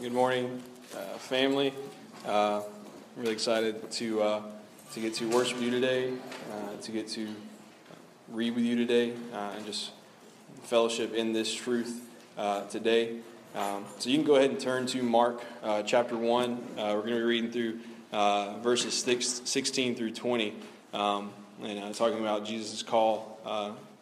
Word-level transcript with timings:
Good 0.00 0.12
morning, 0.12 0.62
uh, 0.94 1.18
family. 1.18 1.74
Uh, 2.24 2.58
I'm 2.58 2.62
really 3.16 3.32
excited 3.32 3.90
to 3.90 4.22
uh, 4.22 4.42
to 4.92 5.00
get 5.00 5.14
to 5.14 5.28
worship 5.28 5.60
you 5.60 5.72
today, 5.72 6.12
uh, 6.52 6.80
to 6.80 6.92
get 6.92 7.08
to 7.08 7.26
read 8.28 8.54
with 8.54 8.62
you 8.62 8.76
today, 8.76 9.14
uh, 9.34 9.54
and 9.56 9.66
just 9.66 9.90
fellowship 10.62 11.14
in 11.14 11.32
this 11.32 11.52
truth 11.52 12.00
uh, 12.36 12.64
today. 12.66 13.16
Um, 13.56 13.86
so 13.98 14.08
you 14.08 14.18
can 14.18 14.24
go 14.24 14.36
ahead 14.36 14.50
and 14.50 14.60
turn 14.60 14.86
to 14.86 15.02
Mark 15.02 15.42
chapter 15.84 16.16
one. 16.16 16.64
we're 16.76 17.00
going 17.00 17.08
to 17.08 17.16
be 17.16 17.22
reading 17.22 17.50
through 17.50 17.80
verses 18.62 18.94
six, 18.94 19.42
16 19.44 19.96
through 19.96 20.12
20, 20.12 20.54
um, 20.92 21.32
and 21.60 21.92
talking 21.92 22.20
about 22.20 22.44
Jesus' 22.44 22.84
call 22.84 23.40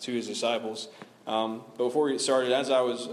to 0.03 0.13
his 0.13 0.27
disciples. 0.27 0.89
Um, 1.27 1.63
but 1.79 1.85
before 1.85 2.05
we 2.05 2.13
get 2.13 2.21
started, 2.21 2.53
as 2.53 2.71
I 2.71 2.83
was 2.83 3.09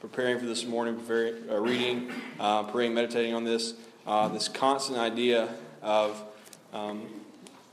preparing 0.00 0.38
for 0.38 0.46
this 0.46 0.64
morning, 0.64 0.94
preparing, 0.94 1.50
uh, 1.50 1.56
reading, 1.56 2.12
uh, 2.38 2.62
praying, 2.64 2.94
meditating 2.94 3.34
on 3.34 3.42
this, 3.42 3.74
uh, 4.06 4.28
this 4.28 4.46
constant 4.46 4.96
idea 4.96 5.48
of, 5.82 6.22
um, 6.72 7.02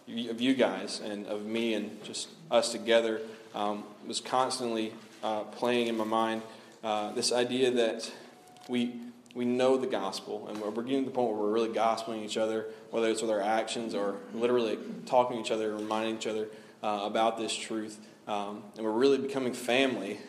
of 0.08 0.42
you 0.42 0.56
guys 0.56 1.02
and 1.02 1.28
of 1.28 1.46
me 1.46 1.76
and 1.76 2.04
just 2.04 2.30
us 2.50 2.72
together 2.72 3.22
um, 3.54 3.84
was 4.08 4.20
constantly 4.20 4.92
uh, 5.24 5.42
playing 5.44 5.88
in 5.88 5.96
my 5.96 6.04
mind. 6.04 6.42
Uh, 6.84 7.12
this 7.12 7.32
idea 7.32 7.70
that 7.70 8.12
we, 8.68 8.96
we 9.36 9.46
know 9.46 9.78
the 9.78 9.88
gospel 9.88 10.48
and 10.48 10.60
we're 10.60 10.72
getting 10.82 11.04
to 11.04 11.10
the 11.10 11.16
point 11.16 11.30
where 11.30 11.38
we're 11.38 11.52
really 11.52 11.70
gospeling 11.70 12.26
each 12.26 12.38
other, 12.38 12.66
whether 12.90 13.08
it's 13.08 13.22
with 13.22 13.32
our 13.32 13.42
actions 13.42 13.94
or 13.94 14.16
literally 14.34 14.80
talking 15.06 15.38
to 15.38 15.44
each 15.44 15.52
other, 15.52 15.76
reminding 15.76 16.16
each 16.16 16.28
other 16.28 16.48
uh, 16.82 17.02
about 17.04 17.38
this 17.38 17.54
truth. 17.54 18.00
Um, 18.28 18.64
and 18.78 18.84
we're 18.84 18.92
really 18.92 19.20
becoming 19.20 19.54
family 19.54 20.20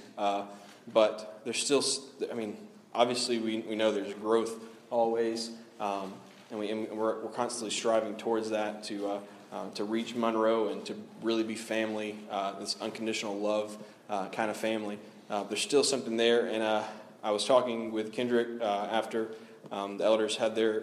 but 0.92 1.40
there's 1.44 1.58
still, 1.58 1.82
I 2.30 2.34
mean, 2.34 2.56
obviously 2.94 3.38
we, 3.38 3.60
we 3.60 3.76
know 3.76 3.92
there's 3.92 4.14
growth 4.14 4.58
always, 4.90 5.50
um, 5.80 6.12
and, 6.50 6.58
we, 6.58 6.70
and 6.70 6.88
we're, 6.90 7.20
we're 7.22 7.30
constantly 7.30 7.70
striving 7.70 8.16
towards 8.16 8.50
that 8.50 8.84
to, 8.84 9.08
uh, 9.08 9.18
uh, 9.52 9.70
to 9.70 9.84
reach 9.84 10.14
Monroe 10.14 10.68
and 10.68 10.84
to 10.86 10.94
really 11.22 11.42
be 11.42 11.54
family, 11.54 12.18
uh, 12.30 12.58
this 12.58 12.76
unconditional 12.80 13.38
love 13.38 13.76
uh, 14.08 14.28
kind 14.28 14.50
of 14.50 14.56
family. 14.56 14.98
Uh, 15.28 15.42
there's 15.44 15.60
still 15.60 15.84
something 15.84 16.16
there, 16.16 16.46
and 16.46 16.62
uh, 16.62 16.82
I 17.22 17.30
was 17.32 17.44
talking 17.44 17.90
with 17.92 18.12
Kendrick 18.12 18.60
after 18.62 19.30
um, 19.72 19.98
the 19.98 20.04
elders 20.04 20.36
had 20.36 20.54
their 20.54 20.82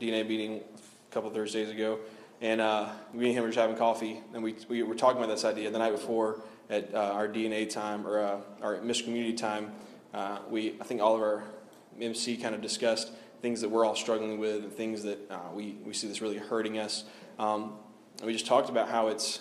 DNA 0.00 0.26
meeting 0.26 0.60
a 0.60 1.14
couple 1.14 1.30
Thursdays 1.30 1.70
ago, 1.70 1.98
and 2.44 2.60
me 3.14 3.28
and 3.28 3.38
him 3.38 3.42
were 3.42 3.48
just 3.48 3.58
having 3.58 3.76
coffee, 3.76 4.20
and 4.34 4.42
we, 4.42 4.54
we 4.68 4.82
were 4.82 4.94
talking 4.94 5.16
about 5.16 5.30
this 5.30 5.44
idea 5.44 5.70
the 5.70 5.78
night 5.78 5.92
before 5.92 6.42
at 6.70 6.94
uh, 6.94 6.98
our 6.98 7.28
DNA 7.28 7.68
time 7.68 8.06
or 8.06 8.18
uh, 8.18 8.36
our 8.62 8.80
mission 8.82 9.06
community 9.06 9.34
time, 9.34 9.72
uh, 10.12 10.38
we 10.48 10.74
I 10.80 10.84
think 10.84 11.00
all 11.00 11.14
of 11.14 11.22
our 11.22 11.44
MC 12.00 12.36
kind 12.36 12.54
of 12.54 12.60
discussed 12.60 13.12
things 13.40 13.60
that 13.60 13.68
we're 13.68 13.84
all 13.84 13.96
struggling 13.96 14.38
with 14.38 14.64
and 14.64 14.72
things 14.72 15.02
that 15.02 15.30
uh, 15.30 15.38
we 15.52 15.76
we 15.84 15.92
see 15.92 16.06
this 16.06 16.20
really 16.20 16.38
hurting 16.38 16.78
us. 16.78 17.04
Um, 17.38 17.74
and 18.18 18.26
we 18.26 18.32
just 18.32 18.46
talked 18.46 18.68
about 18.68 18.88
how 18.88 19.08
it's 19.08 19.40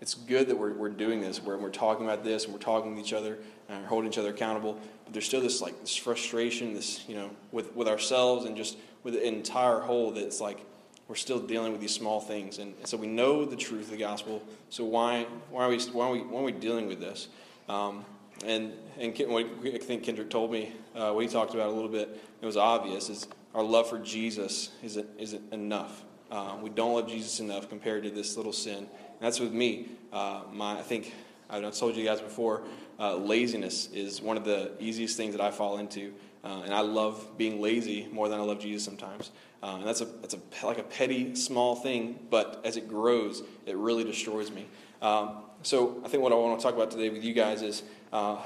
it's 0.00 0.14
good 0.14 0.48
that 0.48 0.58
we're, 0.58 0.74
we're 0.74 0.90
doing 0.90 1.22
this, 1.22 1.42
where 1.42 1.56
we're 1.56 1.70
talking 1.70 2.04
about 2.04 2.22
this 2.22 2.44
and 2.44 2.52
we're 2.52 2.60
talking 2.60 2.94
with 2.94 3.04
each 3.04 3.14
other 3.14 3.38
and 3.68 3.82
we're 3.82 3.88
holding 3.88 4.10
each 4.10 4.18
other 4.18 4.30
accountable. 4.30 4.78
But 5.04 5.14
there's 5.14 5.26
still 5.26 5.40
this 5.40 5.60
like 5.60 5.80
this 5.80 5.96
frustration, 5.96 6.74
this 6.74 7.08
you 7.08 7.14
know, 7.14 7.30
with 7.52 7.74
with 7.74 7.88
ourselves 7.88 8.46
and 8.46 8.56
just 8.56 8.76
with 9.02 9.14
the 9.14 9.26
entire 9.26 9.80
whole 9.80 10.10
that's 10.10 10.40
like 10.40 10.64
we're 11.08 11.14
still 11.14 11.38
dealing 11.38 11.72
with 11.72 11.80
these 11.80 11.94
small 11.94 12.20
things. 12.20 12.58
And, 12.58 12.74
so 12.84 12.96
we 12.96 13.06
know 13.06 13.44
the 13.44 13.56
truth 13.56 13.84
of 13.84 13.90
the 13.90 13.96
gospel. 13.96 14.42
So 14.70 14.84
why, 14.84 15.26
why, 15.50 15.64
are, 15.64 15.68
we, 15.68 15.78
why, 15.78 16.06
are, 16.06 16.12
we, 16.12 16.20
why 16.20 16.40
are 16.40 16.44
we 16.44 16.52
dealing 16.52 16.88
with 16.88 17.00
this? 17.00 17.28
Um, 17.68 18.04
and 18.44 18.72
and 18.98 19.16
what 19.28 19.46
I 19.64 19.78
think 19.78 20.04
Kendrick 20.04 20.30
told 20.30 20.50
me, 20.50 20.72
uh, 20.94 21.12
what 21.12 21.22
he 21.22 21.28
talked 21.28 21.54
about 21.54 21.68
a 21.68 21.72
little 21.72 21.88
bit, 21.88 22.20
it 22.40 22.46
was 22.46 22.56
obvious, 22.56 23.08
is 23.10 23.28
our 23.54 23.62
love 23.62 23.88
for 23.88 23.98
Jesus 23.98 24.70
isn't, 24.82 25.08
isn't 25.18 25.52
enough. 25.52 26.04
Uh, 26.30 26.56
we 26.62 26.70
don't 26.70 26.94
love 26.94 27.08
Jesus 27.08 27.40
enough 27.40 27.68
compared 27.68 28.02
to 28.02 28.10
this 28.10 28.36
little 28.36 28.52
sin. 28.52 28.78
And 28.78 28.88
that's 29.20 29.40
with 29.40 29.52
me. 29.52 29.88
Uh, 30.12 30.42
my, 30.52 30.78
I 30.78 30.82
think, 30.82 31.14
I've 31.48 31.74
told 31.76 31.96
you 31.96 32.04
guys 32.04 32.20
before, 32.20 32.62
uh, 32.98 33.16
laziness 33.16 33.90
is 33.92 34.20
one 34.20 34.36
of 34.36 34.44
the 34.44 34.72
easiest 34.80 35.16
things 35.16 35.36
that 35.36 35.42
I 35.42 35.50
fall 35.50 35.78
into. 35.78 36.12
Uh, 36.46 36.62
and 36.62 36.72
I 36.72 36.80
love 36.80 37.36
being 37.36 37.60
lazy 37.60 38.06
more 38.12 38.28
than 38.28 38.38
I 38.38 38.42
love 38.42 38.60
Jesus 38.60 38.84
sometimes. 38.84 39.32
Uh, 39.64 39.78
and 39.78 39.86
that's 39.86 40.00
a 40.00 40.04
that's 40.04 40.34
a 40.34 40.66
like 40.66 40.78
a 40.78 40.84
petty 40.84 41.34
small 41.34 41.74
thing, 41.74 42.20
but 42.30 42.60
as 42.64 42.76
it 42.76 42.88
grows, 42.88 43.42
it 43.66 43.76
really 43.76 44.04
destroys 44.04 44.52
me. 44.52 44.66
Um, 45.02 45.42
so 45.62 46.00
I 46.04 46.08
think 46.08 46.22
what 46.22 46.30
I 46.30 46.36
want 46.36 46.60
to 46.60 46.62
talk 46.62 46.76
about 46.76 46.92
today 46.92 47.08
with 47.08 47.24
you 47.24 47.34
guys 47.34 47.62
is 47.62 47.82
uh, 48.12 48.36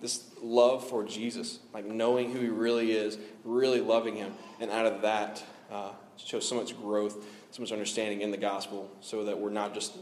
this 0.00 0.24
love 0.42 0.88
for 0.88 1.04
Jesus, 1.04 1.60
like 1.72 1.84
knowing 1.84 2.32
who 2.32 2.40
He 2.40 2.48
really 2.48 2.90
is, 2.90 3.18
really 3.44 3.80
loving 3.80 4.16
Him, 4.16 4.32
and 4.58 4.68
out 4.72 4.86
of 4.86 5.02
that 5.02 5.44
uh, 5.70 5.90
shows 6.16 6.48
so 6.48 6.56
much 6.56 6.76
growth, 6.76 7.24
so 7.52 7.62
much 7.62 7.70
understanding 7.70 8.22
in 8.22 8.32
the 8.32 8.36
gospel, 8.36 8.90
so 9.00 9.24
that 9.26 9.38
we're 9.38 9.50
not 9.50 9.74
just 9.74 9.92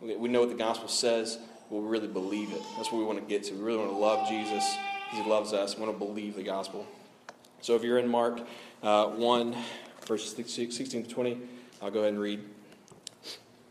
we 0.00 0.28
know 0.28 0.40
what 0.40 0.48
the 0.48 0.56
gospel 0.56 0.88
says, 0.88 1.38
but 1.68 1.76
we 1.76 1.86
really 1.86 2.08
believe 2.08 2.52
it. 2.52 2.62
That's 2.78 2.90
what 2.90 3.00
we 3.00 3.04
want 3.04 3.18
to 3.18 3.24
get 3.26 3.42
to. 3.44 3.54
We 3.54 3.60
really 3.60 3.78
want 3.80 3.90
to 3.90 3.96
love 3.96 4.26
Jesus 4.30 4.64
He 5.10 5.22
loves 5.22 5.52
us. 5.52 5.76
We 5.76 5.84
want 5.84 5.98
to 5.98 6.04
believe 6.04 6.36
the 6.36 6.42
gospel. 6.42 6.86
So 7.60 7.74
if 7.76 7.82
you're 7.82 7.98
in 7.98 8.08
Mark 8.08 8.40
uh, 8.82 9.06
1, 9.06 9.56
verses 10.06 10.34
16 10.34 11.04
to 11.04 11.08
20, 11.08 11.38
I'll 11.82 11.90
go 11.90 12.00
ahead 12.00 12.12
and 12.12 12.20
read. 12.20 12.40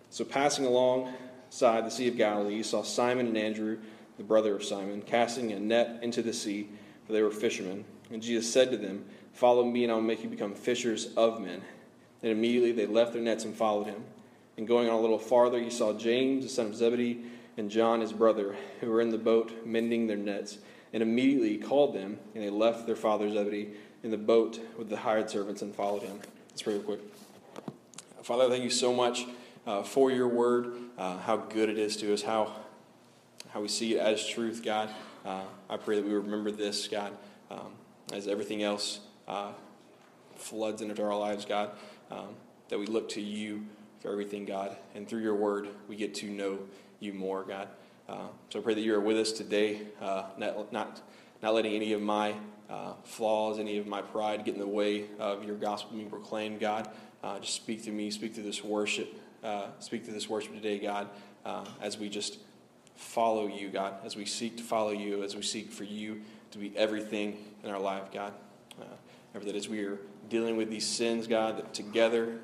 So 0.09 0.23
passing 0.23 0.65
alongside 0.65 1.85
the 1.85 1.89
Sea 1.89 2.07
of 2.07 2.17
Galilee, 2.17 2.55
he 2.55 2.63
saw 2.63 2.83
Simon 2.83 3.27
and 3.27 3.37
Andrew, 3.37 3.79
the 4.17 4.23
brother 4.23 4.55
of 4.55 4.63
Simon, 4.63 5.01
casting 5.01 5.51
a 5.51 5.59
net 5.59 5.99
into 6.01 6.21
the 6.21 6.33
sea, 6.33 6.69
for 7.05 7.13
they 7.13 7.21
were 7.21 7.31
fishermen. 7.31 7.85
And 8.11 8.21
Jesus 8.21 8.51
said 8.51 8.71
to 8.71 8.77
them, 8.77 9.05
Follow 9.33 9.63
me, 9.63 9.83
and 9.83 9.91
I 9.91 9.95
will 9.95 10.01
make 10.01 10.23
you 10.23 10.29
become 10.29 10.53
fishers 10.53 11.13
of 11.15 11.41
men. 11.41 11.61
And 12.21 12.31
immediately 12.31 12.71
they 12.71 12.85
left 12.85 13.13
their 13.13 13.21
nets 13.21 13.45
and 13.45 13.55
followed 13.55 13.87
him. 13.87 14.03
And 14.57 14.67
going 14.67 14.87
on 14.87 14.95
a 14.95 15.01
little 15.01 15.19
farther, 15.19 15.59
he 15.59 15.71
saw 15.71 15.93
James, 15.93 16.43
the 16.43 16.49
son 16.49 16.67
of 16.67 16.75
Zebedee, 16.75 17.23
and 17.57 17.69
John, 17.69 18.01
his 18.01 18.13
brother, 18.13 18.55
who 18.79 18.89
were 18.89 19.01
in 19.01 19.09
the 19.09 19.17
boat 19.17 19.65
mending 19.65 20.07
their 20.07 20.17
nets. 20.17 20.59
And 20.93 21.01
immediately 21.01 21.57
called 21.57 21.95
them, 21.95 22.19
and 22.35 22.43
they 22.43 22.51
left 22.51 22.85
their 22.85 22.95
father 22.95 23.29
Zebedee 23.29 23.71
in 24.03 24.11
the 24.11 24.17
boat 24.17 24.59
with 24.77 24.89
the 24.89 24.97
hired 24.97 25.29
servants 25.29 25.63
and 25.63 25.73
followed 25.73 26.03
him. 26.03 26.19
Let's 26.49 26.61
pray 26.61 26.73
real 26.73 26.83
quick. 26.83 26.99
Father, 28.21 28.47
thank 28.47 28.63
you 28.63 28.69
so 28.69 28.93
much 28.93 29.25
uh, 29.65 29.81
for 29.83 30.11
your 30.11 30.27
word, 30.27 30.75
uh, 30.97 31.17
how 31.17 31.37
good 31.37 31.69
it 31.69 31.77
is 31.77 31.97
to 31.97 32.13
us, 32.13 32.21
how, 32.21 32.53
how 33.49 33.61
we 33.61 33.67
see 33.67 33.95
it 33.95 33.99
as 33.99 34.25
truth, 34.27 34.61
God. 34.63 34.89
Uh, 35.25 35.41
I 35.69 35.77
pray 35.77 35.95
that 35.95 36.05
we 36.05 36.13
remember 36.13 36.51
this, 36.51 36.87
God, 36.87 37.13
um, 37.49 37.73
as 38.11 38.27
everything 38.27 38.61
else 38.61 38.99
uh, 39.27 39.51
floods 40.35 40.81
into 40.81 41.01
our 41.01 41.17
lives, 41.17 41.45
God, 41.45 41.71
um, 42.11 42.35
that 42.69 42.77
we 42.77 42.85
look 42.85 43.09
to 43.09 43.21
you 43.21 43.65
for 44.01 44.11
everything, 44.11 44.45
God. 44.45 44.75
And 44.95 45.07
through 45.07 45.21
your 45.21 45.35
word, 45.35 45.69
we 45.87 45.95
get 45.95 46.13
to 46.15 46.29
know 46.29 46.59
you 46.99 47.13
more, 47.13 47.43
God. 47.43 47.67
Uh, 48.13 48.27
so 48.51 48.59
I 48.59 48.61
pray 48.61 48.75
that 48.75 48.81
you 48.81 48.93
are 48.93 48.99
with 48.99 49.17
us 49.17 49.31
today, 49.31 49.81
uh, 49.99 50.25
not, 50.37 50.71
not, 50.71 51.01
not 51.41 51.55
letting 51.55 51.73
any 51.73 51.93
of 51.93 52.01
my 52.01 52.35
uh, 52.69 52.93
flaws, 53.03 53.57
any 53.57 53.79
of 53.79 53.87
my 53.87 54.03
pride 54.03 54.45
get 54.45 54.53
in 54.53 54.59
the 54.59 54.67
way 54.67 55.05
of 55.17 55.43
your 55.43 55.55
gospel 55.55 55.97
being 55.97 56.11
proclaimed, 56.11 56.59
God. 56.59 56.91
Uh, 57.23 57.39
just 57.39 57.55
speak 57.55 57.83
to 57.85 57.91
me, 57.91 58.11
speak 58.11 58.35
through 58.35 58.43
this 58.43 58.63
worship, 58.63 59.19
uh, 59.43 59.65
speak 59.79 60.03
through 60.03 60.13
this 60.13 60.29
worship 60.29 60.53
today, 60.53 60.77
God, 60.77 61.09
uh, 61.43 61.65
as 61.81 61.97
we 61.97 62.07
just 62.07 62.37
follow 62.95 63.47
you, 63.47 63.69
God, 63.69 63.95
as 64.05 64.15
we 64.15 64.25
seek 64.25 64.57
to 64.57 64.63
follow 64.63 64.91
you, 64.91 65.23
as 65.23 65.35
we 65.35 65.41
seek 65.41 65.71
for 65.71 65.83
you 65.83 66.21
to 66.51 66.59
be 66.59 66.71
everything 66.77 67.43
in 67.63 67.71
our 67.71 67.79
life, 67.79 68.11
God. 68.11 68.33
Uh, 68.79 69.39
that 69.39 69.55
as 69.55 69.67
we 69.67 69.83
are 69.85 69.97
dealing 70.29 70.55
with 70.55 70.69
these 70.69 70.85
sins, 70.85 71.25
God, 71.25 71.57
that 71.57 71.73
together 71.73 72.37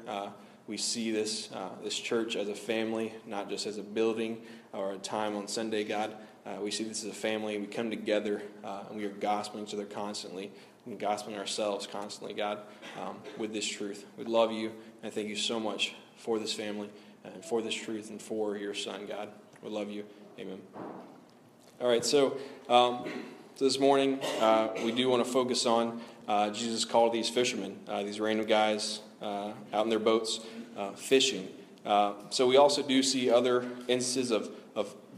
we 0.65 0.77
see 0.77 1.11
this, 1.11 1.49
this 1.83 1.97
church 1.97 2.35
as 2.35 2.49
a 2.49 2.55
family, 2.55 3.13
not 3.27 3.47
just 3.49 3.67
as 3.67 3.77
a 3.77 3.83
building 3.83 4.41
or 4.73 4.93
a 4.93 4.97
time 4.97 5.35
on 5.35 5.47
Sunday, 5.47 5.83
God. 5.83 6.15
Uh, 6.45 6.61
we 6.61 6.71
see 6.71 6.83
this 6.83 7.03
as 7.03 7.11
a 7.11 7.13
family. 7.13 7.57
We 7.57 7.67
come 7.67 7.89
together 7.89 8.41
uh, 8.63 8.83
and 8.89 8.97
we 8.97 9.05
are 9.05 9.11
gospeling 9.11 9.67
each 9.67 9.73
other 9.73 9.85
constantly 9.85 10.51
and 10.85 10.99
gospeling 10.99 11.37
ourselves 11.37 11.85
constantly, 11.85 12.33
God, 12.33 12.59
um, 13.01 13.17
with 13.37 13.53
this 13.53 13.67
truth. 13.67 14.05
We 14.17 14.25
love 14.25 14.51
you 14.51 14.71
and 15.03 15.13
thank 15.13 15.27
you 15.27 15.35
so 15.35 15.59
much 15.59 15.93
for 16.15 16.39
this 16.39 16.53
family 16.53 16.89
and 17.23 17.43
for 17.43 17.61
this 17.61 17.73
truth 17.73 18.09
and 18.09 18.21
for 18.21 18.57
your 18.57 18.73
son, 18.73 19.05
God. 19.05 19.29
We 19.61 19.69
love 19.69 19.89
you. 19.89 20.05
Amen. 20.39 20.59
All 21.81 21.87
right, 21.87 22.03
so, 22.03 22.37
um, 22.67 23.05
this 23.59 23.77
morning 23.77 24.19
uh, 24.39 24.69
we 24.85 24.91
do 24.93 25.09
want 25.09 25.23
to 25.23 25.29
focus 25.29 25.65
on 25.65 25.99
uh, 26.29 26.49
Jesus 26.49 26.85
called 26.85 27.11
these 27.11 27.29
fishermen, 27.29 27.77
uh, 27.89 28.03
these 28.03 28.19
random 28.19 28.45
guys 28.45 29.01
uh, 29.21 29.51
out 29.73 29.83
in 29.83 29.89
their 29.89 29.99
boats 29.99 30.39
fishing. 30.95 31.49
so 31.85 32.47
we 32.47 32.55
also 32.55 32.81
do 32.81 33.03
see 33.03 33.29
other 33.29 33.65
instances 33.89 34.31
of 34.31 34.49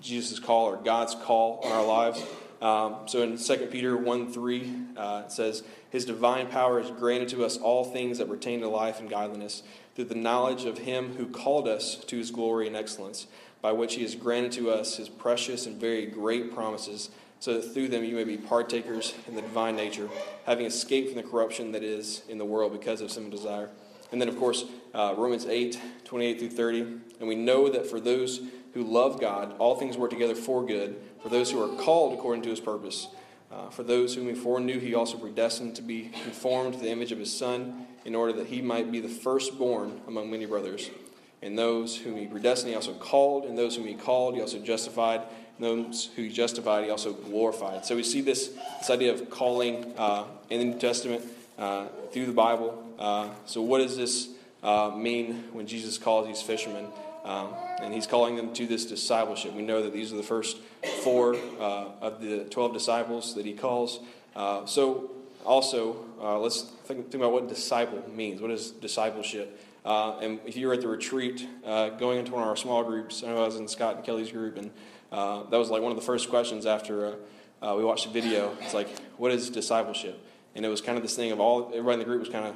Jesus' 0.01 0.39
call 0.39 0.65
or 0.65 0.77
God's 0.77 1.15
call 1.15 1.61
on 1.63 1.71
our 1.71 1.85
lives. 1.85 2.23
Um, 2.61 3.07
so 3.07 3.23
in 3.23 3.37
2 3.37 3.67
Peter 3.71 3.97
1 3.97 4.31
3, 4.31 4.73
uh, 4.95 5.23
it 5.25 5.31
says, 5.31 5.63
His 5.89 6.05
divine 6.05 6.47
power 6.47 6.79
has 6.81 6.91
granted 6.91 7.29
to 7.29 7.43
us 7.43 7.57
all 7.57 7.83
things 7.83 8.19
that 8.19 8.27
pertain 8.27 8.61
to 8.61 8.67
life 8.67 8.99
and 8.99 9.09
godliness 9.09 9.63
through 9.95 10.05
the 10.05 10.15
knowledge 10.15 10.65
of 10.65 10.79
Him 10.79 11.15
who 11.15 11.25
called 11.25 11.67
us 11.67 11.95
to 12.05 12.17
His 12.17 12.29
glory 12.29 12.67
and 12.67 12.75
excellence, 12.75 13.27
by 13.61 13.71
which 13.71 13.95
He 13.95 14.03
has 14.03 14.15
granted 14.15 14.51
to 14.53 14.69
us 14.69 14.97
His 14.97 15.09
precious 15.09 15.65
and 15.65 15.79
very 15.79 16.05
great 16.05 16.53
promises, 16.53 17.09
so 17.39 17.55
that 17.55 17.73
through 17.73 17.87
them 17.87 18.03
you 18.03 18.15
may 18.15 18.23
be 18.23 18.37
partakers 18.37 19.15
in 19.27 19.35
the 19.35 19.41
divine 19.41 19.75
nature, 19.75 20.07
having 20.45 20.67
escaped 20.67 21.11
from 21.11 21.17
the 21.17 21.27
corruption 21.27 21.71
that 21.71 21.83
is 21.83 22.21
in 22.29 22.37
the 22.37 22.45
world 22.45 22.71
because 22.71 23.01
of 23.01 23.11
sin 23.11 23.23
and 23.23 23.31
desire. 23.31 23.69
And 24.11 24.21
then, 24.21 24.27
of 24.27 24.37
course, 24.37 24.65
uh, 24.93 25.15
Romans 25.17 25.45
8 25.45 25.79
28 26.03 26.39
through 26.39 26.49
30. 26.49 26.81
And 27.19 27.27
we 27.27 27.35
know 27.35 27.69
that 27.69 27.89
for 27.89 27.99
those 27.99 28.41
who 28.73 28.83
love 28.83 29.19
God, 29.19 29.55
all 29.59 29.75
things 29.75 29.97
work 29.97 30.09
together 30.09 30.35
for 30.35 30.65
good, 30.65 30.95
for 31.21 31.29
those 31.29 31.51
who 31.51 31.61
are 31.61 31.75
called 31.81 32.17
according 32.17 32.43
to 32.43 32.49
his 32.49 32.59
purpose. 32.59 33.07
Uh, 33.51 33.69
for 33.69 33.83
those 33.83 34.15
whom 34.15 34.27
he 34.27 34.33
foreknew, 34.33 34.79
he 34.79 34.95
also 34.95 35.17
predestined 35.17 35.75
to 35.75 35.81
be 35.81 36.09
conformed 36.23 36.73
to 36.73 36.79
the 36.79 36.89
image 36.89 37.11
of 37.11 37.19
his 37.19 37.35
Son, 37.35 37.85
in 38.05 38.15
order 38.15 38.33
that 38.33 38.47
he 38.47 38.61
might 38.61 38.91
be 38.91 38.99
the 38.99 39.09
firstborn 39.09 40.01
among 40.07 40.31
many 40.31 40.45
brothers. 40.45 40.89
And 41.41 41.57
those 41.57 41.97
whom 41.97 42.17
he 42.17 42.27
predestined, 42.27 42.69
he 42.69 42.75
also 42.75 42.93
called. 42.93 43.45
And 43.45 43.57
those 43.57 43.75
whom 43.75 43.87
he 43.87 43.95
called, 43.95 44.35
he 44.35 44.41
also 44.41 44.59
justified. 44.59 45.21
And 45.57 45.65
those 45.65 46.09
who 46.15 46.23
he 46.23 46.29
justified, 46.29 46.83
he 46.83 46.89
also 46.89 47.13
glorified. 47.13 47.85
So 47.85 47.95
we 47.95 48.03
see 48.03 48.21
this, 48.21 48.51
this 48.79 48.89
idea 48.89 49.11
of 49.13 49.29
calling 49.29 49.93
uh, 49.97 50.25
in 50.49 50.59
the 50.59 50.65
New 50.65 50.79
Testament 50.79 51.23
uh, 51.57 51.87
through 52.11 52.27
the 52.27 52.33
Bible. 52.33 52.83
Uh, 52.97 53.29
so, 53.45 53.61
what 53.61 53.79
does 53.79 53.97
this 53.97 54.29
uh, 54.61 54.91
mean 54.95 55.45
when 55.51 55.65
Jesus 55.65 55.97
calls 55.97 56.27
these 56.27 56.41
fishermen? 56.41 56.87
Um, 57.31 57.53
and 57.79 57.93
he's 57.93 58.07
calling 58.07 58.35
them 58.35 58.53
to 58.53 58.67
this 58.67 58.85
discipleship. 58.85 59.53
We 59.53 59.61
know 59.61 59.81
that 59.83 59.93
these 59.93 60.11
are 60.11 60.17
the 60.17 60.23
first 60.23 60.57
four 61.01 61.35
uh, 61.59 61.85
of 62.01 62.21
the 62.21 62.43
12 62.45 62.73
disciples 62.73 63.35
that 63.35 63.45
he 63.45 63.53
calls. 63.53 63.99
Uh, 64.35 64.65
so, 64.65 65.11
also, 65.45 66.05
uh, 66.21 66.37
let's 66.39 66.61
think, 66.61 67.09
think, 67.09 67.15
about 67.15 67.31
what 67.31 67.47
disciple 67.47 68.03
means. 68.13 68.41
What 68.41 68.51
is 68.51 68.71
discipleship? 68.71 69.59
Uh, 69.85 70.19
and 70.19 70.39
if 70.45 70.57
you 70.57 70.67
were 70.67 70.73
at 70.73 70.81
the 70.81 70.87
retreat, 70.87 71.47
uh, 71.65 71.89
going 71.89 72.19
into 72.19 72.33
one 72.33 72.43
of 72.43 72.49
our 72.49 72.55
small 72.55 72.83
groups, 72.83 73.23
I 73.23 73.29
I 73.29 73.33
was 73.33 73.55
in 73.55 73.67
Scott 73.67 73.95
and 73.95 74.05
Kelly's 74.05 74.31
group, 74.31 74.57
and 74.57 74.69
uh, 75.11 75.43
that 75.49 75.57
was 75.57 75.69
like 75.69 75.81
one 75.81 75.91
of 75.91 75.97
the 75.97 76.05
first 76.05 76.29
questions 76.29 76.65
after 76.65 77.15
we 77.61 77.83
watched 77.83 78.05
the 78.05 78.11
video. 78.11 78.55
It's 78.61 78.73
like, 78.73 78.89
what 79.17 79.31
is 79.31 79.49
discipleship? 79.49 80.19
And 80.53 80.65
it 80.65 80.69
was 80.69 80.81
kind 80.81 80.97
of 80.97 81.03
this 81.03 81.15
thing 81.15 81.31
of 81.31 81.39
all, 81.39 81.67
everybody 81.69 81.93
in 81.93 81.99
the 81.99 82.05
group 82.05 82.19
was 82.19 82.29
kind 82.29 82.45
of 82.45 82.55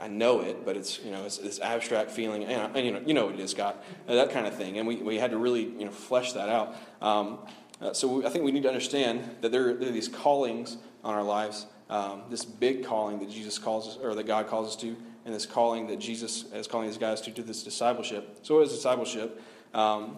I 0.00 0.08
know 0.08 0.40
it, 0.40 0.64
but 0.64 0.76
it's 0.76 0.98
you 1.04 1.10
know 1.10 1.24
it's 1.24 1.38
this 1.38 1.60
abstract 1.60 2.10
feeling, 2.10 2.44
and, 2.44 2.76
and, 2.76 2.86
you 2.86 2.92
know 2.92 3.02
you 3.04 3.14
know 3.14 3.26
what 3.26 3.34
it 3.34 3.40
is, 3.40 3.50
Scott, 3.50 3.84
uh, 4.08 4.14
that 4.14 4.30
kind 4.30 4.46
of 4.46 4.54
thing, 4.54 4.78
and 4.78 4.88
we, 4.88 4.96
we 4.96 5.18
had 5.18 5.30
to 5.30 5.38
really 5.38 5.64
you 5.64 5.84
know 5.84 5.90
flesh 5.90 6.32
that 6.32 6.48
out. 6.48 6.74
Um, 7.02 7.38
uh, 7.80 7.92
so 7.92 8.08
we, 8.08 8.26
I 8.26 8.30
think 8.30 8.44
we 8.44 8.52
need 8.52 8.62
to 8.62 8.68
understand 8.68 9.28
that 9.40 9.52
there, 9.52 9.74
there 9.74 9.88
are 9.88 9.92
these 9.92 10.08
callings 10.08 10.76
on 11.02 11.14
our 11.14 11.22
lives, 11.22 11.66
um, 11.88 12.22
this 12.30 12.44
big 12.44 12.84
calling 12.84 13.18
that 13.20 13.30
Jesus 13.30 13.58
calls 13.58 13.88
us, 13.88 13.98
or 14.02 14.14
that 14.14 14.26
God 14.26 14.48
calls 14.48 14.68
us 14.68 14.76
to, 14.82 14.96
and 15.24 15.34
this 15.34 15.46
calling 15.46 15.86
that 15.88 15.98
Jesus 15.98 16.44
is 16.52 16.66
calling 16.66 16.88
these 16.88 16.98
guys 16.98 17.20
to, 17.22 17.30
to 17.30 17.42
this 17.42 17.62
discipleship. 17.62 18.38
So 18.42 18.56
what 18.56 18.64
is 18.64 18.72
discipleship? 18.72 19.42
Um, 19.74 20.16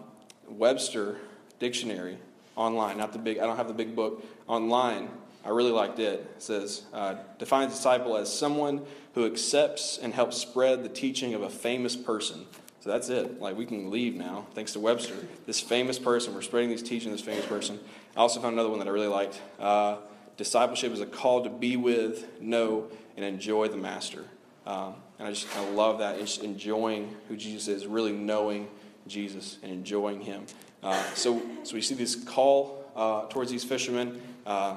Webster 0.49 1.19
dictionary 1.59 2.19
online, 2.57 2.99
not 2.99 3.13
the 3.13 3.19
big. 3.19 3.39
I 3.39 3.47
don't 3.47 3.57
have 3.57 3.69
the 3.69 3.75
big 3.75 3.95
book 3.95 4.25
online. 4.49 5.09
I 5.45 5.51
really 5.51 5.71
liked 5.71 5.99
it. 5.99 6.21
It 6.21 6.43
says 6.43 6.83
uh, 6.93 7.17
defines 7.39 7.73
disciple 7.73 8.17
as 8.17 8.33
someone 8.33 8.83
who 9.15 9.27
accepts 9.27 9.99
and 9.99 10.15
helps 10.15 10.37
spread 10.39 10.83
the 10.83 10.89
teaching 10.89 11.35
of 11.35 11.43
a 11.43 11.51
famous 11.51 11.97
person. 11.97 12.47
So 12.81 12.91
that's 12.91 13.09
it. 13.11 13.41
Like 13.41 13.57
we 13.57 13.67
can 13.67 13.91
leave 13.91 14.15
now, 14.15 14.47
thanks 14.55 14.73
to 14.73 14.81
Webster. 14.81 15.15
This 15.47 15.61
famous 15.61 15.99
person, 15.99 16.35
we're 16.35 16.43
spreading 16.43 16.71
these 16.71 16.83
teachings. 16.83 17.13
This 17.13 17.21
famous 17.21 17.47
person. 17.47 17.79
I 18.17 18.21
also 18.21 18.41
found 18.41 18.55
another 18.55 18.71
one 18.71 18.81
that 18.81 18.89
I 18.89 18.91
really 18.91 19.07
liked. 19.07 19.41
Uh, 19.61 19.99
discipleship 20.37 20.93
is 20.93 21.01
a 21.01 21.07
call 21.07 21.45
to 21.45 21.51
be 21.51 21.77
with, 21.77 22.41
know, 22.41 22.89
and 23.17 23.25
enjoy 23.25 23.69
the 23.69 23.77
Master. 23.77 24.25
Um, 24.67 24.95
and 25.19 25.29
I 25.29 25.31
just 25.31 25.57
I 25.57 25.69
love 25.71 25.99
that. 26.01 26.19
Just 26.19 26.43
enjoying 26.43 27.15
who 27.29 27.37
Jesus 27.37 27.69
is, 27.69 27.87
really 27.87 28.13
knowing 28.13 28.69
Jesus 29.07 29.59
and 29.63 29.71
enjoying 29.71 30.21
Him. 30.21 30.47
Uh, 30.83 31.01
so, 31.15 31.41
so 31.63 31.75
we 31.75 31.81
see 31.81 31.95
this 31.95 32.17
call 32.17 32.85
uh, 32.97 33.27
towards 33.27 33.51
these 33.51 33.63
fishermen, 33.63 34.21
uh, 34.45 34.77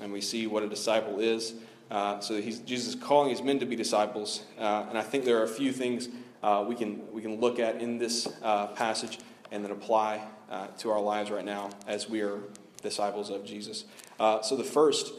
and 0.00 0.12
we 0.12 0.20
see 0.20 0.46
what 0.46 0.62
a 0.62 0.68
disciple 0.68 1.18
is. 1.18 1.54
Uh, 1.90 2.18
so 2.20 2.40
Jesus 2.40 2.88
is 2.88 2.94
calling 2.94 3.30
his 3.30 3.42
men 3.42 3.58
to 3.60 3.66
be 3.66 3.76
disciples, 3.76 4.44
uh, 4.58 4.86
and 4.88 4.98
I 4.98 5.02
think 5.02 5.24
there 5.24 5.38
are 5.38 5.44
a 5.44 5.48
few 5.48 5.72
things 5.72 6.08
uh, 6.42 6.64
we 6.66 6.74
can 6.74 7.00
we 7.12 7.22
can 7.22 7.40
look 7.40 7.58
at 7.58 7.80
in 7.80 7.98
this 7.98 8.28
uh, 8.42 8.68
passage 8.68 9.18
and 9.50 9.64
then 9.64 9.70
apply 9.70 10.22
uh, 10.50 10.66
to 10.78 10.90
our 10.90 11.00
lives 11.00 11.30
right 11.30 11.44
now 11.44 11.70
as 11.86 12.08
we 12.08 12.20
are 12.22 12.40
disciples 12.82 13.30
of 13.30 13.44
Jesus. 13.44 13.84
so 14.18 14.56
the 14.56 14.64
first, 14.64 15.12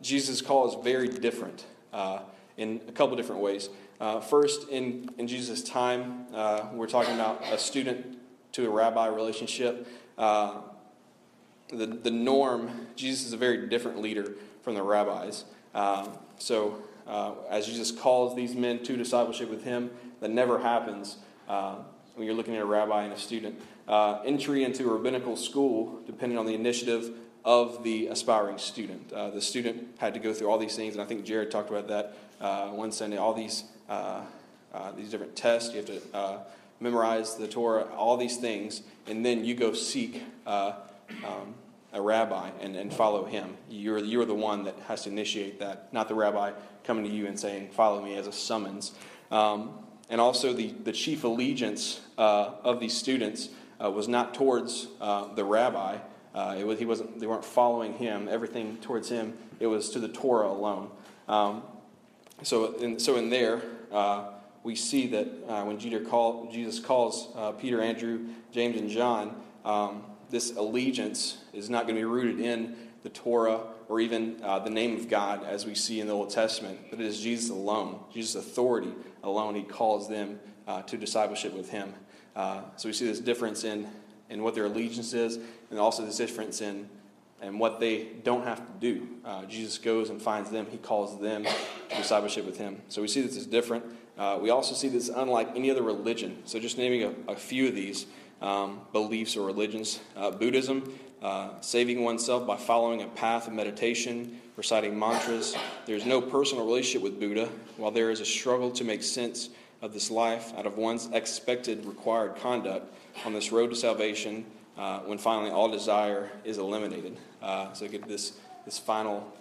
Jesus' 0.00 0.40
call 0.40 0.68
is 0.68 0.84
very 0.84 1.08
different 1.08 1.64
in 2.56 2.80
a 2.86 2.92
couple 2.92 3.16
different 3.16 3.40
ways. 3.40 3.68
first, 4.28 4.68
in 4.68 5.10
in 5.18 5.26
Jesus' 5.26 5.62
time, 5.62 6.26
we're 6.76 6.86
talking 6.86 7.14
about 7.14 7.42
a 7.52 7.58
student 7.58 8.18
to 8.52 8.66
a 8.66 8.70
rabbi 8.70 9.06
relationship. 9.06 9.88
the 10.16 10.62
the 11.68 12.10
norm, 12.10 12.88
Jesus 12.94 13.26
is 13.26 13.32
a 13.32 13.36
very 13.36 13.66
different 13.68 14.00
leader 14.00 14.34
from 14.62 14.74
the 14.74 14.82
rabbis. 14.82 15.44
Um, 15.74 16.10
so, 16.38 16.82
uh, 17.06 17.32
as 17.50 17.66
Jesus 17.66 17.90
calls 17.90 18.36
these 18.36 18.54
men 18.54 18.82
to 18.84 18.96
discipleship 18.96 19.50
with 19.50 19.64
him, 19.64 19.90
that 20.20 20.30
never 20.30 20.58
happens 20.58 21.16
uh, 21.48 21.76
when 22.14 22.26
you're 22.26 22.36
looking 22.36 22.56
at 22.56 22.62
a 22.62 22.66
rabbi 22.66 23.04
and 23.04 23.12
a 23.12 23.18
student. 23.18 23.60
Uh, 23.86 24.20
entry 24.24 24.64
into 24.64 24.88
a 24.88 24.92
rabbinical 24.92 25.36
school 25.36 26.00
depended 26.06 26.38
on 26.38 26.46
the 26.46 26.54
initiative 26.54 27.10
of 27.44 27.82
the 27.82 28.08
aspiring 28.08 28.58
student. 28.58 29.12
Uh, 29.12 29.30
the 29.30 29.40
student 29.40 29.88
had 29.98 30.12
to 30.12 30.20
go 30.20 30.34
through 30.34 30.50
all 30.50 30.58
these 30.58 30.76
things, 30.76 30.94
and 30.94 31.02
I 31.02 31.06
think 31.06 31.24
Jared 31.24 31.50
talked 31.50 31.70
about 31.70 31.88
that 31.88 32.16
uh, 32.40 32.68
one 32.68 32.92
Sunday. 32.92 33.16
All 33.16 33.32
these 33.32 33.64
uh, 33.88 34.22
these 34.96 35.10
different 35.10 35.34
tests, 35.34 35.70
you 35.72 35.76
have 35.78 35.86
to 35.86 36.40
memorize 36.78 37.36
the 37.36 37.48
Torah, 37.48 37.84
all 37.96 38.16
these 38.16 38.36
things, 38.36 38.82
and 39.06 39.24
then 39.24 39.44
you 39.44 39.54
go 39.54 39.72
seek. 39.72 40.22
Um, 40.46 40.74
a 41.92 42.00
rabbi 42.00 42.50
and, 42.60 42.76
and 42.76 42.92
follow 42.92 43.24
him. 43.24 43.56
You're, 43.68 43.98
you're 43.98 44.24
the 44.24 44.34
one 44.34 44.64
that 44.64 44.78
has 44.86 45.04
to 45.04 45.10
initiate 45.10 45.60
that, 45.60 45.92
not 45.92 46.08
the 46.08 46.14
rabbi 46.14 46.52
coming 46.84 47.04
to 47.04 47.10
you 47.10 47.26
and 47.26 47.38
saying, 47.38 47.70
Follow 47.70 48.02
me 48.02 48.16
as 48.16 48.26
a 48.26 48.32
summons. 48.32 48.92
Um, 49.30 49.70
and 50.10 50.20
also, 50.20 50.52
the, 50.52 50.68
the 50.84 50.92
chief 50.92 51.24
allegiance 51.24 52.00
uh, 52.16 52.52
of 52.64 52.80
these 52.80 52.96
students 52.96 53.50
uh, 53.82 53.90
was 53.90 54.08
not 54.08 54.34
towards 54.34 54.88
uh, 55.00 55.32
the 55.34 55.44
rabbi. 55.44 55.98
Uh, 56.34 56.56
it 56.58 56.66
was, 56.66 56.78
he 56.78 56.86
wasn't, 56.86 57.20
they 57.20 57.26
weren't 57.26 57.44
following 57.44 57.94
him, 57.94 58.28
everything 58.30 58.78
towards 58.78 59.08
him. 59.08 59.36
It 59.60 59.66
was 59.66 59.90
to 59.90 59.98
the 59.98 60.08
Torah 60.08 60.48
alone. 60.48 60.90
Um, 61.28 61.62
so, 62.42 62.74
in, 62.76 62.98
so, 62.98 63.16
in 63.16 63.28
there, 63.28 63.62
uh, 63.92 64.30
we 64.62 64.74
see 64.76 65.08
that 65.08 65.28
uh, 65.46 65.64
when 65.64 65.78
Jesus 65.78 66.80
calls 66.80 67.28
Peter, 67.60 67.80
Andrew, 67.80 68.28
James, 68.50 68.80
and 68.80 68.88
John, 68.88 69.42
um, 69.64 70.04
this 70.30 70.56
allegiance 70.56 71.38
is 71.52 71.70
not 71.70 71.84
going 71.84 71.94
to 71.94 72.00
be 72.00 72.04
rooted 72.04 72.40
in 72.40 72.76
the 73.02 73.08
Torah 73.08 73.60
or 73.88 74.00
even 74.00 74.40
uh, 74.42 74.58
the 74.58 74.70
name 74.70 74.96
of 74.96 75.08
God 75.08 75.44
as 75.44 75.64
we 75.64 75.74
see 75.74 76.00
in 76.00 76.06
the 76.06 76.12
Old 76.12 76.30
Testament, 76.30 76.78
but 76.90 77.00
it 77.00 77.06
is 77.06 77.20
Jesus 77.20 77.50
alone, 77.50 78.00
Jesus' 78.12 78.34
authority 78.34 78.92
alone. 79.22 79.54
He 79.54 79.62
calls 79.62 80.08
them 80.08 80.38
uh, 80.66 80.82
to 80.82 80.96
discipleship 80.96 81.54
with 81.54 81.70
Him. 81.70 81.94
Uh, 82.36 82.62
so 82.76 82.88
we 82.88 82.92
see 82.92 83.06
this 83.06 83.20
difference 83.20 83.64
in, 83.64 83.88
in 84.28 84.42
what 84.42 84.54
their 84.54 84.66
allegiance 84.66 85.14
is, 85.14 85.38
and 85.70 85.78
also 85.78 86.04
this 86.04 86.16
difference 86.16 86.60
in 86.60 86.88
and 87.40 87.60
what 87.60 87.78
they 87.78 88.08
don't 88.24 88.42
have 88.42 88.58
to 88.58 88.72
do. 88.80 89.08
Uh, 89.24 89.44
Jesus 89.44 89.78
goes 89.78 90.10
and 90.10 90.20
finds 90.20 90.50
them, 90.50 90.66
He 90.70 90.76
calls 90.76 91.20
them 91.20 91.44
to 91.44 91.96
discipleship 91.96 92.44
with 92.44 92.58
Him. 92.58 92.82
So 92.88 93.00
we 93.00 93.08
see 93.08 93.22
this 93.22 93.36
is 93.36 93.46
different. 93.46 93.84
Uh, 94.18 94.38
we 94.40 94.50
also 94.50 94.74
see 94.74 94.88
this 94.88 95.08
unlike 95.08 95.48
any 95.54 95.70
other 95.70 95.82
religion. 95.82 96.38
So 96.44 96.58
just 96.58 96.76
naming 96.76 97.04
a, 97.04 97.32
a 97.32 97.36
few 97.36 97.68
of 97.68 97.74
these 97.76 98.06
um, 98.40 98.80
beliefs 98.92 99.36
or 99.36 99.46
religions. 99.46 100.00
Uh, 100.16 100.30
Buddhism, 100.30 100.92
uh, 101.22 101.60
saving 101.60 102.04
oneself 102.04 102.46
by 102.46 102.56
following 102.56 103.02
a 103.02 103.06
path 103.08 103.46
of 103.46 103.52
meditation, 103.52 104.40
reciting 104.56 104.98
mantras. 104.98 105.56
There's 105.86 106.06
no 106.06 106.20
personal 106.20 106.64
relationship 106.64 107.02
with 107.02 107.20
Buddha, 107.20 107.48
while 107.76 107.90
there 107.90 108.10
is 108.10 108.20
a 108.20 108.24
struggle 108.24 108.70
to 108.72 108.84
make 108.84 109.02
sense 109.02 109.50
of 109.82 109.92
this 109.92 110.10
life 110.10 110.52
out 110.56 110.66
of 110.66 110.76
one's 110.76 111.08
expected 111.12 111.84
required 111.84 112.36
conduct 112.36 112.92
on 113.24 113.32
this 113.32 113.52
road 113.52 113.70
to 113.70 113.76
salvation 113.76 114.44
uh, 114.76 115.00
when 115.00 115.18
finally 115.18 115.50
all 115.50 115.68
desire 115.68 116.30
is 116.44 116.58
eliminated. 116.58 117.16
Uh, 117.42 117.72
so 117.72 117.86
get 117.88 118.06
this, 118.08 118.32
this 118.64 118.78
final 118.78 119.32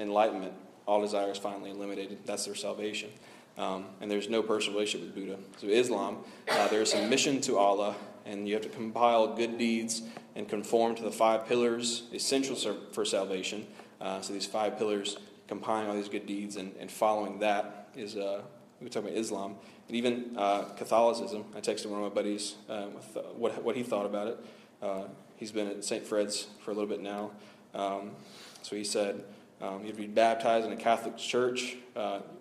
enlightenment, 0.00 0.52
all 0.86 1.00
desire 1.00 1.30
is 1.30 1.38
finally 1.38 1.70
eliminated. 1.70 2.18
That's 2.26 2.44
their 2.44 2.54
salvation. 2.54 3.10
Um, 3.56 3.86
and 4.00 4.10
there's 4.10 4.28
no 4.28 4.42
personal 4.42 4.76
relationship 4.76 5.14
with 5.14 5.14
Buddha. 5.14 5.38
So 5.58 5.68
Islam, 5.68 6.18
uh, 6.48 6.68
there's 6.68 6.92
a 6.94 7.06
mission 7.06 7.40
to 7.42 7.56
Allah 7.58 7.94
and 8.24 8.48
you 8.48 8.54
have 8.54 8.62
to 8.62 8.68
compile 8.68 9.34
good 9.34 9.58
deeds 9.58 10.02
and 10.34 10.48
conform 10.48 10.94
to 10.96 11.02
the 11.02 11.10
five 11.10 11.46
pillars 11.46 12.04
essential 12.12 12.56
for 12.92 13.04
salvation. 13.04 13.66
Uh, 14.00 14.20
so 14.20 14.32
these 14.32 14.46
five 14.46 14.78
pillars, 14.78 15.16
compiling 15.46 15.88
all 15.88 15.94
these 15.94 16.08
good 16.08 16.26
deeds 16.26 16.56
and, 16.56 16.74
and 16.78 16.90
following 16.90 17.38
that 17.38 17.88
is, 17.94 18.16
uh, 18.16 18.42
we 18.80 18.88
talk 18.88 19.04
about 19.04 19.16
Islam. 19.16 19.56
And 19.88 19.96
even 19.96 20.34
uh, 20.36 20.62
Catholicism, 20.76 21.44
I 21.54 21.60
texted 21.60 21.86
one 21.86 22.02
of 22.02 22.08
my 22.08 22.14
buddies 22.14 22.56
uh, 22.68 22.86
with 22.94 23.16
uh, 23.16 23.20
what, 23.34 23.62
what 23.62 23.76
he 23.76 23.82
thought 23.82 24.06
about 24.06 24.28
it. 24.28 24.38
Uh, 24.82 25.04
he's 25.36 25.52
been 25.52 25.68
at 25.68 25.84
St. 25.84 26.06
Fred's 26.06 26.48
for 26.60 26.70
a 26.70 26.74
little 26.74 26.88
bit 26.88 27.00
now. 27.00 27.30
Um, 27.74 28.12
so 28.62 28.76
he 28.76 28.84
said 28.84 29.24
um, 29.60 29.80
you 29.80 29.86
have 29.86 29.96
to 29.96 30.02
be 30.02 30.06
baptized 30.06 30.66
in 30.66 30.72
a 30.72 30.76
Catholic 30.76 31.16
church, 31.16 31.76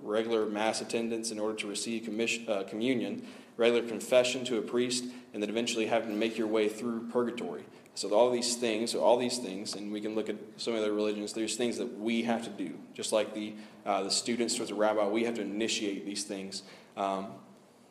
regular 0.01 0.45
mass 0.45 0.81
attendance 0.81 1.31
in 1.31 1.39
order 1.39 1.55
to 1.55 1.67
receive 1.67 2.07
uh, 2.49 2.63
communion, 2.63 3.25
regular 3.57 3.87
confession 3.87 4.43
to 4.45 4.57
a 4.57 4.61
priest, 4.61 5.05
and 5.33 5.41
then 5.41 5.49
eventually 5.49 5.87
having 5.87 6.09
to 6.09 6.15
make 6.15 6.37
your 6.37 6.47
way 6.47 6.69
through 6.69 7.07
purgatory. 7.09 7.65
So 7.95 8.11
all 8.11 8.31
these 8.31 8.55
things, 8.55 8.91
so 8.91 9.01
all 9.01 9.17
these 9.17 9.37
things, 9.37 9.75
and 9.75 9.91
we 9.91 10.01
can 10.01 10.15
look 10.15 10.27
at 10.27 10.35
some 10.57 10.73
other 10.75 10.91
religions. 10.91 11.33
There's 11.33 11.55
things 11.55 11.77
that 11.77 11.99
we 11.99 12.23
have 12.23 12.43
to 12.43 12.49
do, 12.49 12.73
just 12.93 13.13
like 13.13 13.35
the 13.35 13.53
uh, 13.85 14.03
the 14.03 14.11
students 14.11 14.55
towards 14.55 14.69
the 14.69 14.75
rabbi. 14.75 15.05
We 15.07 15.25
have 15.25 15.35
to 15.35 15.41
initiate 15.41 16.05
these 16.05 16.23
things. 16.23 16.63
Um, 16.97 17.27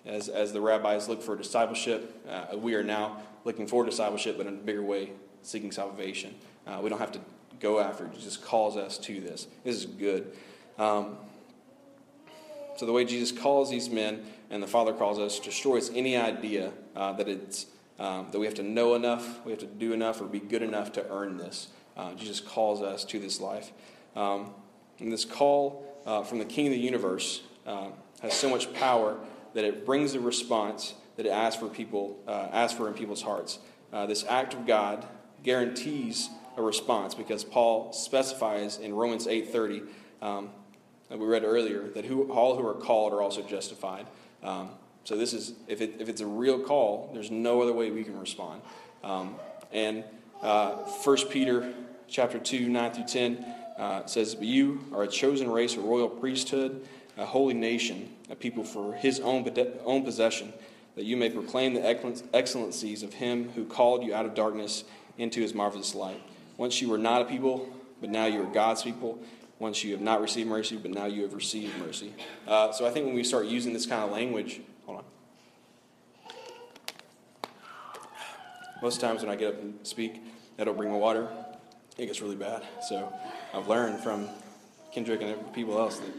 as 0.04 0.28
as 0.28 0.52
the 0.52 0.60
rabbis 0.60 1.08
look 1.08 1.22
for 1.22 1.36
discipleship, 1.36 2.26
uh, 2.28 2.56
we 2.56 2.74
are 2.74 2.82
now 2.82 3.22
looking 3.44 3.68
for 3.68 3.84
discipleship, 3.84 4.36
but 4.36 4.46
in 4.46 4.54
a 4.54 4.56
bigger 4.56 4.82
way, 4.82 5.12
seeking 5.42 5.70
salvation. 5.70 6.34
Uh, 6.66 6.80
we 6.82 6.90
don't 6.90 6.98
have 6.98 7.12
to 7.12 7.20
go 7.60 7.78
after. 7.78 8.06
Jesus 8.08 8.36
calls 8.36 8.76
us 8.76 8.98
to 8.98 9.20
this. 9.20 9.46
This 9.62 9.76
is 9.76 9.86
good. 9.86 10.36
Um, 10.78 11.16
so 12.82 12.86
the 12.86 12.92
way 12.92 13.04
Jesus 13.04 13.30
calls 13.30 13.70
these 13.70 13.88
men 13.88 14.24
and 14.50 14.60
the 14.60 14.66
Father 14.66 14.92
calls 14.92 15.20
us 15.20 15.38
destroys 15.38 15.92
any 15.94 16.16
idea 16.16 16.72
uh, 16.96 17.12
that 17.12 17.28
it's 17.28 17.66
um, 18.00 18.26
that 18.32 18.40
we 18.40 18.46
have 18.46 18.56
to 18.56 18.64
know 18.64 18.96
enough, 18.96 19.38
we 19.44 19.52
have 19.52 19.60
to 19.60 19.66
do 19.66 19.92
enough, 19.92 20.20
or 20.20 20.24
be 20.24 20.40
good 20.40 20.62
enough 20.62 20.90
to 20.94 21.08
earn 21.08 21.36
this. 21.36 21.68
Uh, 21.96 22.12
Jesus 22.14 22.40
calls 22.40 22.82
us 22.82 23.04
to 23.04 23.20
this 23.20 23.40
life. 23.40 23.70
Um, 24.16 24.50
and 24.98 25.12
this 25.12 25.24
call 25.24 26.02
uh, 26.04 26.24
from 26.24 26.40
the 26.40 26.44
King 26.44 26.66
of 26.66 26.72
the 26.72 26.80
universe 26.80 27.42
uh, 27.68 27.90
has 28.20 28.34
so 28.34 28.50
much 28.50 28.74
power 28.74 29.16
that 29.54 29.62
it 29.62 29.86
brings 29.86 30.14
the 30.14 30.18
response 30.18 30.94
that 31.14 31.24
it 31.24 31.30
asks 31.30 31.60
for 31.60 31.68
people, 31.68 32.18
uh, 32.26 32.48
asks 32.50 32.76
for 32.76 32.88
in 32.88 32.94
people's 32.94 33.22
hearts. 33.22 33.60
Uh, 33.92 34.06
this 34.06 34.24
act 34.28 34.54
of 34.54 34.66
God 34.66 35.06
guarantees 35.44 36.30
a 36.56 36.62
response 36.62 37.14
because 37.14 37.44
Paul 37.44 37.92
specifies 37.92 38.78
in 38.78 38.92
Romans 38.92 39.28
8:30 39.28 39.86
um, 40.20 40.50
that 41.12 41.18
we 41.18 41.26
read 41.26 41.44
earlier 41.44 41.90
that 41.90 42.06
who, 42.06 42.22
all 42.32 42.56
who 42.56 42.66
are 42.66 42.72
called 42.72 43.12
are 43.12 43.20
also 43.20 43.42
justified. 43.42 44.06
Um, 44.42 44.70
so 45.04 45.14
this 45.14 45.34
is 45.34 45.52
if, 45.68 45.82
it, 45.82 45.96
if 45.98 46.08
it's 46.08 46.22
a 46.22 46.26
real 46.26 46.58
call, 46.58 47.10
there's 47.12 47.30
no 47.30 47.60
other 47.60 47.74
way 47.74 47.90
we 47.90 48.02
can 48.02 48.18
respond. 48.18 48.62
Um, 49.04 49.34
and 49.72 50.04
uh, 50.40 50.70
1 50.70 51.16
Peter 51.28 51.74
chapter 52.08 52.38
2, 52.38 52.66
9 52.66 52.92
through 52.92 53.04
10 53.04 53.44
uh, 53.76 54.06
says, 54.06 54.38
you 54.40 54.86
are 54.94 55.02
a 55.02 55.06
chosen 55.06 55.50
race, 55.50 55.76
a 55.76 55.80
royal 55.80 56.08
priesthood, 56.08 56.82
a 57.18 57.26
holy 57.26 57.52
nation, 57.52 58.08
a 58.30 58.34
people 58.34 58.64
for 58.64 58.94
his 58.94 59.20
own, 59.20 59.46
own 59.84 60.04
possession, 60.04 60.50
that 60.94 61.04
you 61.04 61.18
may 61.18 61.28
proclaim 61.28 61.74
the 61.74 62.26
excellencies 62.32 63.02
of 63.02 63.12
him 63.12 63.50
who 63.50 63.66
called 63.66 64.02
you 64.02 64.14
out 64.14 64.24
of 64.24 64.34
darkness 64.34 64.84
into 65.18 65.42
his 65.42 65.52
marvelous 65.52 65.94
light. 65.94 66.22
Once 66.56 66.80
you 66.80 66.88
were 66.88 66.96
not 66.96 67.20
a 67.20 67.26
people, 67.26 67.68
but 68.00 68.08
now 68.08 68.24
you 68.24 68.42
are 68.42 68.50
God's 68.50 68.82
people. 68.82 69.18
Once 69.62 69.84
you 69.84 69.92
have 69.92 70.00
not 70.00 70.20
received 70.20 70.48
mercy, 70.48 70.76
but 70.76 70.90
now 70.90 71.04
you 71.04 71.22
have 71.22 71.34
received 71.34 71.78
mercy. 71.78 72.12
Uh, 72.48 72.72
so 72.72 72.84
I 72.84 72.90
think 72.90 73.06
when 73.06 73.14
we 73.14 73.22
start 73.22 73.46
using 73.46 73.72
this 73.72 73.86
kind 73.86 74.02
of 74.02 74.10
language, 74.10 74.60
hold 74.84 74.98
on. 74.98 76.34
Most 78.82 79.00
times 79.00 79.22
when 79.22 79.30
I 79.30 79.36
get 79.36 79.54
up 79.54 79.62
and 79.62 79.74
speak, 79.84 80.20
I 80.58 80.64
don't 80.64 80.76
bring 80.76 80.90
my 80.90 80.96
water. 80.96 81.28
It 81.96 82.06
gets 82.06 82.20
really 82.20 82.34
bad. 82.34 82.64
So 82.88 83.12
I've 83.54 83.68
learned 83.68 84.00
from 84.00 84.28
Kendrick 84.90 85.22
and 85.22 85.52
people 85.52 85.78
else 85.78 86.00
that 86.00 86.12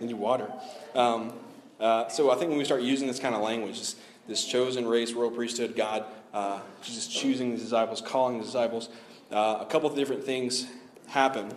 they 0.00 0.06
need 0.06 0.14
water. 0.14 0.50
Um, 0.94 1.34
uh, 1.78 2.08
so 2.08 2.30
I 2.30 2.36
think 2.36 2.48
when 2.48 2.56
we 2.56 2.64
start 2.64 2.80
using 2.80 3.06
this 3.06 3.18
kind 3.18 3.34
of 3.34 3.42
language, 3.42 3.78
this, 3.78 3.96
this 4.26 4.46
chosen 4.46 4.88
race, 4.88 5.12
royal 5.12 5.30
priesthood, 5.30 5.76
God, 5.76 6.06
uh, 6.32 6.60
Jesus 6.80 7.08
choosing 7.08 7.56
the 7.56 7.58
disciples, 7.58 8.00
calling 8.00 8.38
the 8.38 8.44
disciples, 8.44 8.88
uh, 9.30 9.58
a 9.60 9.66
couple 9.66 9.90
of 9.90 9.96
different 9.96 10.24
things 10.24 10.66
happen. 11.08 11.52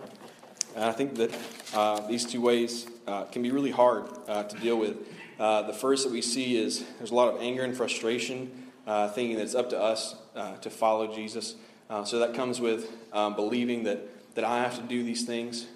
And 0.76 0.84
I 0.84 0.92
think 0.92 1.16
that 1.16 1.36
uh, 1.74 2.08
these 2.08 2.26
two 2.26 2.42
ways 2.42 2.88
uh, 3.08 3.24
can 3.26 3.42
be 3.42 3.52
really 3.52 3.72
hard 3.72 4.06
uh, 4.28 4.44
to 4.44 4.58
deal 4.60 4.78
with. 4.78 4.98
Uh, 5.40 5.64
the 5.64 5.74
first 5.74 6.04
that 6.04 6.12
we 6.12 6.22
see 6.22 6.58
is 6.58 6.84
there's 6.98 7.12
a 7.12 7.16
lot 7.16 7.34
of 7.34 7.42
anger 7.42 7.64
and 7.64 7.76
frustration, 7.76 8.52
uh, 8.86 9.10
thinking 9.10 9.38
that 9.38 9.44
it's 9.44 9.56
up 9.56 9.70
to 9.70 9.80
us 9.80 10.16
to 10.62 10.70
follow 10.70 11.14
Jesus. 11.14 11.56
so 12.06 12.20
that 12.20 12.34
comes 12.34 12.60
with 12.60 12.92
um, 13.14 13.36
believing 13.36 13.84
that, 13.84 14.36
that 14.36 14.44
I 14.44 14.60
have 14.60 14.76
to 14.76 14.84
do 14.84 15.04
these 15.04 15.26
things, 15.26 15.68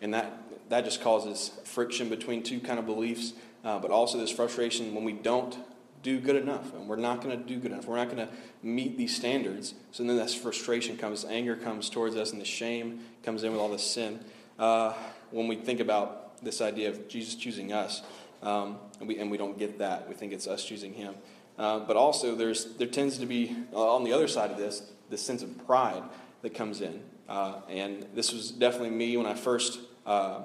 and 0.00 0.14
that, 0.14 0.32
that 0.68 0.84
just 0.84 1.00
causes 1.00 1.50
friction 1.64 2.08
between 2.08 2.42
two 2.42 2.60
kind 2.60 2.78
of 2.78 2.86
beliefs. 2.86 3.34
but 3.62 3.90
also 3.90 4.18
this 4.18 4.30
frustration 4.30 4.94
when 4.94 5.04
we 5.04 5.12
don't 5.12 5.56
do 6.04 6.20
good 6.20 6.36
enough, 6.36 6.72
and 6.74 6.86
we're 6.86 6.96
not 6.96 7.22
going 7.22 7.36
to 7.36 7.44
do 7.44 7.58
good 7.58 7.72
enough. 7.72 7.86
We're 7.86 7.96
not 7.96 8.14
going 8.14 8.28
to 8.28 8.32
meet 8.62 8.96
these 8.96 9.16
standards. 9.16 9.74
So 9.90 10.04
then 10.04 10.16
this 10.16 10.34
frustration 10.34 10.96
comes, 10.96 11.24
anger 11.24 11.56
comes 11.56 11.90
towards 11.90 12.14
us, 12.14 12.30
and 12.30 12.40
the 12.40 12.46
shame 12.46 13.00
comes 13.24 13.42
in 13.42 13.50
with 13.50 13.60
all 13.60 13.70
this 13.70 13.82
sin. 13.82 14.20
Uh, 14.58 14.92
when 15.32 15.48
we 15.48 15.56
think 15.56 15.80
about 15.80 16.44
this 16.44 16.60
idea 16.60 16.90
of 16.90 17.08
Jesus 17.08 17.34
choosing 17.34 17.72
us, 17.72 18.02
um, 18.42 18.76
and, 19.00 19.08
we, 19.08 19.18
and 19.18 19.30
we 19.30 19.38
don't 19.38 19.58
get 19.58 19.78
that, 19.78 20.06
we 20.06 20.14
think 20.14 20.32
it's 20.32 20.46
us 20.46 20.62
choosing 20.62 20.92
Him. 20.92 21.14
Uh, 21.58 21.80
but 21.80 21.96
also, 21.96 22.34
there's 22.34 22.74
there 22.76 22.86
tends 22.86 23.18
to 23.18 23.26
be 23.26 23.56
on 23.72 24.04
the 24.04 24.12
other 24.12 24.28
side 24.28 24.50
of 24.50 24.58
this 24.58 24.90
this 25.08 25.22
sense 25.22 25.42
of 25.42 25.66
pride 25.66 26.02
that 26.42 26.52
comes 26.52 26.80
in, 26.80 27.00
uh, 27.28 27.60
and 27.68 28.06
this 28.14 28.32
was 28.32 28.50
definitely 28.50 28.90
me 28.90 29.16
when 29.16 29.26
I 29.26 29.34
first 29.34 29.78
uh, 30.04 30.40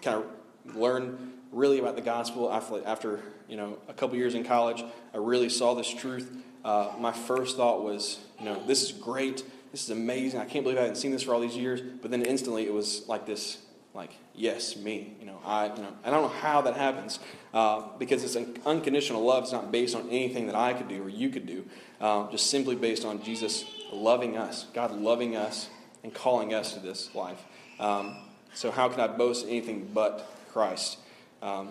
kind 0.00 0.22
of 0.22 0.76
learned 0.76 1.32
really 1.50 1.78
about 1.78 1.96
the 1.96 2.02
gospel 2.02 2.52
after, 2.52 2.84
after 2.84 3.22
you 3.48 3.56
know 3.56 3.78
a 3.88 3.94
couple 3.94 4.16
years 4.16 4.34
in 4.34 4.44
college. 4.44 4.84
I 5.12 5.18
really 5.18 5.48
saw 5.48 5.74
this 5.74 5.88
truth. 5.88 6.30
Uh, 6.64 6.92
my 6.98 7.12
first 7.12 7.56
thought 7.56 7.84
was, 7.84 8.18
you 8.38 8.46
know, 8.46 8.62
this 8.66 8.82
is 8.82 8.92
great. 8.92 9.44
This 9.70 9.84
is 9.84 9.90
amazing. 9.90 10.40
I 10.40 10.46
can't 10.46 10.64
believe 10.64 10.78
I 10.78 10.82
hadn't 10.82 10.96
seen 10.96 11.10
this 11.10 11.22
for 11.22 11.34
all 11.34 11.40
these 11.40 11.56
years. 11.56 11.80
But 11.80 12.10
then 12.10 12.22
instantly, 12.22 12.64
it 12.64 12.72
was 12.72 13.06
like 13.06 13.26
this, 13.26 13.58
like 13.92 14.12
yes, 14.34 14.76
me. 14.76 15.16
You 15.20 15.26
know, 15.26 15.40
I, 15.44 15.66
you 15.66 15.82
know, 15.82 15.92
I 16.04 16.10
don't 16.10 16.22
know 16.22 16.28
how 16.28 16.62
that 16.62 16.74
happens 16.74 17.18
uh, 17.52 17.82
because 17.98 18.24
it's 18.24 18.36
an 18.36 18.56
unconditional 18.64 19.22
love. 19.22 19.44
It's 19.44 19.52
not 19.52 19.70
based 19.70 19.94
on 19.94 20.08
anything 20.08 20.46
that 20.46 20.54
I 20.54 20.72
could 20.72 20.88
do 20.88 21.02
or 21.02 21.08
you 21.08 21.28
could 21.28 21.46
do. 21.46 21.66
Uh, 22.00 22.30
just 22.30 22.50
simply 22.50 22.76
based 22.76 23.04
on 23.04 23.22
Jesus 23.22 23.64
loving 23.92 24.38
us, 24.38 24.66
God 24.72 24.92
loving 24.92 25.36
us, 25.36 25.68
and 26.02 26.14
calling 26.14 26.54
us 26.54 26.74
to 26.74 26.80
this 26.80 27.14
life. 27.14 27.42
Um, 27.78 28.16
so 28.54 28.70
how 28.70 28.88
can 28.88 29.00
I 29.00 29.08
boast 29.08 29.46
anything 29.46 29.90
but 29.92 30.30
Christ? 30.52 30.98
Um, 31.42 31.70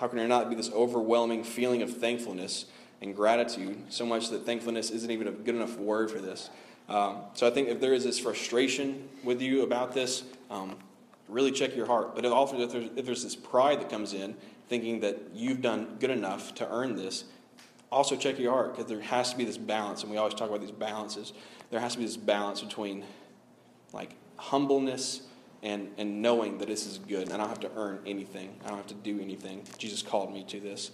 how 0.00 0.08
can 0.08 0.16
there 0.16 0.26
not 0.26 0.48
be 0.48 0.56
this 0.56 0.70
overwhelming 0.72 1.44
feeling 1.44 1.82
of 1.82 1.98
thankfulness 1.98 2.64
and 3.02 3.14
gratitude, 3.14 3.76
so 3.90 4.06
much 4.06 4.30
that 4.30 4.46
thankfulness 4.46 4.90
isn't 4.90 5.10
even 5.10 5.28
a 5.28 5.30
good 5.30 5.54
enough 5.54 5.76
word 5.76 6.10
for 6.10 6.20
this? 6.20 6.48
Um, 6.88 7.18
so 7.34 7.46
I 7.46 7.50
think 7.50 7.68
if 7.68 7.80
there 7.82 7.92
is 7.92 8.02
this 8.02 8.18
frustration 8.18 9.10
with 9.22 9.42
you 9.42 9.62
about 9.62 9.92
this, 9.92 10.24
um, 10.50 10.78
really 11.28 11.52
check 11.52 11.76
your 11.76 11.84
heart. 11.84 12.14
But 12.14 12.24
also, 12.24 12.58
if 12.60 12.72
there's, 12.72 12.88
if 12.96 13.04
there's 13.04 13.22
this 13.22 13.36
pride 13.36 13.80
that 13.80 13.90
comes 13.90 14.14
in, 14.14 14.34
thinking 14.70 15.00
that 15.00 15.18
you've 15.34 15.60
done 15.60 15.96
good 16.00 16.10
enough 16.10 16.54
to 16.54 16.72
earn 16.72 16.96
this, 16.96 17.24
also 17.92 18.16
check 18.16 18.38
your 18.38 18.52
heart 18.52 18.74
because 18.74 18.88
there 18.88 19.02
has 19.02 19.32
to 19.32 19.36
be 19.36 19.44
this 19.44 19.58
balance, 19.58 20.02
and 20.02 20.10
we 20.10 20.16
always 20.16 20.32
talk 20.32 20.48
about 20.48 20.62
these 20.62 20.70
balances. 20.70 21.34
There 21.70 21.78
has 21.78 21.92
to 21.92 21.98
be 21.98 22.06
this 22.06 22.16
balance 22.16 22.62
between 22.62 23.04
like 23.92 24.12
humbleness 24.36 25.22
and, 25.62 25.88
and 25.98 26.22
knowing 26.22 26.58
that 26.58 26.68
this 26.68 26.86
is 26.86 26.98
good. 26.98 27.24
And 27.24 27.32
I 27.32 27.36
don't 27.36 27.48
have 27.48 27.60
to 27.60 27.70
earn 27.76 28.00
anything, 28.06 28.54
I 28.64 28.68
don't 28.68 28.78
have 28.78 28.86
to 28.88 28.94
do 28.94 29.20
anything. 29.20 29.62
Jesus 29.78 30.02
called 30.02 30.32
me 30.32 30.44
to 30.44 30.60
this. 30.60 30.90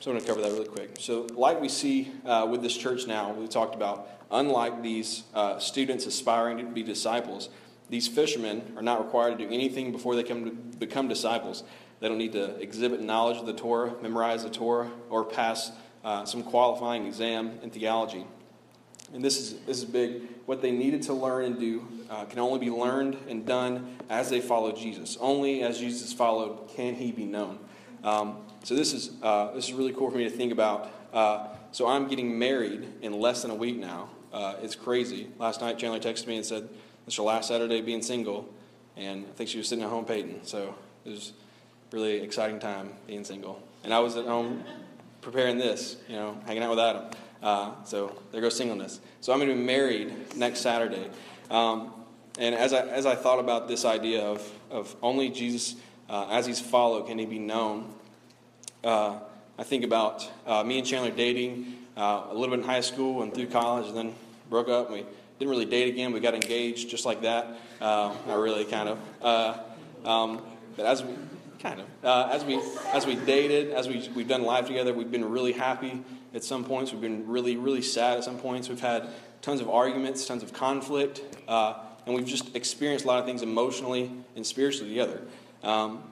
So 0.00 0.10
I'm 0.10 0.16
going 0.16 0.24
to 0.24 0.28
cover 0.28 0.40
that 0.40 0.52
really 0.52 0.68
quick. 0.68 0.96
So, 0.98 1.26
like 1.34 1.60
we 1.60 1.68
see 1.68 2.10
uh, 2.24 2.46
with 2.50 2.62
this 2.62 2.74
church 2.74 3.06
now, 3.06 3.32
we 3.32 3.46
talked 3.46 3.74
about, 3.74 4.08
unlike 4.30 4.82
these 4.82 5.24
uh, 5.34 5.58
students 5.58 6.06
aspiring 6.06 6.56
to 6.56 6.64
be 6.64 6.82
disciples, 6.82 7.50
these 7.90 8.08
fishermen 8.08 8.72
are 8.76 8.82
not 8.82 9.04
required 9.04 9.36
to 9.36 9.46
do 9.46 9.52
anything 9.52 9.92
before 9.92 10.16
they 10.16 10.22
come 10.22 10.44
to 10.46 10.52
become 10.52 11.06
disciples. 11.06 11.64
They 11.98 12.08
don't 12.08 12.16
need 12.16 12.32
to 12.32 12.56
exhibit 12.60 13.02
knowledge 13.02 13.36
of 13.36 13.46
the 13.46 13.52
Torah, 13.52 13.92
memorize 14.00 14.42
the 14.42 14.48
Torah, 14.48 14.90
or 15.10 15.22
pass 15.22 15.70
uh, 16.02 16.24
some 16.24 16.44
qualifying 16.44 17.06
exam 17.06 17.58
in 17.62 17.68
theology. 17.68 18.24
And 19.12 19.22
this 19.22 19.38
is, 19.38 19.60
this 19.66 19.78
is 19.78 19.84
big. 19.84 20.22
What 20.46 20.62
they 20.62 20.70
needed 20.70 21.02
to 21.02 21.12
learn 21.12 21.44
and 21.44 21.60
do 21.60 21.86
uh, 22.10 22.24
can 22.24 22.40
only 22.40 22.58
be 22.58 22.70
learned 22.70 23.16
and 23.28 23.46
done 23.46 23.96
as 24.10 24.28
they 24.28 24.40
follow 24.40 24.72
Jesus. 24.72 25.16
Only 25.20 25.62
as 25.62 25.78
Jesus 25.78 26.12
followed 26.12 26.68
can 26.70 26.94
he 26.96 27.12
be 27.12 27.24
known. 27.24 27.58
Um, 28.02 28.38
so 28.64 28.74
this 28.74 28.92
is, 28.92 29.12
uh, 29.22 29.52
this 29.52 29.68
is 29.68 29.72
really 29.72 29.92
cool 29.92 30.10
for 30.10 30.18
me 30.18 30.24
to 30.24 30.30
think 30.30 30.52
about. 30.52 30.90
Uh, 31.12 31.46
so 31.70 31.86
I'm 31.86 32.08
getting 32.08 32.38
married 32.38 32.88
in 33.00 33.18
less 33.18 33.42
than 33.42 33.50
a 33.50 33.54
week 33.54 33.78
now. 33.78 34.10
Uh, 34.32 34.56
it's 34.60 34.74
crazy. 34.74 35.28
Last 35.38 35.60
night, 35.60 35.78
Chandler 35.78 36.00
texted 36.00 36.26
me 36.26 36.36
and 36.36 36.44
said, 36.44 36.68
"It's 37.06 37.16
your 37.16 37.26
last 37.26 37.48
Saturday 37.48 37.80
being 37.80 38.02
single," 38.02 38.48
and 38.96 39.26
I 39.26 39.30
think 39.32 39.48
she 39.48 39.58
was 39.58 39.68
sitting 39.68 39.84
at 39.84 39.90
home 39.90 40.04
painting. 40.04 40.40
So 40.42 40.74
it 41.04 41.10
was 41.10 41.32
really 41.92 42.20
exciting 42.22 42.60
time 42.60 42.92
being 43.06 43.24
single. 43.24 43.60
And 43.82 43.92
I 43.92 43.98
was 43.98 44.16
at 44.16 44.26
home 44.26 44.62
preparing 45.20 45.58
this, 45.58 45.96
you 46.08 46.16
know, 46.16 46.38
hanging 46.46 46.62
out 46.62 46.70
with 46.70 46.78
Adam. 46.78 47.04
Uh, 47.42 47.72
so 47.84 48.16
there 48.30 48.40
goes 48.40 48.56
singleness. 48.56 49.00
So 49.20 49.32
I'm 49.32 49.38
going 49.38 49.50
to 49.50 49.56
be 49.56 49.62
married 49.62 50.36
next 50.36 50.60
Saturday. 50.60 51.08
Um, 51.50 51.92
and 52.38 52.54
as 52.54 52.72
I, 52.72 52.86
as 52.86 53.06
I 53.06 53.14
thought 53.14 53.38
about 53.38 53.68
this 53.68 53.84
idea 53.84 54.22
of, 54.22 54.48
of 54.70 54.94
only 55.02 55.30
Jesus, 55.30 55.76
uh, 56.08 56.28
as 56.30 56.46
he's 56.46 56.60
followed, 56.60 57.06
can 57.06 57.18
he 57.18 57.26
be 57.26 57.38
known, 57.38 57.92
uh, 58.84 59.18
I 59.58 59.62
think 59.62 59.84
about 59.84 60.28
uh, 60.46 60.64
me 60.64 60.78
and 60.78 60.86
Chandler 60.86 61.10
dating. 61.10 61.76
Uh, 61.96 62.28
a 62.30 62.34
little 62.34 62.56
bit 62.56 62.60
in 62.60 62.64
high 62.64 62.80
school 62.80 63.22
and 63.22 63.34
through 63.34 63.48
college, 63.48 63.86
and 63.88 63.96
then 63.96 64.14
broke 64.48 64.68
up. 64.68 64.86
And 64.86 64.94
we 64.94 65.06
didn't 65.38 65.50
really 65.50 65.66
date 65.66 65.88
again. 65.88 66.12
We 66.12 66.20
got 66.20 66.34
engaged 66.34 66.88
just 66.88 67.04
like 67.04 67.22
that. 67.22 67.58
Uh, 67.80 68.14
not 68.26 68.38
really, 68.38 68.64
kind 68.64 68.88
of. 68.88 68.98
Uh, 69.20 69.58
um, 70.04 70.42
but 70.76 70.86
as 70.86 71.02
we 71.02 71.14
kind 71.60 71.80
of 71.80 71.86
uh, 72.02 72.30
as 72.32 72.44
we 72.44 72.60
as 72.92 73.06
we 73.06 73.16
dated, 73.16 73.72
as 73.72 73.88
we 73.88 74.08
we've 74.14 74.28
done 74.28 74.44
life 74.44 74.66
together, 74.66 74.94
we've 74.94 75.10
been 75.10 75.30
really 75.30 75.52
happy 75.52 76.02
at 76.34 76.42
some 76.42 76.64
points. 76.64 76.92
We've 76.92 77.02
been 77.02 77.28
really 77.28 77.56
really 77.56 77.82
sad 77.82 78.18
at 78.18 78.24
some 78.24 78.38
points. 78.38 78.68
We've 78.68 78.80
had 78.80 79.08
tons 79.42 79.60
of 79.60 79.68
arguments, 79.68 80.26
tons 80.26 80.42
of 80.42 80.52
conflict, 80.52 81.22
uh, 81.48 81.74
and 82.10 82.18
we've 82.18 82.26
just 82.26 82.56
experienced 82.56 83.04
a 83.04 83.08
lot 83.08 83.20
of 83.20 83.24
things 83.24 83.42
emotionally 83.42 84.10
and 84.34 84.44
spiritually 84.44 84.88
together. 84.88 85.22
Um, 85.62 86.02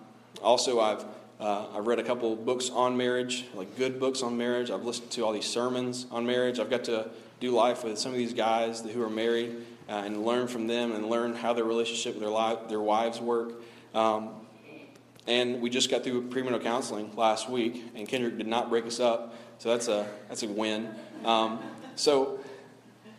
also, 0.41 0.79
I've 0.81 1.05
uh, 1.41 1.67
I've 1.75 1.87
read 1.87 1.99
a 1.99 2.03
couple 2.03 2.35
books 2.35 2.71
on 2.71 2.97
marriage, 2.97 3.45
like 3.55 3.77
good 3.77 4.01
books 4.01 4.23
on 4.23 4.37
marriage. 4.37 4.71
I've 4.71 4.85
listened 4.85 5.11
to 5.13 5.25
all 5.25 5.33
these 5.33 5.47
sermons 5.47 6.07
on 6.11 6.27
marriage. 6.27 6.59
I've 6.59 6.71
got 6.71 6.85
to 6.85 7.11
do 7.39 7.53
life 7.53 7.85
with 7.85 7.99
some 7.99 8.11
of 8.11 8.19
these 8.19 8.33
guys 8.33 8.81
who 8.81 9.01
are 9.03 9.11
married 9.11 9.57
uh, 9.89 10.03
and 10.05 10.25
learn 10.25 10.49
from 10.49 10.67
them 10.67 10.93
and 10.93 11.09
learn 11.09 11.35
how 11.35 11.53
their 11.53 11.65
relationship 11.65 12.15
with 12.15 12.23
their, 12.23 12.31
li- 12.31 12.59
their 12.69 12.81
wives 12.81 13.21
work. 13.21 13.53
Um, 13.95 14.31
and 15.29 15.61
we 15.61 15.71
just 15.71 15.91
got 15.91 16.03
through 16.03 16.29
premarital 16.29 16.63
counseling 16.63 17.15
last 17.17 17.49
week, 17.49 17.85
and 17.95 18.09
Kendrick 18.09 18.37
did 18.37 18.49
not 18.49 18.69
break 18.69 18.87
us 18.87 18.99
up, 18.99 19.35
so 19.59 19.69
that's 19.69 19.87
a 19.87 20.09
that's 20.29 20.43
a 20.43 20.49
win. 20.49 20.89
Um, 21.25 21.61
so, 21.95 22.41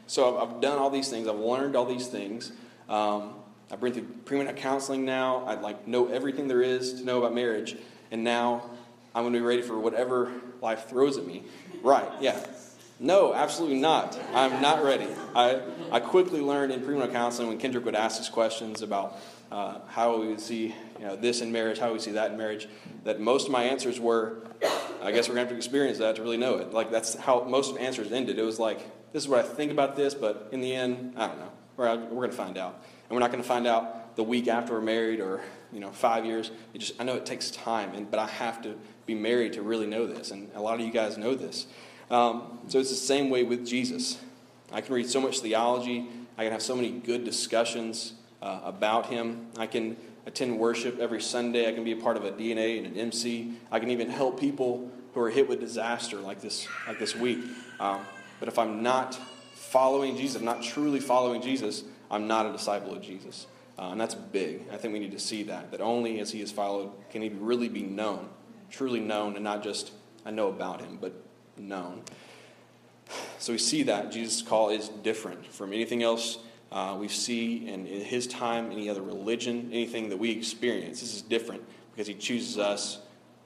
so 0.08 0.38
I've, 0.38 0.50
I've, 0.50 0.62
done 0.62 0.78
all 0.78 0.90
these 0.90 1.08
things. 1.08 1.28
I've 1.28 1.40
learned 1.40 1.76
all 1.76 1.86
these 1.86 2.08
things. 2.08 2.52
Um, 2.90 3.36
I've 3.72 3.80
been 3.80 3.94
through 3.94 4.08
premarital 4.26 4.58
counseling 4.58 5.06
now. 5.06 5.44
I 5.46 5.54
like 5.56 5.88
know 5.88 6.08
everything 6.08 6.48
there 6.48 6.62
is 6.62 6.96
to 6.96 7.06
know 7.06 7.20
about 7.20 7.36
marriage, 7.36 7.78
and 8.12 8.24
now 8.24 8.70
I'm 9.14 9.24
going 9.24 9.34
to 9.34 9.40
be 9.40 9.46
ready 9.46 9.62
for 9.62 9.80
whatever 9.80 10.32
life 10.62 10.90
throws 10.90 11.18
at 11.18 11.26
me. 11.26 11.44
Right? 11.82 12.10
Yeah. 12.20 12.44
No, 13.00 13.34
absolutely 13.34 13.80
not. 13.80 14.20
I'm 14.34 14.62
not 14.62 14.84
ready. 14.84 15.08
I, 15.34 15.62
I 15.90 16.02
quickly 16.02 16.42
learned 16.42 16.74
in 16.74 16.82
premarital 16.82 17.14
counseling 17.14 17.48
when 17.48 17.58
Kendrick 17.58 17.86
would 17.86 17.96
ask 17.96 18.20
us 18.20 18.28
questions 18.28 18.82
about 18.82 19.18
uh, 19.52 19.80
how 19.88 20.20
we 20.20 20.28
would 20.28 20.42
see 20.42 20.76
you 21.00 21.06
know, 21.06 21.16
this 21.16 21.40
in 21.40 21.50
marriage, 21.52 21.80
how 21.80 21.94
we 21.94 22.00
see 22.00 22.12
that 22.12 22.32
in 22.32 22.38
marriage, 22.38 22.68
that 23.06 23.22
most 23.22 23.46
of 23.46 23.54
my 23.54 23.64
answers 23.64 24.02
were, 24.02 24.44
I 25.02 25.12
guess 25.12 25.30
we're 25.30 25.36
going 25.36 25.48
to 25.48 25.50
have 25.50 25.50
to 25.50 25.56
experience 25.56 25.98
that 26.00 26.18
to 26.18 26.24
really 26.24 26.38
know 26.38 26.58
it. 26.58 26.74
Like, 26.74 26.92
that's 26.92 27.16
how 27.16 27.46
most 27.46 27.72
of 27.72 27.78
answers 27.78 28.12
ended. 28.12 28.38
It 28.38 28.44
was 28.44 28.60
like, 28.60 28.80
this 29.14 29.24
is 29.24 29.30
what 29.30 29.40
I 29.40 29.44
think 29.44 29.72
about 29.72 29.96
this, 29.96 30.14
but 30.14 30.50
in 30.52 30.60
the 30.60 30.76
end, 30.76 31.14
I 31.16 31.28
don't 31.28 31.40
know. 31.40 31.52
We're, 31.80 31.96
going 31.96 32.30
to 32.30 32.36
find 32.36 32.58
out. 32.58 32.84
And 33.08 33.16
we're 33.16 33.22
not 33.22 33.32
going 33.32 33.42
to 33.42 33.48
find 33.48 33.66
out 33.66 34.18
the 34.18 34.24
week 34.24 34.50
after 34.50 34.74
we're 34.74 34.82
married 34.82 35.22
or, 35.22 35.40
you 35.72 35.80
know, 35.80 35.92
five 35.92 36.26
years. 36.26 36.52
It 36.74 36.80
just, 36.80 37.00
I 37.00 37.06
know 37.06 37.16
it 37.16 37.26
takes 37.26 37.52
time, 37.52 37.94
and, 37.96 38.12
but 38.12 38.20
I 38.20 38.28
have 38.28 38.62
to 38.64 38.76
be 39.06 39.16
married 39.16 39.54
to 39.54 39.62
really 39.62 39.88
know 39.88 40.06
this. 40.06 40.32
And 40.32 40.52
a 40.56 40.62
lot 40.62 40.78
of 40.78 40.86
you 40.86 40.92
guys 40.92 41.18
know 41.18 41.36
this. 41.36 41.68
Um, 42.12 42.60
so 42.68 42.80
it's 42.80 42.90
the 42.90 42.96
same 42.96 43.30
way 43.30 43.44
with 43.44 43.66
Jesus. 43.66 44.20
I 44.74 44.82
can 44.82 44.94
read 44.94 45.10
so 45.10 45.22
much 45.22 45.40
theology. 45.40 46.06
I 46.38 46.44
can 46.44 46.52
have 46.52 46.62
so 46.62 46.76
many 46.76 46.92
good 46.92 47.24
discussions 47.24 48.12
uh, 48.42 48.60
about 48.66 49.06
him. 49.06 49.48
I 49.58 49.66
can 49.66 49.96
attend 50.26 50.60
worship 50.60 51.00
every 51.00 51.22
Sunday. 51.22 51.70
I 51.70 51.72
can 51.72 51.86
be 51.86 51.94
a 51.94 51.98
part 51.98 52.18
of 52.18 52.26
a 52.26 52.32
DNA 52.32 52.78
and 52.78 52.88
an 52.88 52.98
MC. 52.98 53.54
I 53.72 53.80
can 53.80 53.90
even 53.90 54.10
help 54.10 54.38
people 54.38 54.92
who 55.14 55.22
are 55.22 55.30
hit 55.30 55.48
with 55.48 55.62
disaster 55.62 56.18
like 56.18 56.42
this, 56.42 56.68
like 56.88 57.00
this 57.00 57.16
week. 57.16 57.40
Um, 57.80 58.02
but 58.42 58.50
if 58.50 58.60
I'm 58.60 58.84
not 58.84 59.18
following 59.70 60.18
Jesus, 60.18 60.38
I'm 60.40 60.46
not 60.46 60.64
truly 60.64 61.00
following 61.00 61.42
Jesus, 61.42 61.84
I'm 62.10 62.28
not 62.28 62.46
a 62.46 62.52
disciple 62.52 62.94
of 62.94 63.02
Jesus. 63.02 63.48
Uh, 63.78 63.92
and 63.92 64.02
that's 64.02 64.16
big. 64.16 64.64
I 64.74 64.78
think 64.78 64.92
we 64.92 65.00
need 65.00 65.12
to 65.12 65.20
see 65.20 65.44
that. 65.44 65.72
That 65.72 65.80
only 65.80 66.20
as 66.20 66.32
he 66.32 66.42
is 66.42 66.52
followed 66.52 66.92
can 67.12 67.22
he 67.22 67.30
really 67.30 67.70
be 67.70 67.84
known, 67.84 68.28
truly 68.70 69.00
known, 69.00 69.36
and 69.36 69.44
not 69.44 69.64
just 69.64 69.92
I 70.26 70.32
know 70.32 70.50
about 70.50 70.82
him, 70.82 70.98
but 71.00 71.14
known. 71.58 72.02
So 73.38 73.54
we 73.54 73.58
see 73.58 73.84
that 73.84 74.12
Jesus' 74.12 74.42
call 74.42 74.70
is 74.70 74.90
different 74.90 75.46
from 75.46 75.72
anything 75.72 76.04
else 76.04 76.40
uh, 76.72 76.96
we 77.00 77.08
see 77.08 77.68
in, 77.68 77.88
in 77.88 78.02
his 78.02 78.28
time, 78.28 78.72
any 78.72 78.90
other 78.90 79.02
religion, 79.02 79.70
anything 79.72 80.10
that 80.10 80.18
we 80.18 80.32
experience. 80.32 81.00
This 81.00 81.16
is 81.16 81.22
different 81.22 81.64
because 81.92 82.08
he 82.08 82.14
chooses 82.14 82.58
us, 82.58 83.00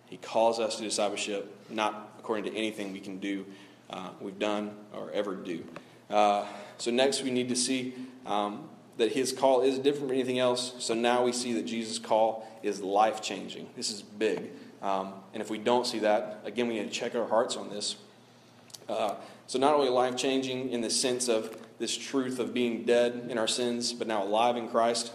he 0.08 0.18
calls 0.18 0.60
us 0.60 0.78
to 0.78 0.84
discipleship, 0.84 1.56
not 1.70 2.16
according 2.20 2.52
to 2.52 2.58
anything 2.58 2.92
we 2.92 3.00
can 3.00 3.20
do, 3.20 3.46
uh, 3.90 4.10
we've 4.20 4.40
done, 4.40 4.76
or 4.94 5.12
ever 5.12 5.36
do. 5.36 5.64
Uh, 6.14 6.46
so 6.78 6.92
next 6.92 7.24
we 7.24 7.32
need 7.32 7.50
to 7.50 7.56
see 7.56 7.96
um, 8.26 8.70
that 8.98 9.12
his 9.12 9.32
call 9.32 9.62
is 9.62 9.80
different 9.80 10.10
from 10.10 10.12
anything 10.12 10.40
else. 10.40 10.74
So 10.80 10.94
now 10.94 11.24
we 11.24 11.32
see 11.32 11.54
that 11.54 11.66
Jesus' 11.66 11.98
call 11.98 12.48
is 12.62 12.82
life 12.82 13.22
changing. 13.22 13.68
This 13.76 13.90
is 13.90 14.02
big. 14.02 14.52
Um, 14.82 15.14
and 15.34 15.42
if 15.42 15.50
we 15.50 15.58
don't 15.58 15.88
see 15.88 16.00
that, 16.00 16.42
again, 16.46 16.68
we 16.68 16.76
need 16.76 16.84
to 16.84 16.90
check 16.90 17.16
our 17.16 17.28
hearts 17.28 17.56
on 17.56 17.70
this. 17.70 17.96
Uh, 18.88 19.16
so, 19.48 19.58
not 19.58 19.74
only 19.74 19.90
life 19.90 20.18
changing 20.18 20.70
in 20.70 20.82
the 20.82 20.90
sense 20.90 21.30
of 21.30 21.58
this 21.80 21.98
truth 21.98 22.40
of 22.40 22.54
being 22.54 22.84
dead 22.84 23.28
in 23.30 23.38
our 23.38 23.48
sins, 23.48 23.94
but 23.94 24.08
now 24.08 24.24
alive 24.24 24.58
in 24.58 24.68
Christ, 24.68 25.14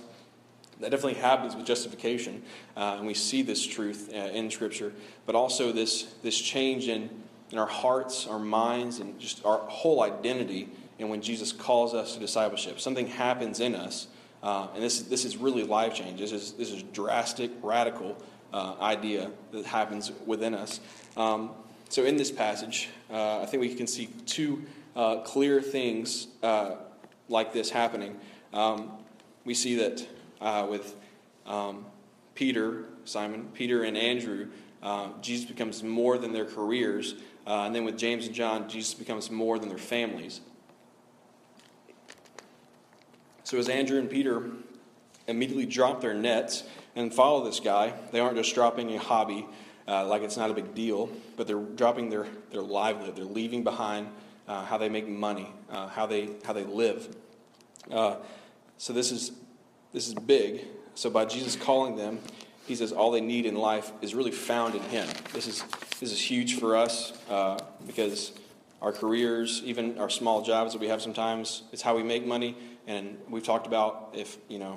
that 0.81 0.91
definitely 0.91 1.21
happens 1.21 1.55
with 1.55 1.67
justification. 1.67 2.43
Uh, 2.77 2.97
and 2.99 3.07
we 3.07 3.15
see 3.15 3.43
this 3.43 3.65
truth 3.65 4.11
uh, 4.13 4.17
in 4.17 4.51
Scripture, 4.51 4.93
but 5.27 5.35
also 5.35 5.73
this, 5.73 6.15
this 6.23 6.41
change 6.41 6.89
in, 6.89 7.11
in 7.51 7.59
our 7.59 7.67
hearts, 7.67 8.27
our 8.27 8.39
minds, 8.39 9.01
and 9.01 9.19
just 9.19 9.45
our 9.45 9.59
whole 9.59 10.03
identity. 10.03 10.69
And 10.99 11.11
when 11.11 11.23
Jesus 11.23 11.53
calls 11.53 11.95
us 11.95 12.15
to 12.15 12.21
discipleship, 12.21 12.81
something 12.81 13.07
happens 13.07 13.61
in 13.61 13.75
us. 13.75 14.09
Uh, 14.43 14.69
and 14.75 14.83
this, 14.83 15.03
this 15.03 15.25
is 15.25 15.37
really 15.37 15.65
life 15.65 15.95
change. 15.95 16.21
This 16.21 16.33
is, 16.33 16.53
this 16.53 16.71
is 16.71 16.83
drastic, 16.83 17.51
radical 17.63 18.17
uh, 18.53 18.75
idea 18.81 19.31
that 19.53 19.65
happens 19.67 20.13
within 20.27 20.55
us. 20.55 20.81
Um, 21.17 21.51
so, 21.89 22.05
in 22.05 22.17
this 22.17 22.31
passage, 22.31 22.89
uh, 23.11 23.41
I 23.41 23.47
think 23.47 23.61
we 23.61 23.75
can 23.75 23.87
see 23.87 24.07
two 24.27 24.65
uh, 24.95 25.19
clear 25.19 25.61
things 25.61 26.29
uh, 26.43 26.77
like 27.29 27.53
this 27.53 27.71
happening. 27.71 28.19
Um, 28.53 28.93
we 29.45 29.55
see 29.55 29.77
that 29.77 30.07
uh, 30.41 30.67
with 30.69 30.95
um, 31.47 31.87
Peter, 32.35 32.85
Simon, 33.05 33.49
Peter, 33.55 33.85
and 33.85 33.97
Andrew, 33.97 34.49
Jesus 35.23 35.47
becomes 35.47 35.83
more 35.83 36.19
than 36.19 36.33
their 36.33 36.45
careers. 36.45 37.15
and 37.47 37.75
then 37.75 37.85
with 37.85 37.99
James 37.99 38.27
and 38.27 38.35
John, 38.35 38.69
Jesus 38.69 38.95
becomes 38.95 39.31
more 39.31 39.59
than 39.59 39.69
their 39.69 39.79
families. 39.79 40.41
So, 43.49 43.57
as 43.57 43.71
Andrew 43.71 43.99
and 43.99 44.11
Peter 44.11 44.51
immediately 45.27 45.65
drop 45.65 46.03
their 46.03 46.13
nets, 46.13 46.65
and 46.99 47.15
follow 47.15 47.45
this 47.45 47.61
guy. 47.61 47.95
They 48.13 48.21
aren't 48.21 48.37
just 48.37 48.55
dropping 48.55 48.95
a 48.95 48.99
hobby 48.99 49.47
uh, 49.87 50.05
like 50.07 50.23
it's 50.23 50.37
not 50.37 50.51
a 50.51 50.53
big 50.53 50.75
deal, 50.75 51.09
but 51.37 51.47
they're 51.47 51.57
dropping 51.57 52.11
their, 52.11 52.27
their 52.51 52.61
livelihood. 52.61 53.17
They're 53.17 53.25
leaving 53.25 53.63
behind 53.65 54.09
uh, 54.49 54.67
how 54.67 54.77
they 54.77 54.89
make 54.89 55.09
money, 55.09 55.49
uh, 55.71 55.87
how, 55.89 56.07
they, 56.07 56.29
how 56.45 56.53
they 56.53 56.65
live. 56.65 57.17
Uh, 57.91 58.17
so 58.77 58.93
this 58.93 59.13
is, 59.13 59.33
this 59.93 60.09
is 60.09 60.15
big. 60.15 60.67
So 60.95 61.09
by 61.09 61.25
Jesus 61.25 61.57
calling 61.57 61.97
them, 61.97 62.19
he 62.67 62.75
says 62.75 62.93
all 62.93 63.13
they 63.13 63.23
need 63.23 63.47
in 63.47 63.55
life 63.55 63.93
is 64.03 64.15
really 64.15 64.33
found 64.33 64.75
in 64.75 64.83
him. 64.83 65.09
This 65.33 65.47
is, 65.47 65.65
this 66.01 66.13
is 66.13 66.21
huge 66.21 66.59
for 66.59 66.77
us 66.77 67.13
uh, 67.31 67.59
because 67.87 68.33
our 68.83 68.93
careers, 68.93 69.63
even 69.65 69.99
our 69.99 70.11
small 70.11 70.43
jobs 70.43 70.73
that 70.73 70.81
we 70.81 70.89
have 70.89 71.01
sometimes, 71.01 71.63
it's 71.73 71.83
how 71.83 71.97
we 71.97 72.03
make 72.03 72.27
money. 72.27 72.57
And 72.89 73.19
we've 73.31 73.45
talked 73.45 73.69
about 73.69 74.15
if, 74.15 74.37
you 74.49 74.59
know, 74.59 74.77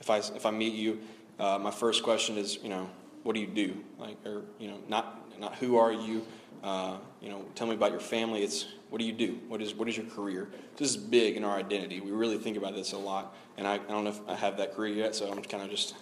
if 0.00 0.10
I, 0.10 0.18
if 0.18 0.44
I 0.44 0.50
meet 0.50 0.74
you 0.74 0.98
uh, 1.38 1.58
my 1.58 1.70
first 1.70 2.02
question 2.02 2.38
is, 2.38 2.58
you 2.62 2.68
know, 2.68 2.88
what 3.22 3.34
do 3.34 3.40
you 3.40 3.46
do? 3.46 3.76
Like, 3.98 4.16
or 4.24 4.42
you 4.58 4.68
know, 4.68 4.78
not 4.88 5.38
not 5.40 5.56
who 5.56 5.76
are 5.76 5.92
you? 5.92 6.24
Uh, 6.62 6.98
you 7.20 7.28
know, 7.28 7.44
tell 7.56 7.66
me 7.66 7.74
about 7.74 7.90
your 7.90 8.00
family. 8.00 8.42
It's 8.44 8.66
what 8.90 8.98
do 9.00 9.04
you 9.04 9.12
do? 9.12 9.40
What 9.48 9.60
is 9.60 9.74
what 9.74 9.88
is 9.88 9.96
your 9.96 10.06
career? 10.06 10.48
This 10.76 10.90
is 10.90 10.96
big 10.96 11.36
in 11.36 11.44
our 11.44 11.56
identity. 11.56 12.00
We 12.00 12.12
really 12.12 12.38
think 12.38 12.56
about 12.56 12.74
this 12.74 12.92
a 12.92 12.98
lot. 12.98 13.34
And 13.56 13.66
I, 13.66 13.74
I 13.74 13.78
don't 13.78 14.04
know 14.04 14.10
if 14.10 14.20
I 14.28 14.34
have 14.36 14.56
that 14.58 14.74
career 14.74 14.94
yet, 14.94 15.14
so 15.14 15.30
I'm 15.30 15.42
kind 15.42 15.64
of 15.64 15.70
just. 15.70 15.94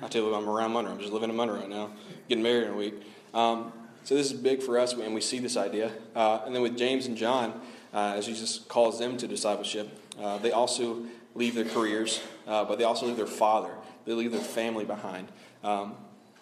I 0.00 0.08
tell 0.08 0.22
you, 0.22 0.34
I'm 0.34 0.48
around 0.48 0.72
Monroe. 0.72 0.92
I'm 0.92 0.98
just 0.98 1.12
living 1.12 1.30
in 1.30 1.36
Monroe 1.36 1.60
right 1.60 1.68
now, 1.68 1.92
getting 2.28 2.42
married 2.42 2.64
in 2.64 2.72
a 2.72 2.76
week. 2.76 2.94
Um, 3.34 3.72
so 4.02 4.16
this 4.16 4.32
is 4.32 4.32
big 4.32 4.60
for 4.60 4.78
us, 4.78 4.94
and 4.94 5.14
we 5.14 5.20
see 5.20 5.38
this 5.38 5.56
idea. 5.56 5.92
Uh, 6.16 6.40
and 6.44 6.52
then 6.52 6.62
with 6.62 6.76
James 6.76 7.06
and 7.06 7.16
John, 7.16 7.60
uh, 7.94 8.14
as 8.16 8.26
Jesus 8.26 8.58
calls 8.58 8.98
them 8.98 9.16
to 9.18 9.28
discipleship, 9.28 9.96
uh, 10.20 10.38
they 10.38 10.52
also 10.52 11.04
leave 11.34 11.54
their 11.54 11.64
careers, 11.64 12.20
uh, 12.46 12.64
but 12.64 12.78
they 12.78 12.84
also 12.84 13.06
leave 13.06 13.16
their 13.16 13.26
father 13.26 13.72
they 14.04 14.12
leave 14.12 14.32
their 14.32 14.40
family 14.40 14.84
behind. 14.84 15.28
Um, 15.62 15.94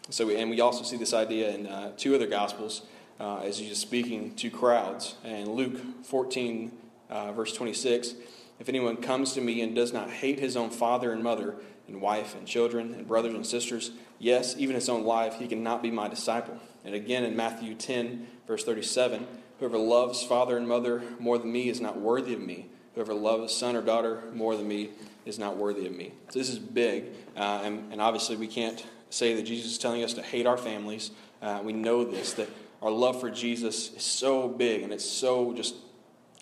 so, 0.08 0.26
we, 0.26 0.36
and 0.36 0.50
we 0.50 0.60
also 0.60 0.82
see 0.82 0.96
this 0.96 1.14
idea 1.14 1.54
in 1.54 1.66
uh, 1.66 1.92
two 1.96 2.14
other 2.14 2.26
gospels 2.26 2.82
uh, 3.18 3.38
as 3.38 3.58
he's 3.58 3.76
speaking 3.78 4.34
to 4.36 4.50
crowds. 4.50 5.14
And 5.24 5.48
Luke 5.48 6.04
14, 6.04 6.72
uh, 7.10 7.32
verse 7.32 7.52
26 7.52 8.14
If 8.58 8.68
anyone 8.68 8.96
comes 8.96 9.34
to 9.34 9.40
me 9.40 9.60
and 9.62 9.74
does 9.74 9.92
not 9.92 10.10
hate 10.10 10.38
his 10.38 10.56
own 10.56 10.70
father 10.70 11.12
and 11.12 11.22
mother, 11.22 11.56
and 11.86 12.00
wife 12.00 12.36
and 12.36 12.46
children, 12.46 12.94
and 12.94 13.06
brothers 13.06 13.34
and 13.34 13.44
sisters, 13.44 13.90
yes, 14.20 14.54
even 14.56 14.76
his 14.76 14.88
own 14.88 15.02
life, 15.04 15.34
he 15.34 15.48
cannot 15.48 15.82
be 15.82 15.90
my 15.90 16.06
disciple. 16.06 16.56
And 16.84 16.94
again 16.94 17.24
in 17.24 17.36
Matthew 17.36 17.74
10, 17.74 18.26
verse 18.46 18.64
37 18.64 19.26
Whoever 19.58 19.76
loves 19.76 20.22
father 20.22 20.56
and 20.56 20.66
mother 20.66 21.02
more 21.18 21.36
than 21.36 21.52
me 21.52 21.68
is 21.68 21.82
not 21.82 22.00
worthy 22.00 22.32
of 22.32 22.40
me. 22.40 22.70
Whoever 23.00 23.14
loves 23.14 23.54
son 23.54 23.76
or 23.76 23.80
daughter 23.80 24.24
more 24.34 24.54
than 24.54 24.68
me 24.68 24.90
is 25.24 25.38
not 25.38 25.56
worthy 25.56 25.86
of 25.86 25.96
me. 25.96 26.12
So 26.28 26.38
this 26.38 26.50
is 26.50 26.58
big, 26.58 27.06
uh, 27.34 27.62
and, 27.64 27.90
and, 27.90 27.98
obviously 27.98 28.36
we 28.36 28.46
can't 28.46 28.84
say 29.08 29.32
that 29.36 29.44
Jesus 29.44 29.72
is 29.72 29.78
telling 29.78 30.04
us 30.04 30.12
to 30.12 30.22
hate 30.22 30.44
our 30.44 30.58
families. 30.58 31.10
Uh, 31.40 31.62
we 31.64 31.72
know 31.72 32.04
this, 32.04 32.34
that 32.34 32.50
our 32.82 32.90
love 32.90 33.18
for 33.18 33.30
Jesus 33.30 33.94
is 33.94 34.02
so 34.02 34.48
big 34.48 34.82
and 34.82 34.92
it's 34.92 35.08
so 35.08 35.54
just 35.54 35.76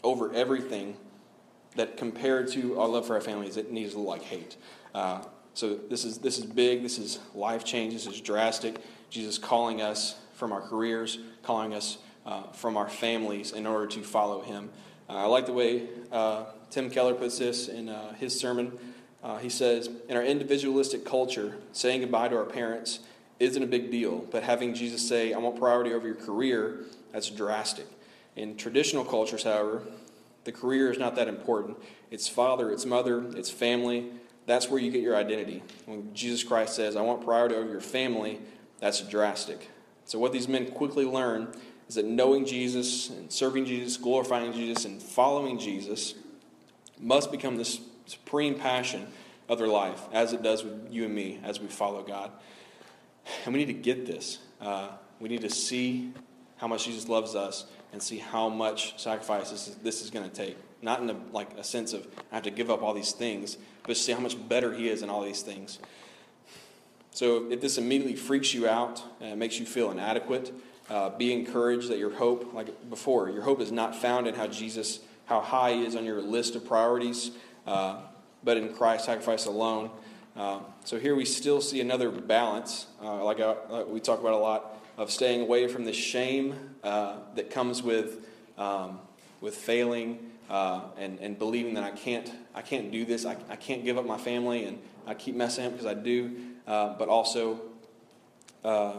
over 0.03 0.35
everything 0.35 0.97
that 1.77 1.97
compared 1.97 2.49
to 2.49 2.81
our 2.81 2.89
love 2.89 3.07
for 3.07 3.15
our 3.15 3.21
families, 3.21 3.57
it 3.57 3.71
needs 3.71 3.93
to 3.93 4.01
look 4.01 4.09
like 4.09 4.23
hate. 4.23 4.57
Uh, 4.93 5.23
so 5.55 5.77
this 5.77 6.05
is 6.05 6.19
this 6.19 6.39
is 6.39 6.45
big. 6.45 6.83
This 6.83 6.99
is 6.99 7.21
life 7.37 7.65
change. 7.65 7.93
This 7.93 8.09
is 8.09 8.21
drastic. 8.21 8.79
Jesus 9.11 9.39
calling 9.39 9.81
us 9.81 10.17
from 10.35 10.51
our 10.51 10.61
careers, 10.61 11.21
calling 11.45 11.73
us 11.73 11.99
uh, 12.27 12.43
from 12.51 12.77
our 12.77 12.89
families 12.89 13.53
in 13.53 13.65
order 13.65 13.87
to 13.87 14.03
follow 14.03 14.43
Him. 14.43 14.71
Uh, 15.09 15.15
I 15.15 15.25
like 15.27 15.47
the 15.47 15.53
way 15.53 15.89
uh, 16.13 16.45
Tim 16.71 16.91
Keller 16.91 17.15
puts 17.15 17.39
this 17.39 17.69
in 17.69 17.89
uh, 17.89 18.15
his 18.15 18.39
sermon. 18.39 18.79
He 19.41 19.51
says, 19.51 19.91
"In 20.09 20.17
our 20.17 20.23
individualistic 20.23 21.05
culture, 21.05 21.59
saying 21.73 22.01
goodbye 22.01 22.29
to 22.29 22.37
our 22.37 22.45
parents 22.45 23.01
isn't 23.39 23.63
a 23.63 23.67
big 23.67 23.91
deal, 23.91 24.25
but 24.31 24.43
having 24.43 24.75
Jesus 24.75 25.07
say, 25.07 25.35
"I 25.35 25.39
want 25.39 25.59
priority 25.59 25.93
over 25.93 26.07
your 26.07 26.17
career," 26.17 26.85
that's 27.13 27.29
drastic." 27.29 27.87
In 28.37 28.57
traditional 28.57 29.05
cultures, 29.05 29.43
however, 29.43 29.83
the 30.45 30.53
career 30.53 30.91
is 30.91 30.99
not 30.99 31.15
that 31.17 31.29
important. 31.29 31.77
It's 32.11 32.29
father, 32.29 32.71
it's 32.71 32.87
mother, 32.87 33.25
it's 33.37 33.51
family. 33.51 34.11
That's 34.47 34.71
where 34.71 34.81
you 34.81 34.91
get 34.91 35.03
your 35.03 35.15
identity. 35.15 35.63
When 35.85 36.15
Jesus 36.15 36.43
Christ 36.43 36.75
says, 36.75 36.97
I 36.97 37.03
want 37.03 37.23
priority 37.23 37.55
over 37.55 37.69
your 37.69 37.83
family, 37.83 38.41
that's 38.79 39.01
drastic. 39.03 39.69
So, 40.07 40.19
what 40.19 40.33
these 40.33 40.49
men 40.49 40.71
quickly 40.71 41.05
learn 41.05 41.49
is 41.89 41.95
that 41.95 42.05
knowing 42.05 42.45
Jesus 42.45 43.09
and 43.11 43.33
serving 43.33 43.65
Jesus, 43.65 43.97
glorifying 43.97 44.53
Jesus, 44.53 44.85
and 44.85 45.03
following 45.03 45.59
Jesus 45.59 46.15
must 47.01 47.33
become 47.33 47.57
the 47.57 47.65
supreme 48.07 48.55
passion 48.55 49.07
of 49.49 49.59
their 49.59 49.69
life, 49.69 50.03
as 50.13 50.33
it 50.33 50.43
does 50.43 50.63
with 50.63 50.89
you 50.91 51.07
and 51.07 51.15
me 51.15 51.41
as 51.43 51.61
we 51.61 51.67
follow 51.67 52.03
God. 52.03 52.31
And 53.45 53.55
we 53.55 53.61
need 53.61 53.73
to 53.73 53.81
get 53.81 54.07
this. 54.07 54.39
Uh, 54.61 54.89
we 55.21 55.29
need 55.29 55.41
to 55.41 55.51
see 55.51 56.13
how 56.59 56.67
much 56.67 56.85
Jesus 56.85 57.09
loves 57.09 57.35
us 57.35 57.67
and 57.93 58.03
see 58.03 58.19
how 58.19 58.49
much 58.49 59.01
sacrifice 59.01 59.51
this 59.51 59.69
is, 59.69 59.75
this 59.77 60.03
is 60.03 60.11
going 60.11 60.29
to 60.29 60.35
take. 60.35 60.57
Not 60.83 61.01
in 61.01 61.11
a, 61.11 61.17
like 61.33 61.57
a 61.57 61.65
sense 61.65 61.93
of 61.93 62.07
I 62.31 62.37
have 62.37 62.45
to 62.45 62.51
give 62.51 62.71
up 62.71 62.83
all 62.83 62.95
these 62.95 63.13
things, 63.13 63.57
but 63.85 63.97
see 63.97 64.13
how 64.13 64.21
much 64.21 64.37
better 64.49 64.75
He 64.75 64.89
is 64.89 65.03
in 65.03 65.11
all 65.11 65.23
these 65.23 65.43
things. 65.43 65.79
So 67.13 67.51
if 67.51 67.61
this 67.61 67.79
immediately 67.79 68.15
freaks 68.15 68.55
you 68.55 68.69
out 68.69 69.03
and 69.21 69.39
makes 69.41 69.59
you 69.59 69.67
feel 69.67 69.91
inadequate, 69.91 70.53
uh, 70.91 71.11
be 71.11 71.33
encouraged 71.33 71.89
that 71.91 71.99
your 71.99 72.11
hope, 72.11 72.55
like 72.55 72.89
before, 72.89 73.31
your 73.31 73.43
hope 73.43 73.61
is 73.61 73.71
not 73.71 73.95
found 73.95 74.27
in 74.27 74.35
how 74.35 74.47
Jesus, 74.47 75.01
how 75.27 75.41
high 75.41 75.73
He 75.75 75.85
is 75.85 75.95
on 75.97 76.05
your 76.05 76.21
list 76.21 76.55
of 76.55 76.67
priorities, 76.67 77.31
uh, 77.67 78.01
but 78.43 78.57
in 78.57 78.75
Christ's 78.75 79.07
sacrifice 79.07 79.47
alone. 79.47 79.91
Uh, 80.37 80.61
so 80.85 80.99
here 80.99 81.15
we 81.15 81.25
still 81.25 81.61
see 81.61 81.81
another 81.81 82.11
balance, 82.11 82.87
uh, 83.03 83.25
like, 83.25 83.41
I, 83.41 83.57
like 83.69 83.89
we 83.89 84.01
talk 84.01 84.21
about 84.21 84.35
a 84.35 84.39
lot 84.39 84.79
of 84.97 85.11
staying 85.11 85.41
away 85.41 85.69
from 85.69 85.85
the 85.85 85.93
shame 85.93 86.55
uh, 86.83 87.17
that 87.35 87.51
comes 87.51 87.83
with, 87.83 88.27
um, 88.57 89.01
with 89.41 89.57
failing 89.57 90.31
uh, 90.49 90.81
and, 90.97 91.19
and 91.21 91.39
believing 91.39 91.75
that 91.75 91.85
I 91.85 91.91
can't, 91.91 92.33
I 92.55 92.63
can't 92.63 92.91
do 92.91 93.05
this, 93.05 93.27
I, 93.27 93.37
I 93.49 93.57
can't 93.57 93.85
give 93.85 93.99
up 93.99 94.07
my 94.07 94.17
family, 94.17 94.65
and 94.65 94.79
I 95.07 95.15
keep 95.15 95.35
messing 95.35 95.67
up 95.67 95.73
because 95.73 95.87
I 95.87 95.95
do, 95.95 96.37
uh, 96.67 96.95
but 96.99 97.09
also 97.09 97.61
uh, 98.65 98.95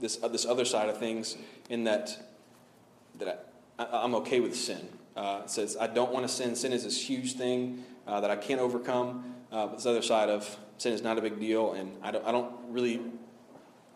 this, 0.00 0.22
uh, 0.22 0.28
this 0.28 0.44
other 0.44 0.64
side 0.64 0.88
of 0.88 0.98
things 0.98 1.36
in 1.70 1.84
that, 1.84 2.16
that 3.18 3.52
I, 3.78 4.04
am 4.04 4.14
okay 4.16 4.40
with 4.40 4.56
sin. 4.56 4.88
Uh, 5.16 5.42
it 5.44 5.50
says, 5.50 5.76
I 5.80 5.86
don't 5.86 6.12
want 6.12 6.26
to 6.26 6.32
sin. 6.32 6.56
Sin 6.56 6.72
is 6.72 6.84
this 6.84 7.00
huge 7.00 7.34
thing 7.34 7.84
that 8.06 8.30
I 8.30 8.36
can't 8.36 8.60
overcome. 8.60 9.34
but 9.50 9.76
this 9.76 9.86
other 9.86 10.02
side 10.02 10.28
of 10.28 10.58
sin 10.78 10.92
is 10.92 11.02
not 11.02 11.18
a 11.18 11.22
big 11.22 11.40
deal, 11.40 11.72
and 11.72 11.96
I 12.02 12.10
don't, 12.10 12.26
I 12.26 12.32
don't 12.32 12.52
really 12.68 13.00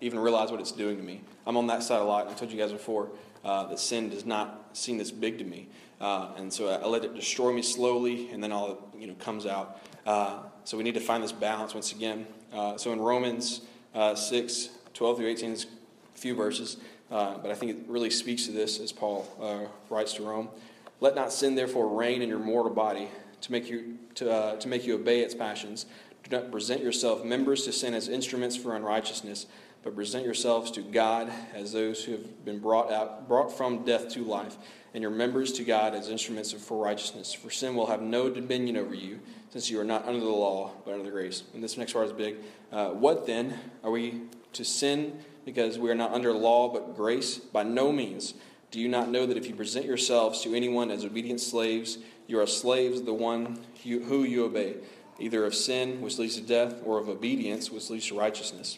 even 0.00 0.18
realize 0.18 0.50
what 0.50 0.61
it's 0.61 0.72
doing 0.72 0.96
to 0.96 1.02
me. 1.02 1.22
I'm 1.46 1.56
on 1.56 1.66
that 1.68 1.82
side 1.82 2.00
a 2.00 2.04
lot. 2.04 2.28
I 2.28 2.34
told 2.34 2.52
you 2.52 2.58
guys 2.58 2.72
before 2.72 3.11
uh, 3.44 3.66
that 3.66 3.78
sin 3.78 4.11
does 4.11 4.24
not 4.24 4.70
seem 4.72 4.98
this 4.98 5.11
big 5.11 5.38
to 5.38 5.44
me, 5.44 5.68
uh, 6.00 6.32
and 6.37 6.52
so 6.52 6.68
I, 6.68 6.76
I, 6.76 6.87
let 6.87 7.04
it 7.04 7.14
destroy 7.14 7.52
me 7.52 7.62
slowly, 7.62 8.30
and 8.30 8.42
then 8.42 8.52
all 8.52 8.90
you 8.96 9.06
know 9.06 9.14
comes 9.14 9.46
out. 9.46 9.80
Uh, 10.06 10.40
so 10.64 10.76
we 10.76 10.84
need 10.84 10.94
to 10.94 11.00
find 11.00 11.22
this 11.22 11.32
balance 11.32 11.74
once 11.74 11.92
again. 11.92 12.26
Uh, 12.52 12.76
so 12.76 12.92
in 12.92 13.00
Romans 13.00 13.62
uh, 13.94 14.14
6, 14.14 14.70
12 14.94 15.16
through 15.16 15.26
18, 15.26 15.52
is 15.52 15.66
few 16.18 16.35
verses, 16.35 16.76
uh, 17.11 17.38
but 17.38 17.50
I 17.50 17.54
think 17.54 17.72
it 17.72 17.78
really 17.88 18.11
speaks 18.11 18.46
to 18.46 18.52
this 18.52 18.81
as 18.81 18.92
Paul 18.92 19.70
writes 19.90 20.14
to 20.14 20.22
Rome. 20.22 20.48
Let 21.00 21.14
not 21.14 21.33
sin 21.33 21.54
therefore 21.54 21.88
reign 21.88 22.22
in 22.22 22.28
your 22.28 22.40
mortal 22.40 22.72
body 22.72 23.09
to 23.42 23.52
make 23.52 23.68
you 23.68 23.98
to, 24.16 24.57
to 24.59 24.68
make 24.68 24.85
you 24.85 24.96
obey 24.96 25.20
its 25.20 25.35
passions. 25.35 25.87
Do 26.24 26.37
not 26.37 26.50
present 26.50 26.83
yourself 26.83 27.24
members 27.24 27.64
to 27.64 27.72
sin 27.72 27.94
as 27.94 28.09
instruments 28.09 28.57
for 28.57 28.74
unrighteousness 28.74 29.46
but 29.83 29.94
present 29.94 30.24
yourselves 30.24 30.70
to 30.72 30.83
God 30.83 31.33
as 31.54 31.72
those 31.72 32.04
who 32.04 32.12
have 32.12 32.44
been 32.44 32.59
brought 32.59 32.92
out 32.92 33.28
brought 33.28 33.57
from 33.57 33.85
death 33.85 34.09
to 34.11 34.24
life, 34.24 34.57
and 34.92 35.02
your 35.02 35.11
members 35.11 35.52
to 35.54 35.64
God 35.64 35.94
as 35.94 36.09
instruments 36.09 36.52
for 36.52 36.83
righteousness. 36.83 37.33
For 37.33 37.50
sin 37.50 37.74
will 37.74 37.87
have 37.87 38.02
no 38.02 38.28
dominion 38.28 38.76
over 38.76 38.94
you, 38.94 39.20
since 39.50 39.70
you 39.70 39.81
are 39.81 39.85
not 39.85 40.07
under 40.07 40.20
the 40.20 40.26
law, 40.26 40.72
but 40.85 40.92
under 40.92 41.04
the 41.04 41.11
grace. 41.11 41.44
And 41.54 41.62
this 41.62 41.76
next 41.76 41.92
part 41.92 42.07
is 42.07 42.12
big. 42.12 42.37
Uh, 42.72 42.88
what 42.88 43.26
then 43.26 43.59
are 43.85 43.90
we 43.90 44.22
to 44.54 44.64
sin 44.64 45.18
because 45.48 45.78
we 45.78 45.90
are 45.90 45.94
not 45.94 46.12
under 46.12 46.30
law 46.34 46.68
but 46.68 46.94
grace? 46.94 47.38
By 47.38 47.62
no 47.62 47.90
means. 47.90 48.34
Do 48.70 48.78
you 48.78 48.87
not 48.87 49.08
know 49.08 49.24
that 49.24 49.38
if 49.38 49.46
you 49.48 49.54
present 49.54 49.87
yourselves 49.87 50.42
to 50.42 50.54
anyone 50.54 50.90
as 50.90 51.06
obedient 51.06 51.40
slaves, 51.40 51.96
you 52.26 52.38
are 52.38 52.46
slaves 52.46 53.00
of 53.00 53.06
the 53.06 53.14
one 53.14 53.58
who 53.82 54.24
you 54.24 54.44
obey, 54.44 54.74
either 55.18 55.46
of 55.46 55.54
sin, 55.54 56.02
which 56.02 56.18
leads 56.18 56.34
to 56.37 56.42
death, 56.42 56.82
or 56.84 56.98
of 56.98 57.08
obedience, 57.08 57.70
which 57.70 57.88
leads 57.88 58.08
to 58.08 58.18
righteousness? 58.18 58.76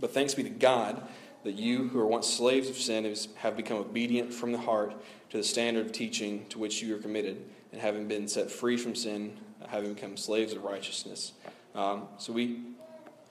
But 0.00 0.14
thanks 0.14 0.32
be 0.32 0.42
to 0.44 0.48
God 0.48 1.06
that 1.44 1.56
you, 1.56 1.88
who 1.88 2.00
are 2.00 2.06
once 2.06 2.26
slaves 2.26 2.70
of 2.70 2.76
sin, 2.76 3.14
have 3.36 3.54
become 3.54 3.76
obedient 3.76 4.32
from 4.32 4.52
the 4.52 4.58
heart 4.58 4.94
to 5.28 5.36
the 5.36 5.44
standard 5.44 5.84
of 5.84 5.92
teaching 5.92 6.46
to 6.48 6.58
which 6.58 6.80
you 6.80 6.96
are 6.96 7.00
committed, 7.00 7.44
and 7.70 7.82
having 7.82 8.08
been 8.08 8.28
set 8.28 8.50
free 8.50 8.78
from 8.78 8.94
sin, 8.94 9.36
having 9.68 9.92
become 9.92 10.16
slaves 10.16 10.54
of 10.54 10.64
righteousness. 10.64 11.32
Um, 11.74 12.08
so 12.16 12.32
we 12.32 12.62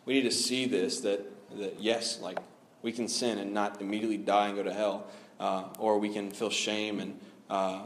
we 0.06 0.14
need 0.14 0.24
to 0.24 0.32
see 0.32 0.68
this 0.68 1.02
that 1.02 1.26
that 1.58 1.80
yes, 1.80 2.20
like 2.22 2.38
we 2.82 2.92
can 2.92 3.08
sin 3.08 3.38
and 3.38 3.54
not 3.54 3.82
immediately 3.82 4.18
die 4.18 4.48
and 4.48 4.58
go 4.58 4.64
to 4.64 4.74
hell, 4.74 5.08
uh, 5.40 5.66
or 5.80 6.00
we 6.00 6.10
can 6.10 6.32
feel 6.32 6.50
shame 6.50 7.00
and 7.00 7.20
uh, 7.50 7.82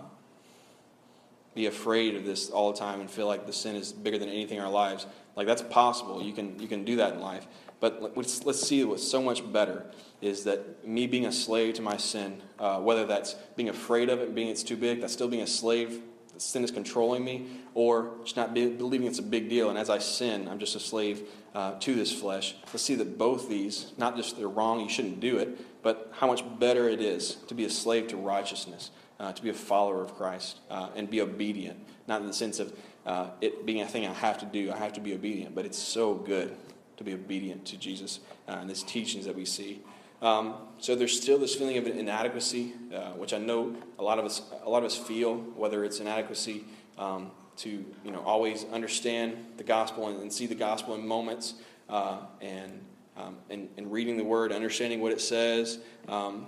be 1.53 1.65
afraid 1.67 2.15
of 2.15 2.25
this 2.25 2.49
all 2.49 2.71
the 2.71 2.77
time 2.77 2.99
and 2.99 3.09
feel 3.09 3.27
like 3.27 3.45
the 3.45 3.53
sin 3.53 3.75
is 3.75 3.93
bigger 3.93 4.17
than 4.17 4.29
anything 4.29 4.57
in 4.57 4.63
our 4.63 4.71
lives. 4.71 5.05
Like 5.35 5.47
that's 5.47 5.61
possible. 5.61 6.21
You 6.21 6.33
can 6.33 6.59
you 6.59 6.67
can 6.67 6.85
do 6.85 6.97
that 6.97 7.13
in 7.13 7.19
life. 7.19 7.47
But 7.79 8.15
let's, 8.15 8.45
let's 8.45 8.65
see 8.65 8.83
what's 8.83 9.07
so 9.07 9.21
much 9.21 9.51
better 9.51 9.85
is 10.21 10.45
that 10.45 10.87
me 10.87 11.07
being 11.07 11.25
a 11.25 11.31
slave 11.31 11.75
to 11.75 11.81
my 11.81 11.97
sin, 11.97 12.41
uh, 12.57 12.79
whether 12.79 13.05
that's 13.05 13.35
being 13.55 13.69
afraid 13.69 14.09
of 14.09 14.21
it, 14.21 14.33
being 14.33 14.47
it's 14.47 14.63
too 14.63 14.77
big, 14.77 15.01
that's 15.01 15.13
still 15.13 15.27
being 15.27 15.43
a 15.43 15.47
slave, 15.47 16.01
sin 16.37 16.63
is 16.63 16.71
controlling 16.71 17.23
me, 17.23 17.47
or 17.73 18.11
just 18.23 18.35
not 18.35 18.53
be, 18.53 18.67
believing 18.67 19.07
it's 19.07 19.19
a 19.19 19.23
big 19.23 19.49
deal, 19.49 19.69
and 19.69 19.77
as 19.77 19.89
I 19.89 19.99
sin, 19.99 20.47
I'm 20.47 20.59
just 20.59 20.75
a 20.75 20.79
slave 20.79 21.27
uh, 21.53 21.79
to 21.79 21.95
this 21.95 22.13
flesh. 22.13 22.55
Let's 22.67 22.83
see 22.83 22.95
that 22.95 23.17
both 23.17 23.49
these, 23.49 23.93
not 23.97 24.15
just 24.15 24.37
they're 24.37 24.47
wrong, 24.47 24.79
you 24.79 24.89
shouldn't 24.89 25.19
do 25.19 25.37
it, 25.37 25.83
but 25.83 26.11
how 26.13 26.27
much 26.27 26.43
better 26.59 26.89
it 26.89 27.01
is 27.01 27.35
to 27.47 27.53
be 27.53 27.65
a 27.65 27.69
slave 27.69 28.07
to 28.07 28.17
righteousness, 28.17 28.91
uh, 29.19 29.31
to 29.31 29.41
be 29.41 29.49
a 29.49 29.53
follower 29.53 30.01
of 30.01 30.15
Christ, 30.15 30.59
uh, 30.69 30.89
and 30.95 31.09
be 31.09 31.21
obedient. 31.21 31.79
Not 32.07 32.21
in 32.21 32.27
the 32.27 32.33
sense 32.33 32.59
of 32.59 32.73
uh, 33.05 33.29
it 33.41 33.65
being 33.65 33.81
a 33.81 33.87
thing 33.87 34.05
I 34.05 34.13
have 34.13 34.37
to 34.39 34.45
do, 34.45 34.71
I 34.71 34.77
have 34.77 34.93
to 34.93 35.01
be 35.01 35.13
obedient, 35.13 35.55
but 35.55 35.65
it's 35.65 35.77
so 35.77 36.13
good 36.13 36.55
to 36.97 37.03
be 37.03 37.13
obedient 37.13 37.65
to 37.67 37.77
Jesus 37.77 38.19
uh, 38.47 38.53
and 38.53 38.69
his 38.69 38.83
teachings 38.83 39.25
that 39.25 39.35
we 39.35 39.45
see. 39.45 39.81
Um, 40.25 40.55
so 40.79 40.95
there's 40.95 41.21
still 41.21 41.37
this 41.37 41.53
feeling 41.53 41.77
of 41.77 41.85
inadequacy, 41.85 42.73
uh, 42.91 43.11
which 43.11 43.31
I 43.31 43.37
know 43.37 43.75
a 43.99 44.03
lot 44.03 44.17
of 44.17 44.25
us 44.25 44.41
a 44.63 44.69
lot 44.69 44.79
of 44.79 44.85
us 44.85 44.97
feel, 44.97 45.35
whether 45.35 45.85
it's 45.85 45.99
inadequacy 45.99 46.65
um, 46.97 47.29
to 47.57 47.85
you 48.03 48.11
know 48.11 48.21
always 48.21 48.65
understand 48.73 49.37
the 49.57 49.63
gospel 49.63 50.07
and, 50.07 50.19
and 50.23 50.33
see 50.33 50.47
the 50.47 50.55
gospel 50.55 50.95
in 50.95 51.07
moments, 51.07 51.53
uh, 51.89 52.17
and, 52.41 52.83
um, 53.15 53.37
and, 53.51 53.69
and 53.77 53.91
reading 53.91 54.17
the 54.17 54.23
word, 54.23 54.51
understanding 54.51 54.99
what 54.99 55.11
it 55.11 55.21
says. 55.21 55.77
Um, 56.07 56.47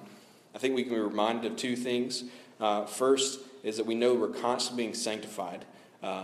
I 0.55 0.57
think 0.57 0.73
we 0.75 0.81
can 0.81 0.93
be 0.93 0.99
reminded 0.99 1.51
of 1.51 1.55
two 1.55 1.75
things. 1.75 2.23
Uh, 2.59 2.85
first 2.85 3.41
is 3.61 3.77
that 3.77 3.85
we 3.85 3.93
know 3.93 4.15
we're 4.15 4.29
constantly 4.29 4.85
being 4.85 4.95
sanctified 4.95 5.65
uh, 6.01 6.23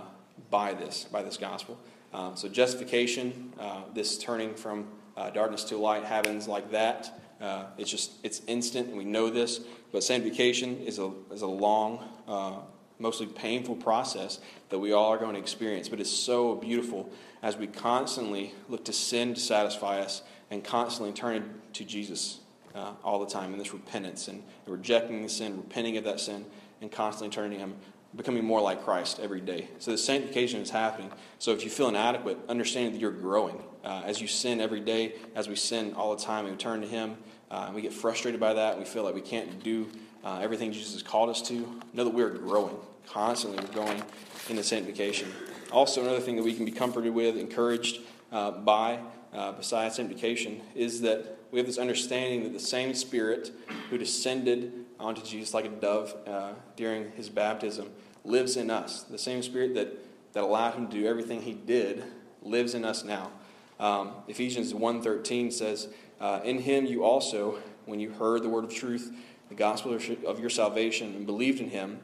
by 0.49 0.73
this 0.73 1.03
by 1.03 1.21
this 1.21 1.37
gospel. 1.37 1.79
Um, 2.15 2.35
so 2.35 2.49
justification, 2.49 3.53
uh, 3.59 3.83
this 3.93 4.17
turning 4.17 4.55
from 4.55 4.87
uh, 5.15 5.29
darkness 5.29 5.63
to 5.65 5.77
light 5.77 6.03
happens 6.03 6.47
like 6.47 6.71
that. 6.71 7.19
Uh, 7.41 7.65
it's 7.77 7.89
just 7.89 8.13
it's 8.23 8.41
instant, 8.47 8.89
and 8.89 8.97
we 8.97 9.05
know 9.05 9.29
this. 9.29 9.61
But 9.91 10.03
sanctification 10.03 10.79
is 10.81 10.99
a 10.99 11.11
is 11.31 11.41
a 11.41 11.47
long, 11.47 12.03
uh, 12.27 12.59
mostly 12.99 13.27
painful 13.27 13.75
process 13.75 14.39
that 14.69 14.79
we 14.79 14.91
all 14.91 15.11
are 15.11 15.17
going 15.17 15.33
to 15.33 15.39
experience. 15.39 15.89
But 15.89 15.99
it's 15.99 16.09
so 16.09 16.55
beautiful 16.55 17.09
as 17.41 17.57
we 17.57 17.67
constantly 17.67 18.53
look 18.69 18.85
to 18.85 18.93
sin 18.93 19.33
to 19.33 19.39
satisfy 19.39 19.99
us, 19.99 20.21
and 20.49 20.63
constantly 20.63 21.13
turn 21.13 21.61
to 21.73 21.83
Jesus 21.83 22.39
uh, 22.75 22.93
all 23.03 23.19
the 23.19 23.31
time 23.31 23.53
in 23.53 23.59
this 23.59 23.73
repentance 23.73 24.27
and 24.27 24.43
rejecting 24.65 25.21
the 25.23 25.29
sin, 25.29 25.57
repenting 25.57 25.97
of 25.97 26.03
that 26.03 26.19
sin, 26.19 26.45
and 26.81 26.91
constantly 26.91 27.33
turning 27.33 27.57
to 27.59 27.65
Him 27.65 27.75
becoming 28.15 28.45
more 28.45 28.61
like 28.61 28.83
Christ 28.83 29.19
every 29.19 29.41
day. 29.41 29.69
So 29.79 29.91
the 29.91 29.97
sanctification 29.97 30.61
is 30.61 30.69
happening. 30.69 31.11
So 31.39 31.51
if 31.51 31.63
you 31.63 31.69
feel 31.69 31.89
inadequate, 31.89 32.37
understand 32.47 32.93
that 32.93 32.99
you're 32.99 33.11
growing. 33.11 33.63
Uh, 33.83 34.03
as 34.05 34.21
you 34.21 34.27
sin 34.27 34.61
every 34.61 34.79
day, 34.79 35.13
as 35.35 35.47
we 35.47 35.55
sin 35.55 35.93
all 35.95 36.15
the 36.15 36.21
time 36.21 36.45
and 36.45 36.55
we 36.55 36.57
turn 36.57 36.81
to 36.81 36.87
Him, 36.87 37.17
uh, 37.51 37.71
we 37.73 37.81
get 37.81 37.93
frustrated 37.93 38.39
by 38.39 38.53
that, 38.53 38.77
we 38.77 38.85
feel 38.85 39.03
like 39.03 39.15
we 39.15 39.21
can't 39.21 39.63
do 39.63 39.89
uh, 40.23 40.39
everything 40.41 40.71
Jesus 40.71 40.93
has 40.93 41.03
called 41.03 41.29
us 41.29 41.41
to, 41.43 41.81
know 41.93 42.03
that 42.03 42.13
we 42.13 42.23
are 42.23 42.29
growing 42.29 42.75
constantly. 43.07 43.63
We're 43.63 43.73
growing 43.73 44.01
into 44.49 44.63
sanctification. 44.63 45.31
Also, 45.71 46.01
another 46.01 46.19
thing 46.19 46.35
that 46.35 46.43
we 46.43 46.53
can 46.53 46.65
be 46.65 46.71
comforted 46.71 47.13
with, 47.13 47.37
encouraged 47.37 47.99
uh, 48.31 48.51
by, 48.51 48.99
uh, 49.33 49.51
besides 49.53 49.95
sanctification, 49.95 50.61
is 50.75 51.01
that 51.01 51.37
we 51.51 51.59
have 51.59 51.67
this 51.67 51.77
understanding 51.77 52.43
that 52.43 52.53
the 52.53 52.59
same 52.59 52.93
Spirit 52.93 53.51
who 53.89 53.97
descended 53.97 54.82
onto 55.03 55.21
Jesus 55.21 55.53
like 55.53 55.65
a 55.65 55.69
dove 55.69 56.15
uh, 56.25 56.53
during 56.75 57.11
his 57.11 57.29
baptism 57.29 57.89
lives 58.23 58.55
in 58.55 58.69
us. 58.69 59.03
The 59.03 59.17
same 59.17 59.43
Spirit 59.43 59.75
that, 59.75 59.97
that 60.33 60.43
allowed 60.43 60.75
him 60.75 60.87
to 60.87 60.93
do 61.01 61.05
everything 61.05 61.41
he 61.41 61.53
did 61.53 62.03
lives 62.41 62.73
in 62.73 62.85
us 62.85 63.03
now. 63.03 63.31
Um, 63.79 64.11
Ephesians 64.27 64.73
1.13 64.73 65.51
says, 65.51 65.89
uh, 66.21 66.39
In 66.43 66.59
him 66.59 66.85
you 66.85 67.03
also, 67.03 67.59
when 67.85 67.99
you 67.99 68.11
heard 68.11 68.43
the 68.43 68.49
word 68.49 68.63
of 68.63 68.73
truth, 68.73 69.13
the 69.49 69.55
gospel 69.55 69.93
of 69.93 70.39
your 70.39 70.49
salvation, 70.49 71.13
and 71.15 71.25
believed 71.25 71.59
in 71.59 71.69
him, 71.69 71.99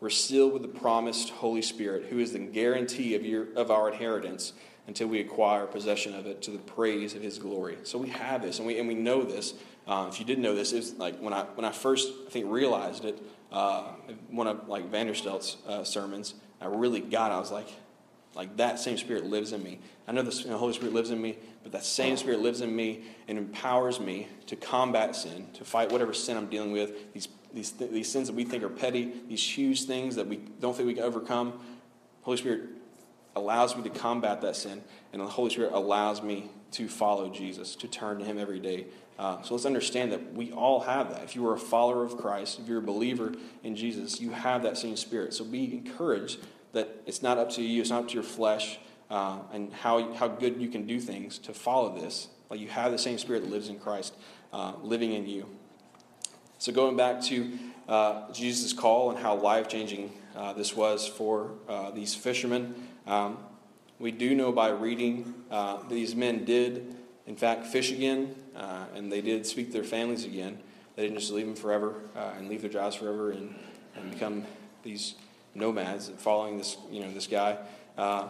were 0.00 0.10
sealed 0.10 0.52
with 0.52 0.62
the 0.62 0.68
promised 0.68 1.30
Holy 1.30 1.62
Spirit, 1.62 2.06
who 2.10 2.18
is 2.18 2.32
the 2.32 2.38
guarantee 2.40 3.14
of, 3.14 3.24
your, 3.24 3.46
of 3.56 3.70
our 3.70 3.90
inheritance 3.90 4.52
until 4.86 5.06
we 5.06 5.20
acquire 5.20 5.64
possession 5.66 6.14
of 6.14 6.26
it 6.26 6.42
to 6.42 6.50
the 6.50 6.58
praise 6.58 7.14
of 7.14 7.22
his 7.22 7.38
glory. 7.38 7.78
So 7.84 7.98
we 7.98 8.08
have 8.08 8.42
this, 8.42 8.58
and 8.58 8.66
we, 8.66 8.78
and 8.78 8.88
we 8.88 8.94
know 8.94 9.22
this. 9.22 9.54
Uh, 9.86 10.06
if 10.08 10.20
you 10.20 10.24
didn't 10.24 10.42
know 10.42 10.54
this, 10.54 10.72
it's 10.72 10.94
like 10.94 11.18
when 11.18 11.32
I, 11.32 11.42
when 11.54 11.64
I 11.64 11.72
first, 11.72 12.12
I 12.26 12.30
think, 12.30 12.50
realized 12.50 13.04
it, 13.04 13.20
uh, 13.50 13.84
one 14.30 14.46
of 14.46 14.68
like 14.68 14.90
Vanderstelt's 14.90 15.56
uh, 15.66 15.84
sermons, 15.84 16.34
I 16.60 16.66
really 16.66 17.00
got. 17.00 17.32
I 17.32 17.38
was 17.38 17.50
like, 17.50 17.68
like 18.34 18.56
that 18.56 18.78
same 18.78 18.96
Spirit 18.96 19.26
lives 19.26 19.52
in 19.52 19.62
me. 19.62 19.78
I 20.06 20.12
know 20.12 20.22
the 20.22 20.56
Holy 20.56 20.72
Spirit 20.72 20.94
lives 20.94 21.10
in 21.10 21.20
me, 21.20 21.36
but 21.62 21.72
that 21.72 21.84
same 21.84 22.16
Spirit 22.16 22.40
lives 22.40 22.60
in 22.60 22.74
me 22.74 23.02
and 23.28 23.36
empowers 23.36 24.00
me 24.00 24.28
to 24.46 24.56
combat 24.56 25.14
sin, 25.14 25.46
to 25.54 25.64
fight 25.64 25.92
whatever 25.92 26.14
sin 26.14 26.36
I'm 26.36 26.48
dealing 26.48 26.72
with, 26.72 27.12
these, 27.12 27.28
these, 27.52 27.72
these 27.72 28.10
sins 28.10 28.28
that 28.28 28.34
we 28.34 28.44
think 28.44 28.62
are 28.62 28.68
petty, 28.68 29.12
these 29.28 29.42
huge 29.42 29.84
things 29.84 30.16
that 30.16 30.26
we 30.26 30.36
don't 30.60 30.74
think 30.74 30.86
we 30.86 30.94
can 30.94 31.04
overcome. 31.04 31.60
Holy 32.22 32.36
Spirit 32.36 32.62
allows 33.36 33.76
me 33.76 33.82
to 33.82 33.90
combat 33.90 34.40
that 34.40 34.56
sin, 34.56 34.82
and 35.12 35.20
the 35.20 35.26
Holy 35.26 35.50
Spirit 35.50 35.72
allows 35.72 36.22
me 36.22 36.50
to 36.72 36.88
follow 36.88 37.28
Jesus, 37.28 37.76
to 37.76 37.88
turn 37.88 38.18
to 38.18 38.24
Him 38.24 38.38
every 38.38 38.60
day. 38.60 38.86
Uh, 39.18 39.40
so 39.42 39.54
let's 39.54 39.66
understand 39.66 40.12
that 40.12 40.32
we 40.32 40.52
all 40.52 40.80
have 40.80 41.10
that. 41.10 41.22
If 41.22 41.36
you 41.36 41.46
are 41.46 41.54
a 41.54 41.58
follower 41.58 42.02
of 42.02 42.16
Christ, 42.16 42.58
if 42.58 42.68
you're 42.68 42.78
a 42.78 42.82
believer 42.82 43.32
in 43.62 43.76
Jesus, 43.76 44.20
you 44.20 44.30
have 44.30 44.62
that 44.62 44.76
same 44.76 44.96
Spirit. 44.96 45.34
So 45.34 45.44
be 45.44 45.72
encouraged 45.72 46.40
that 46.72 47.02
it's 47.06 47.22
not 47.22 47.38
up 47.38 47.50
to 47.50 47.62
you, 47.62 47.80
it's 47.80 47.90
not 47.90 48.04
up 48.04 48.08
to 48.08 48.14
your 48.14 48.22
flesh 48.22 48.78
uh, 49.10 49.40
and 49.52 49.72
how, 49.72 50.14
how 50.14 50.26
good 50.26 50.60
you 50.60 50.68
can 50.68 50.86
do 50.86 50.98
things 50.98 51.38
to 51.38 51.52
follow 51.52 51.98
this. 51.98 52.28
Like 52.48 52.60
you 52.60 52.68
have 52.68 52.92
the 52.92 52.98
same 52.98 53.18
spirit 53.18 53.42
that 53.42 53.50
lives 53.50 53.68
in 53.68 53.78
Christ 53.78 54.14
uh, 54.52 54.74
living 54.82 55.12
in 55.12 55.26
you. 55.26 55.46
So 56.58 56.72
going 56.72 56.96
back 56.96 57.22
to 57.24 57.58
uh, 57.88 58.32
Jesus' 58.32 58.72
call 58.72 59.10
and 59.10 59.18
how 59.18 59.34
life 59.34 59.68
changing 59.68 60.12
uh, 60.34 60.52
this 60.54 60.74
was 60.74 61.06
for 61.06 61.52
uh, 61.68 61.90
these 61.90 62.14
fishermen, 62.14 62.74
um, 63.06 63.38
we 63.98 64.10
do 64.10 64.34
know 64.34 64.52
by 64.52 64.70
reading 64.70 65.34
uh, 65.50 65.78
these 65.88 66.14
men 66.14 66.44
did, 66.44 66.96
in 67.26 67.36
fact, 67.36 67.66
fish 67.66 67.92
again, 67.92 68.34
and 68.54 69.10
they 69.10 69.20
did 69.20 69.46
speak 69.46 69.66
to 69.68 69.72
their 69.72 69.84
families 69.84 70.24
again. 70.24 70.58
They 70.96 71.02
didn't 71.02 71.18
just 71.18 71.32
leave 71.32 71.46
them 71.46 71.56
forever 71.56 71.94
and 72.14 72.48
leave 72.48 72.60
their 72.60 72.70
jobs 72.70 72.96
forever 72.96 73.30
and, 73.30 73.54
and 73.96 74.10
become 74.10 74.44
these 74.82 75.14
nomads 75.54 76.10
following 76.18 76.58
this, 76.58 76.76
you 76.90 77.00
know, 77.00 77.12
this 77.12 77.26
guy. 77.26 77.58
Uh, 77.96 78.28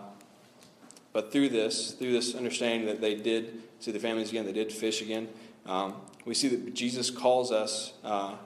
but 1.13 1.31
through 1.31 1.51
this, 1.51 1.93
through 1.93 2.13
this 2.13 2.35
understanding 2.35 2.87
that 2.87 3.01
they 3.01 3.15
did 3.15 3.63
see 3.81 3.93
the 3.93 3.99
families 3.99 4.31
again, 4.31 4.47
they 4.47 4.53
did 4.53 4.73
fish 4.73 5.03
again, 5.03 5.29
um, 5.67 5.95
we 6.25 6.35
see 6.35 6.49
that 6.49 6.75
Jesus 6.75 7.11
calls 7.11 7.53
us 7.53 7.93
uh, 8.05 8.37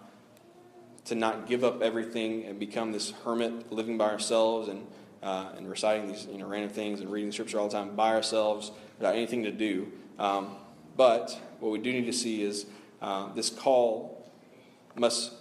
to 1.04 1.14
not 1.14 1.46
give 1.46 1.62
up 1.62 1.82
everything 1.82 2.44
and 2.44 2.58
become 2.58 2.92
this 2.92 3.12
hermit 3.24 3.72
living 3.72 3.96
by 3.96 4.06
ourselves 4.06 4.68
and, 4.68 4.86
uh, 5.22 5.50
and 5.56 5.70
reciting 5.70 6.08
these 6.08 6.26
you 6.30 6.38
know, 6.38 6.46
random 6.46 6.70
things 6.70 7.00
and 7.00 7.10
reading 7.10 7.30
scripture 7.30 7.60
all 7.60 7.68
the 7.68 7.74
time 7.74 7.94
by 7.94 8.14
ourselves 8.14 8.72
without 8.98 9.14
anything 9.14 9.44
to 9.44 9.52
do. 9.52 9.92
Um, 10.18 10.56
but 10.96 11.38
what 11.60 11.72
we 11.72 11.78
do 11.78 11.92
need 11.92 12.06
to 12.06 12.12
see 12.12 12.42
is 12.42 12.66
uh, 13.00 13.32
this 13.34 13.50
call 13.50 14.30
must 14.94 15.32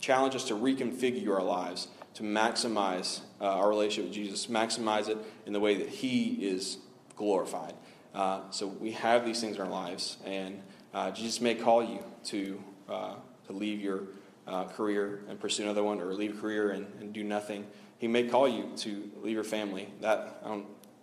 challenge 0.00 0.34
us 0.34 0.44
to 0.44 0.54
reconfigure 0.54 1.34
our 1.34 1.42
lives 1.42 1.88
to 2.18 2.24
maximize 2.24 3.20
uh, 3.40 3.44
our 3.44 3.68
relationship 3.68 4.06
with 4.06 4.12
Jesus, 4.12 4.48
maximize 4.48 5.08
it 5.08 5.18
in 5.46 5.52
the 5.52 5.60
way 5.60 5.76
that 5.76 5.88
He 5.88 6.30
is 6.44 6.78
glorified. 7.14 7.74
Uh, 8.12 8.40
so 8.50 8.66
we 8.66 8.90
have 8.90 9.24
these 9.24 9.40
things 9.40 9.54
in 9.54 9.62
our 9.62 9.68
lives, 9.68 10.16
and 10.24 10.60
uh, 10.92 11.12
Jesus 11.12 11.40
may 11.40 11.54
call 11.54 11.80
you 11.80 12.02
to 12.24 12.60
uh, 12.88 13.14
to 13.46 13.52
leave 13.52 13.80
your 13.80 14.02
uh, 14.48 14.64
career 14.64 15.20
and 15.28 15.38
pursue 15.38 15.62
another 15.62 15.84
one, 15.84 16.00
or 16.00 16.12
leave 16.12 16.36
a 16.36 16.40
career 16.40 16.70
and, 16.72 16.86
and, 17.00 17.12
do 17.12 17.22
nothing. 17.22 17.64
He 17.98 18.08
may 18.08 18.26
call 18.26 18.48
you 18.48 18.72
to 18.78 19.10
leave 19.22 19.34
your 19.34 19.44
family. 19.44 19.88
That 20.00 20.42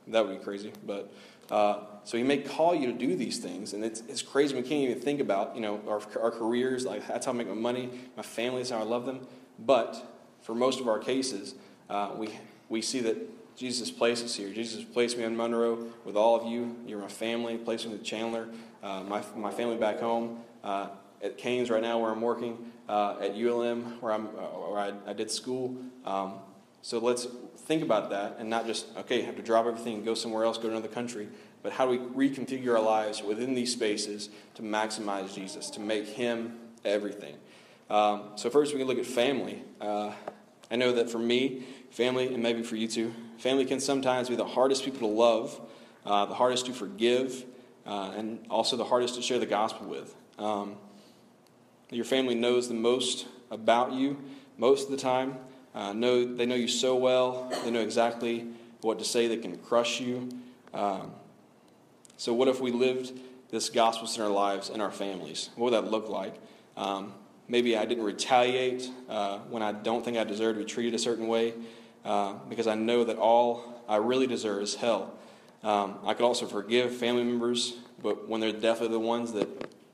that 0.10 0.28
would 0.28 0.38
be 0.38 0.44
crazy, 0.44 0.74
but. 0.86 1.14
Uh, 1.49 1.79
so 2.03 2.17
he 2.17 2.23
may 2.23 2.38
call 2.38 2.75
you 2.75 2.88
to 2.88 2.93
do 2.93 3.15
these 3.15 3.39
things, 3.39 3.73
and 3.73 3.84
it's, 3.84 4.01
it's 4.08 4.21
crazy. 4.21 4.55
We 4.55 4.62
can't 4.62 4.89
even 4.89 4.99
think 4.99 5.19
about, 5.19 5.55
you 5.55 5.62
know, 5.62 5.81
our, 5.88 6.01
our 6.21 6.31
careers. 6.31 6.86
Like 6.86 7.08
that's 7.08 7.25
how 7.25 7.31
I 7.31 7.36
make 7.36 7.47
my 7.47 7.53
money. 7.53 7.89
My 8.15 8.23
family 8.23 8.62
is 8.62 8.69
how 8.69 8.79
I 8.79 8.84
love 8.84 9.05
them. 9.05 9.27
But 9.60 10.03
for 10.41 10.53
most 10.53 10.79
of 10.79 10.88
our 10.88 10.99
cases, 10.99 11.55
uh, 11.89 12.12
we, 12.15 12.29
we 12.69 12.81
see 12.81 12.99
that 13.01 13.17
Jesus 13.55 13.89
placed 13.89 14.25
us 14.25 14.36
here. 14.36 14.51
Jesus 14.51 14.84
placed 14.84 15.17
me 15.17 15.23
in 15.23 15.36
Monroe 15.36 15.88
with 16.03 16.15
all 16.15 16.36
of 16.36 16.45
you. 16.45 16.75
You're 16.86 16.99
my 16.99 17.08
family. 17.08 17.58
Placed 17.58 17.86
me 17.86 17.93
with 17.93 18.03
Chandler, 18.03 18.49
uh, 18.84 19.03
my, 19.03 19.23
my 19.36 19.51
family 19.51 19.77
back 19.77 19.99
home. 19.99 20.39
Uh, 20.63 20.89
at 21.23 21.38
Canes 21.38 21.69
right 21.69 21.81
now, 21.81 21.99
where 21.99 22.12
I'm 22.12 22.21
working. 22.21 22.71
Uh, 22.88 23.15
at 23.19 23.31
ULM, 23.31 23.99
where, 24.01 24.12
I'm, 24.12 24.27
uh, 24.27 24.69
where 24.69 24.79
I, 24.79 24.93
I 25.08 25.13
did 25.13 25.31
school. 25.31 25.75
Um, 26.05 26.34
so 26.86 27.00
let's 27.00 27.26
think 27.65 27.82
about 27.82 28.12
that 28.12 28.36
and 28.38 28.48
not 28.48 28.67
just, 28.67 28.86
okay, 28.95 29.24
have 29.24 29.36
to 29.38 29.41
drop 29.41 29.65
everything 29.65 29.95
and 29.95 30.06
go 30.06 30.13
somewhere 30.13 30.43
else, 30.43 30.58
go 30.60 30.65
to 30.65 30.69
another 30.69 30.88
country. 30.88 31.28
But 31.63 31.71
how 31.71 31.88
do 31.88 32.00
we 32.13 32.30
reconfigure 32.30 32.76
our 32.76 32.80
lives 32.80 33.24
within 33.24 33.56
these 33.56 33.71
spaces 33.71 34.30
to 34.54 34.62
maximize 34.62 35.34
Jesus, 35.34 35.71
to 35.71 35.80
make 35.80 36.06
Him 36.06 36.60
everything? 36.84 37.38
Um, 37.89 38.34
so, 38.36 38.52
first, 38.52 38.71
we 38.71 38.78
can 38.78 38.88
look 38.88 39.00
at 39.00 39.08
family. 39.08 39.63
Uh, 39.82 40.12
I 40.69 40.76
know 40.76 40.91
that 40.91 41.10
for 41.10 41.17
me, 41.17 41.65
family, 41.89 42.32
and 42.32 42.43
maybe 42.43 42.62
for 42.62 42.76
you 42.76 42.88
too, 42.88 43.15
family 43.39 43.65
can 43.65 43.80
sometimes 43.80 44.30
be 44.30 44.36
the 44.36 44.45
hardest 44.45 44.86
people 44.86 45.00
to 45.00 45.08
love, 45.08 45.60
uh, 46.06 46.28
the 46.28 46.36
hardest 46.36 46.67
to 46.67 46.71
forgive, 46.71 47.45
uh, 47.88 48.13
and 48.15 48.45
also 48.48 48.78
the 48.78 48.86
hardest 48.86 49.15
to 49.15 49.24
share 49.24 49.39
the 49.39 49.48
gospel 49.48 49.88
with. 49.88 50.15
Um, 50.38 50.76
your 51.89 52.06
family 52.06 52.36
knows 52.36 52.67
the 52.67 52.76
most 52.76 53.26
about 53.50 53.91
you 53.91 54.19
most 54.60 54.86
of 54.86 54.91
the 54.91 54.98
time. 54.98 55.39
Uh, 55.76 55.94
know 55.94 56.36
they 56.36 56.48
know 56.48 56.56
you 56.56 56.68
so 56.68 56.96
well. 56.96 57.52
They 57.64 57.70
know 57.70 57.82
exactly 57.82 58.48
what 58.82 58.98
to 58.98 59.06
say 59.06 59.28
that 59.28 59.42
can 59.44 59.58
crush 59.58 60.00
you. 60.00 60.30
Um, 60.74 61.12
so, 62.18 62.34
what 62.34 62.48
if 62.48 62.60
we 62.60 62.72
lived 62.72 63.12
this 63.52 63.70
gospel 63.70 64.10
in 64.16 64.22
our 64.22 64.34
lives 64.34 64.70
and 64.70 64.82
our 64.82 64.92
families? 64.92 65.50
What 65.56 65.72
would 65.72 65.84
that 65.84 65.92
look 65.92 66.10
like? 66.10 66.34
Um, 66.78 67.14
Maybe 67.48 67.78
I 67.78 67.86
didn't 67.86 68.04
retaliate 68.04 68.90
uh, 69.08 69.40
when 69.50 69.62
I 69.62 69.72
don't 69.72 70.04
think 70.04 70.18
I 70.18 70.24
deserve 70.24 70.56
to 70.56 70.64
be 70.64 70.66
treated 70.66 70.96
a 70.96 71.00
certain 71.00 71.28
way 71.28 71.54
uh, 72.04 72.34
because 72.50 72.66
I 72.66 72.74
know 72.76 73.04
that 73.04 73.18
all 73.18 73.84
I 73.88 73.98
really 73.98 74.26
deserve 74.26 74.64
is 74.64 74.76
hell. 74.76 75.14
Um, 75.64 76.00
I 76.06 76.16
could 76.16 76.26
also 76.26 76.48
forgive 76.48 76.96
family 76.96 77.24
members, 77.24 77.78
but 78.02 78.28
when 78.28 78.42
they're 78.42 78.52
definitely 78.52 78.98
the 78.98 79.00
ones 79.00 79.34
that, 79.34 79.48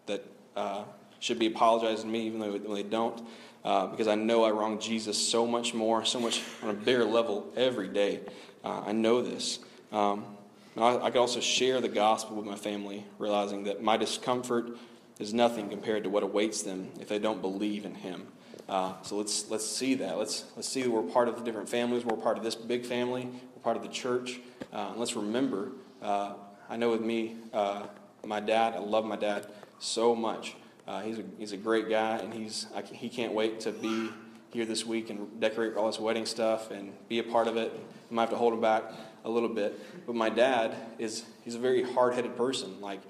that 0.05 0.25
uh, 0.55 0.83
should 1.19 1.39
be 1.39 1.47
apologizing 1.47 2.05
to 2.05 2.11
me, 2.11 2.25
even 2.25 2.39
though 2.39 2.51
when 2.51 2.73
they 2.73 2.83
don't, 2.83 3.21
uh, 3.63 3.87
because 3.87 4.07
I 4.07 4.15
know 4.15 4.43
I 4.43 4.51
wrong 4.51 4.79
Jesus 4.79 5.17
so 5.17 5.45
much 5.45 5.73
more, 5.73 6.03
so 6.05 6.19
much 6.19 6.41
on 6.63 6.69
a 6.69 6.73
bigger 6.73 7.05
level 7.05 7.51
every 7.55 7.87
day. 7.87 8.21
Uh, 8.63 8.81
I 8.85 8.91
know 8.91 9.21
this. 9.21 9.59
Um, 9.91 10.25
I, 10.77 10.97
I 10.97 11.11
could 11.11 11.19
also 11.19 11.39
share 11.39 11.81
the 11.81 11.89
gospel 11.89 12.37
with 12.37 12.45
my 12.45 12.55
family, 12.55 13.05
realizing 13.19 13.65
that 13.65 13.83
my 13.83 13.97
discomfort 13.97 14.77
is 15.19 15.33
nothing 15.33 15.69
compared 15.69 16.03
to 16.03 16.09
what 16.09 16.23
awaits 16.23 16.63
them 16.63 16.89
if 16.99 17.07
they 17.07 17.19
don't 17.19 17.41
believe 17.41 17.85
in 17.85 17.95
Him. 17.95 18.27
Uh, 18.67 18.93
so 19.01 19.17
let's 19.17 19.49
let's 19.49 19.65
see 19.65 19.95
that. 19.95 20.17
Let's 20.17 20.45
let's 20.55 20.67
see 20.67 20.81
that 20.81 20.89
we're 20.89 21.01
part 21.01 21.27
of 21.27 21.35
the 21.37 21.43
different 21.43 21.67
families. 21.67 22.05
We're 22.05 22.17
part 22.17 22.37
of 22.37 22.43
this 22.43 22.55
big 22.55 22.85
family. 22.85 23.25
We're 23.25 23.61
part 23.61 23.75
of 23.75 23.83
the 23.83 23.89
church. 23.89 24.39
Uh, 24.71 24.89
and 24.91 24.97
let's 24.97 25.15
remember. 25.15 25.71
Uh, 26.01 26.33
I 26.69 26.77
know 26.77 26.89
with 26.89 27.01
me, 27.01 27.35
uh, 27.53 27.83
my 28.25 28.39
dad. 28.39 28.73
I 28.73 28.79
love 28.79 29.03
my 29.03 29.17
dad 29.17 29.47
so 29.79 30.15
much. 30.15 30.55
Uh, 30.87 31.01
he's 31.01 31.19
a 31.19 31.23
he's 31.37 31.51
a 31.51 31.57
great 31.57 31.89
guy, 31.89 32.17
and 32.17 32.33
he's 32.33 32.67
I, 32.75 32.81
he 32.81 33.09
can't 33.09 33.33
wait 33.33 33.61
to 33.61 33.71
be 33.71 34.09
here 34.51 34.65
this 34.65 34.85
week 34.85 35.09
and 35.09 35.39
decorate 35.39 35.75
all 35.75 35.87
his 35.87 35.99
wedding 35.99 36.25
stuff 36.25 36.71
and 36.71 36.93
be 37.07 37.19
a 37.19 37.23
part 37.23 37.47
of 37.47 37.57
it. 37.57 37.71
I 38.09 38.13
might 38.13 38.23
have 38.23 38.29
to 38.31 38.37
hold 38.37 38.53
him 38.53 38.61
back 38.61 38.83
a 39.23 39.29
little 39.29 39.49
bit, 39.49 39.79
but 40.05 40.15
my 40.15 40.29
dad 40.29 40.75
is 40.97 41.23
he's 41.43 41.55
a 41.55 41.59
very 41.59 41.83
hard-headed 41.83 42.35
person. 42.35 42.81
Like 42.81 43.01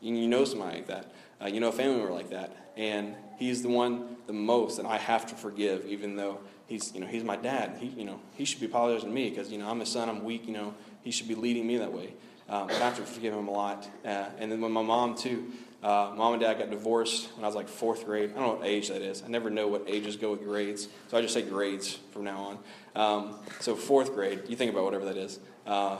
you 0.00 0.28
know 0.28 0.44
somebody 0.44 0.76
like 0.76 0.86
that. 0.88 1.12
Uh, 1.42 1.46
you 1.46 1.60
know 1.60 1.68
a 1.68 1.72
family 1.72 1.98
member 1.98 2.12
like 2.12 2.30
that, 2.30 2.72
and 2.76 3.14
he's 3.38 3.62
the 3.62 3.68
one 3.68 4.16
the 4.26 4.32
most 4.32 4.76
that 4.76 4.86
I 4.86 4.98
have 4.98 5.26
to 5.26 5.34
forgive, 5.34 5.84
even 5.86 6.16
though 6.16 6.40
he's 6.66 6.94
you 6.94 7.00
know 7.00 7.06
he's 7.06 7.24
my 7.24 7.36
dad. 7.36 7.78
He 7.80 7.86
you 7.88 8.04
know 8.04 8.20
he 8.34 8.44
should 8.44 8.60
be 8.60 8.66
apologizing 8.66 9.08
to 9.08 9.14
me 9.14 9.30
because 9.30 9.50
you 9.50 9.58
know 9.58 9.68
I'm 9.68 9.80
his 9.80 9.90
son. 9.90 10.08
I'm 10.08 10.24
weak. 10.24 10.46
You 10.46 10.52
know 10.52 10.74
he 11.02 11.10
should 11.10 11.28
be 11.28 11.34
leading 11.34 11.66
me 11.66 11.78
that 11.78 11.92
way. 11.92 12.14
Um, 12.48 12.66
but 12.66 12.76
I 12.76 12.84
have 12.84 12.96
to 12.96 13.02
forgive 13.02 13.32
him 13.32 13.48
a 13.48 13.50
lot. 13.50 13.88
Uh, 14.04 14.26
and 14.38 14.52
then 14.52 14.60
when 14.60 14.72
my 14.72 14.82
mom, 14.82 15.14
too, 15.14 15.50
uh, 15.84 16.14
mom 16.16 16.32
and 16.32 16.40
dad 16.40 16.58
got 16.58 16.70
divorced 16.70 17.28
when 17.36 17.44
I 17.44 17.46
was 17.46 17.54
like 17.54 17.68
fourth 17.68 18.06
grade. 18.06 18.30
I 18.30 18.40
don't 18.40 18.42
know 18.42 18.54
what 18.54 18.66
age 18.66 18.88
that 18.88 19.02
is. 19.02 19.22
I 19.22 19.28
never 19.28 19.50
know 19.50 19.68
what 19.68 19.84
ages 19.86 20.16
go 20.16 20.30
with 20.30 20.42
grades. 20.42 20.88
So 21.08 21.18
I 21.18 21.20
just 21.20 21.34
say 21.34 21.42
grades 21.42 21.98
from 22.10 22.24
now 22.24 22.58
on. 22.96 22.96
Um, 22.96 23.34
so 23.60 23.76
fourth 23.76 24.14
grade, 24.14 24.44
you 24.48 24.56
think 24.56 24.72
about 24.72 24.84
whatever 24.84 25.04
that 25.04 25.18
is. 25.18 25.40
Uh, 25.66 25.98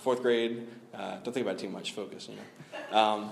fourth 0.00 0.20
grade, 0.20 0.66
uh, 0.92 1.16
don't 1.22 1.32
think 1.32 1.46
about 1.46 1.54
it 1.54 1.60
too 1.60 1.70
much. 1.70 1.92
Focus, 1.92 2.28
you 2.28 2.36
know. 2.36 2.98
Um, 2.98 3.30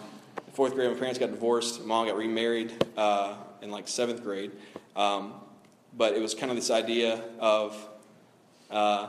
fourth 0.54 0.72
grade, 0.72 0.90
my 0.90 0.98
parents 0.98 1.18
got 1.18 1.30
divorced. 1.30 1.84
Mom 1.84 2.06
got 2.06 2.16
remarried 2.16 2.72
uh, 2.96 3.34
in 3.60 3.70
like 3.70 3.88
seventh 3.88 4.22
grade. 4.22 4.52
Um, 4.96 5.34
but 5.94 6.14
it 6.14 6.22
was 6.22 6.34
kind 6.34 6.50
of 6.50 6.56
this 6.56 6.70
idea 6.70 7.22
of 7.38 7.76
uh, 8.70 9.08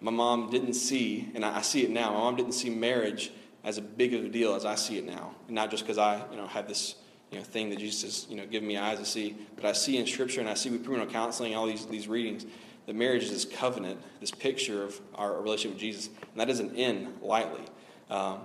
my 0.00 0.10
mom 0.10 0.48
didn't 0.48 0.74
see, 0.74 1.28
and 1.34 1.44
I, 1.44 1.58
I 1.58 1.60
see 1.60 1.84
it 1.84 1.90
now. 1.90 2.12
My 2.12 2.20
mom 2.20 2.36
didn't 2.36 2.52
see 2.52 2.70
marriage 2.70 3.32
as 3.64 3.78
a 3.78 3.82
big 3.82 4.14
of 4.14 4.24
a 4.24 4.28
deal 4.28 4.54
as 4.54 4.64
I 4.64 4.74
see 4.74 4.98
it 4.98 5.04
now, 5.04 5.34
and 5.46 5.54
not 5.54 5.70
just 5.70 5.84
because 5.84 5.98
I, 5.98 6.22
you 6.30 6.36
know, 6.36 6.46
had 6.46 6.66
this, 6.66 6.96
you 7.30 7.38
know, 7.38 7.44
thing 7.44 7.70
that 7.70 7.78
Jesus 7.78 8.02
has, 8.02 8.26
you 8.30 8.36
know, 8.36 8.46
given 8.46 8.66
me 8.66 8.76
eyes 8.76 8.98
to 8.98 9.04
see, 9.04 9.36
but 9.56 9.64
I 9.64 9.72
see 9.72 9.98
in 9.98 10.06
Scripture 10.06 10.40
and 10.40 10.48
I 10.48 10.54
see 10.54 10.70
with 10.70 10.84
premarital 10.84 11.10
counseling, 11.10 11.54
all 11.54 11.66
these 11.66 11.86
these 11.86 12.08
readings, 12.08 12.46
that 12.86 12.94
marriage 12.96 13.24
is 13.24 13.30
this 13.30 13.44
covenant, 13.44 14.00
this 14.20 14.30
picture 14.30 14.82
of 14.82 15.00
our 15.14 15.40
relationship 15.40 15.72
with 15.72 15.80
Jesus, 15.80 16.06
and 16.06 16.40
that 16.40 16.48
doesn't 16.48 16.76
end 16.76 17.18
lightly. 17.22 17.62
Um, 18.08 18.40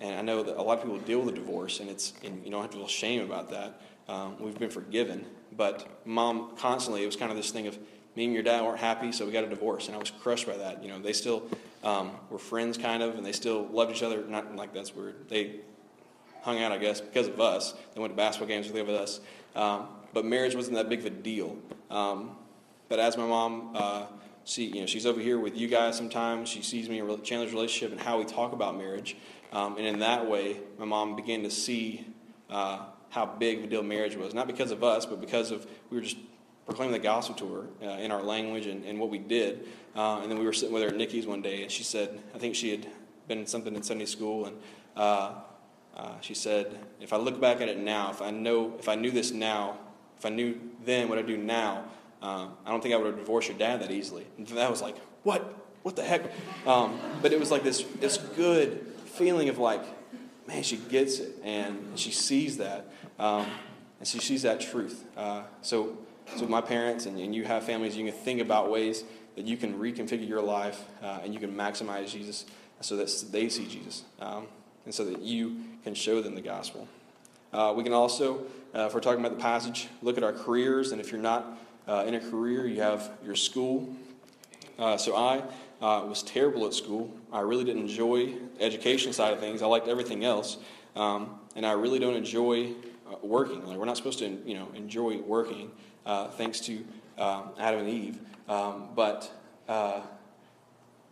and 0.00 0.14
I 0.16 0.22
know 0.22 0.42
that 0.42 0.56
a 0.56 0.62
lot 0.62 0.78
of 0.78 0.84
people 0.84 0.98
deal 0.98 1.20
with 1.20 1.34
a 1.34 1.36
divorce, 1.36 1.80
and 1.80 1.88
it's 1.88 2.14
and 2.24 2.44
you 2.44 2.50
don't 2.50 2.62
have 2.62 2.70
to 2.70 2.78
feel 2.78 2.88
shame 2.88 3.22
about 3.22 3.50
that. 3.50 3.80
Um, 4.08 4.36
we've 4.38 4.58
been 4.58 4.70
forgiven, 4.70 5.24
but 5.56 5.86
mom 6.04 6.56
constantly 6.56 7.02
it 7.02 7.06
was 7.06 7.16
kind 7.16 7.30
of 7.30 7.36
this 7.36 7.50
thing 7.50 7.66
of 7.66 7.78
me 8.16 8.24
and 8.24 8.34
your 8.34 8.42
dad 8.42 8.62
weren't 8.62 8.78
happy, 8.78 9.12
so 9.12 9.26
we 9.26 9.32
got 9.32 9.44
a 9.44 9.48
divorce, 9.48 9.86
and 9.86 9.96
I 9.96 9.98
was 9.98 10.10
crushed 10.10 10.46
by 10.46 10.56
that. 10.56 10.82
You 10.82 10.88
know, 10.88 11.00
they 11.00 11.12
still 11.12 11.48
um, 11.84 12.12
were 12.30 12.38
friends, 12.38 12.78
kind 12.78 13.02
of, 13.02 13.14
and 13.16 13.24
they 13.24 13.32
still 13.32 13.68
loved 13.68 13.92
each 13.92 14.02
other. 14.02 14.24
Not 14.24 14.56
like 14.56 14.72
that's 14.72 14.94
weird. 14.94 15.28
They 15.28 15.60
hung 16.42 16.62
out, 16.62 16.72
I 16.72 16.78
guess, 16.78 17.00
because 17.00 17.28
of 17.28 17.40
us. 17.40 17.74
They 17.94 18.00
went 18.00 18.12
to 18.12 18.16
basketball 18.16 18.48
games 18.48 18.70
with 18.70 18.88
us. 18.88 19.20
Um, 19.54 19.88
but 20.12 20.24
marriage 20.24 20.54
wasn't 20.54 20.76
that 20.76 20.88
big 20.88 21.00
of 21.00 21.06
a 21.06 21.10
deal. 21.10 21.56
Um, 21.90 22.36
but 22.88 22.98
as 22.98 23.16
my 23.16 23.26
mom, 23.26 23.72
uh, 23.74 24.06
see, 24.44 24.66
you 24.66 24.80
know, 24.80 24.86
she's 24.86 25.06
over 25.06 25.20
here 25.20 25.38
with 25.38 25.56
you 25.56 25.68
guys 25.68 25.96
sometimes. 25.96 26.48
She 26.48 26.62
sees 26.62 26.88
me 26.88 27.00
in 27.00 27.22
Chandler's 27.22 27.52
relationship 27.52 27.92
and 27.92 28.00
how 28.00 28.18
we 28.18 28.24
talk 28.24 28.52
about 28.52 28.76
marriage, 28.76 29.16
um, 29.52 29.76
and 29.76 29.86
in 29.86 30.00
that 30.00 30.28
way, 30.28 30.60
my 30.78 30.84
mom 30.84 31.16
began 31.16 31.42
to 31.44 31.50
see 31.50 32.06
uh, 32.50 32.86
how 33.10 33.26
big 33.26 33.58
of 33.58 33.64
a 33.64 33.66
deal 33.68 33.82
marriage 33.82 34.16
was. 34.16 34.34
Not 34.34 34.46
because 34.46 34.70
of 34.70 34.82
us, 34.82 35.06
but 35.06 35.20
because 35.20 35.50
of 35.50 35.66
we 35.90 35.96
were 35.96 36.02
just 36.02 36.16
proclaiming 36.66 36.92
the 36.92 36.98
gospel 36.98 37.34
to 37.34 37.54
her 37.54 37.66
uh, 37.86 37.98
in 37.98 38.10
our 38.10 38.22
language 38.22 38.66
and, 38.66 38.84
and 38.84 38.98
what 38.98 39.10
we 39.10 39.18
did. 39.18 39.66
Uh, 39.94 40.20
and 40.22 40.30
then 40.30 40.38
we 40.38 40.44
were 40.44 40.52
sitting 40.52 40.72
with 40.72 40.82
her 40.82 40.88
at 40.88 40.96
Nikki's 40.96 41.26
one 41.26 41.42
day, 41.42 41.62
and 41.62 41.70
she 41.70 41.84
said, 41.84 42.20
I 42.34 42.38
think 42.38 42.54
she 42.54 42.70
had 42.70 42.86
been 43.28 43.38
in 43.38 43.46
something 43.46 43.74
in 43.74 43.82
Sunday 43.82 44.06
school, 44.06 44.46
and 44.46 44.56
uh, 44.96 45.32
uh, 45.96 46.20
she 46.20 46.34
said, 46.34 46.78
if 47.00 47.12
I 47.12 47.16
look 47.16 47.40
back 47.40 47.60
at 47.60 47.68
it 47.68 47.78
now, 47.78 48.10
if 48.10 48.20
I 48.20 48.30
know, 48.30 48.74
if 48.78 48.88
I 48.88 48.96
knew 48.96 49.10
this 49.10 49.30
now, 49.30 49.78
if 50.18 50.26
I 50.26 50.30
knew 50.30 50.58
then 50.84 51.08
what 51.08 51.18
I 51.18 51.22
do 51.22 51.36
now, 51.36 51.84
uh, 52.22 52.48
I 52.64 52.70
don't 52.70 52.82
think 52.82 52.94
I 52.94 52.96
would 52.96 53.06
have 53.06 53.18
divorced 53.18 53.48
your 53.48 53.58
dad 53.58 53.82
that 53.82 53.90
easily. 53.90 54.26
And 54.38 54.46
that 54.48 54.70
was 54.70 54.82
like, 54.82 54.96
what? 55.22 55.60
What 55.82 55.96
the 55.96 56.02
heck? 56.02 56.22
Um, 56.66 56.98
but 57.20 57.32
it 57.32 57.38
was 57.38 57.50
like 57.50 57.62
this, 57.62 57.82
this 58.00 58.16
good 58.16 58.86
feeling 59.04 59.50
of 59.50 59.58
like, 59.58 59.82
man, 60.46 60.62
she 60.62 60.76
gets 60.76 61.18
it, 61.18 61.36
and 61.44 61.78
she 61.94 62.10
sees 62.10 62.56
that, 62.56 62.90
um, 63.18 63.46
and 63.98 64.08
she 64.08 64.18
sees 64.18 64.42
that 64.42 64.60
truth. 64.60 65.04
Uh, 65.16 65.42
so 65.60 65.98
so, 66.36 66.46
my 66.46 66.60
parents 66.60 67.06
and, 67.06 67.18
and 67.18 67.34
you 67.34 67.44
have 67.44 67.64
families, 67.64 67.96
you 67.96 68.04
can 68.04 68.14
think 68.14 68.40
about 68.40 68.70
ways 68.70 69.04
that 69.36 69.46
you 69.46 69.56
can 69.56 69.78
reconfigure 69.78 70.28
your 70.28 70.42
life 70.42 70.84
uh, 71.02 71.20
and 71.22 71.32
you 71.32 71.40
can 71.40 71.54
maximize 71.54 72.10
Jesus 72.10 72.46
so 72.80 72.96
that 72.96 73.24
they 73.30 73.48
see 73.48 73.66
Jesus 73.66 74.04
um, 74.20 74.46
and 74.84 74.94
so 74.94 75.04
that 75.04 75.20
you 75.20 75.56
can 75.84 75.94
show 75.94 76.20
them 76.20 76.34
the 76.34 76.40
gospel. 76.40 76.88
Uh, 77.52 77.72
we 77.76 77.84
can 77.84 77.92
also, 77.92 78.46
uh, 78.74 78.86
if 78.86 78.94
we're 78.94 79.00
talking 79.00 79.20
about 79.20 79.36
the 79.36 79.42
passage, 79.42 79.88
look 80.02 80.18
at 80.18 80.24
our 80.24 80.32
careers. 80.32 80.92
And 80.92 81.00
if 81.00 81.12
you're 81.12 81.20
not 81.20 81.46
uh, 81.86 82.04
in 82.06 82.14
a 82.14 82.20
career, 82.20 82.66
you 82.66 82.80
have 82.80 83.10
your 83.24 83.36
school. 83.36 83.94
Uh, 84.78 84.96
so, 84.96 85.14
I 85.14 85.38
uh, 85.80 86.04
was 86.04 86.22
terrible 86.22 86.66
at 86.66 86.74
school. 86.74 87.12
I 87.32 87.40
really 87.40 87.64
didn't 87.64 87.82
enjoy 87.82 88.34
the 88.58 88.62
education 88.62 89.12
side 89.12 89.32
of 89.32 89.38
things. 89.38 89.62
I 89.62 89.66
liked 89.66 89.86
everything 89.86 90.24
else. 90.24 90.56
Um, 90.96 91.38
and 91.54 91.64
I 91.64 91.72
really 91.72 92.00
don't 92.00 92.16
enjoy 92.16 92.72
working. 93.22 93.64
Like, 93.64 93.78
we're 93.78 93.84
not 93.84 93.96
supposed 93.96 94.18
to, 94.20 94.28
you 94.44 94.54
know, 94.54 94.68
enjoy 94.74 95.18
working 95.18 95.70
uh, 96.06 96.28
thanks 96.28 96.60
to 96.60 96.84
um, 97.18 97.50
Adam 97.58 97.80
and 97.80 97.88
Eve. 97.88 98.18
Um, 98.48 98.88
but 98.94 99.30
uh, 99.68 100.00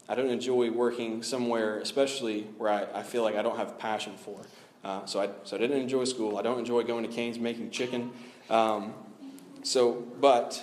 I 0.09 0.15
don't 0.15 0.31
enjoy 0.31 0.71
working 0.71 1.23
somewhere, 1.23 1.79
especially 1.79 2.43
where 2.59 2.71
I, 2.71 3.01
I 3.01 3.03
feel 3.03 3.23
like 3.23 3.37
I 3.37 3.43
don't 3.43 3.57
have 3.57 3.79
passion 3.79 4.15
for. 4.17 4.41
Uh, 4.85 5.05
so, 5.07 5.21
I, 5.21 5.31
so 5.45 5.57
I 5.57 5.61
didn't 5.61 5.81
enjoy 5.81 6.05
school. 6.05 6.39
I 6.39 6.43
don't 6.43 6.59
enjoy 6.59 6.83
going 6.83 7.05
to 7.05 7.11
Cane's 7.11 7.39
making 7.39 7.71
chicken. 7.71 8.11
Um, 8.51 8.95
so, 9.63 10.05
but 10.21 10.61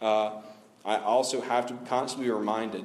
uh, 0.00 0.40
I 0.84 0.98
also 0.98 1.40
have 1.40 1.66
to 1.66 1.74
constantly 1.88 2.28
be 2.28 2.32
reminded 2.32 2.84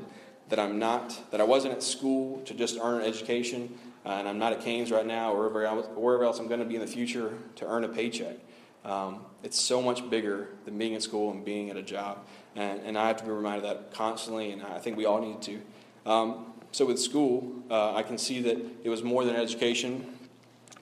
that 0.49 0.59
I'm 0.59 0.79
not, 0.79 1.31
that 1.31 1.39
I 1.39 1.43
wasn't 1.43 1.75
at 1.75 1.83
school 1.83 2.41
to 2.41 2.53
just 2.53 2.77
earn 2.81 3.01
an 3.01 3.07
education, 3.07 3.77
uh, 4.05 4.09
and 4.09 4.27
I'm 4.27 4.39
not 4.39 4.53
at 4.53 4.61
Cane's 4.61 4.91
right 4.91 5.05
now, 5.05 5.31
or 5.31 5.37
wherever 5.37 5.65
else, 5.65 5.87
wherever 5.95 6.23
else 6.23 6.39
I'm 6.39 6.47
going 6.47 6.59
to 6.59 6.65
be 6.65 6.75
in 6.75 6.81
the 6.81 6.87
future 6.87 7.37
to 7.57 7.65
earn 7.67 7.83
a 7.83 7.87
paycheck. 7.87 8.35
Um, 8.83 9.25
it's 9.43 9.59
so 9.59 9.81
much 9.81 10.09
bigger 10.09 10.49
than 10.65 10.77
being 10.77 10.93
in 10.93 11.01
school 11.01 11.31
and 11.31 11.45
being 11.45 11.69
at 11.69 11.77
a 11.77 11.83
job. 11.83 12.25
And, 12.55 12.81
and 12.81 12.97
I 12.97 13.07
have 13.07 13.17
to 13.17 13.23
be 13.23 13.31
reminded 13.31 13.63
of 13.65 13.77
that 13.77 13.93
constantly, 13.93 14.51
and 14.51 14.61
I 14.63 14.79
think 14.79 14.97
we 14.97 15.05
all 15.05 15.21
need 15.21 15.41
to. 15.43 15.61
Um, 16.05 16.45
so 16.71 16.85
with 16.85 16.99
school, 16.99 17.51
uh, 17.69 17.93
I 17.93 18.03
can 18.03 18.17
see 18.17 18.41
that 18.41 18.57
it 18.83 18.89
was 18.89 19.03
more 19.03 19.23
than 19.25 19.35
education. 19.35 20.05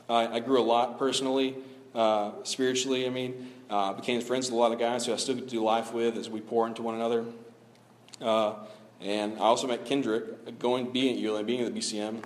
I, 0.10 0.28
I 0.28 0.40
grew 0.40 0.60
a 0.60 0.64
lot 0.64 0.98
personally, 0.98 1.56
uh, 1.94 2.32
spiritually. 2.44 3.06
I 3.06 3.10
mean, 3.10 3.52
uh, 3.70 3.94
became 3.94 4.22
friends 4.22 4.48
with 4.48 4.54
a 4.54 4.58
lot 4.58 4.72
of 4.72 4.80
guys 4.80 5.06
who 5.06 5.14
I 5.14 5.18
still 5.18 5.36
do 5.36 5.64
life 5.64 5.94
with 5.94 6.18
as 6.18 6.30
we 6.30 6.42
pour 6.42 6.68
into 6.68 6.82
one 6.82 6.96
another. 6.96 7.26
Uh, 8.22 8.56
and 9.02 9.38
I 9.38 9.42
also 9.42 9.68
met 9.68 9.86
Kendrick 9.86 10.60
going 10.60 10.92
being 10.92 11.18
at 11.18 11.24
ULM, 11.24 11.46
being 11.46 11.62
at 11.62 11.74
the 11.74 11.80
BCM, 11.80 12.24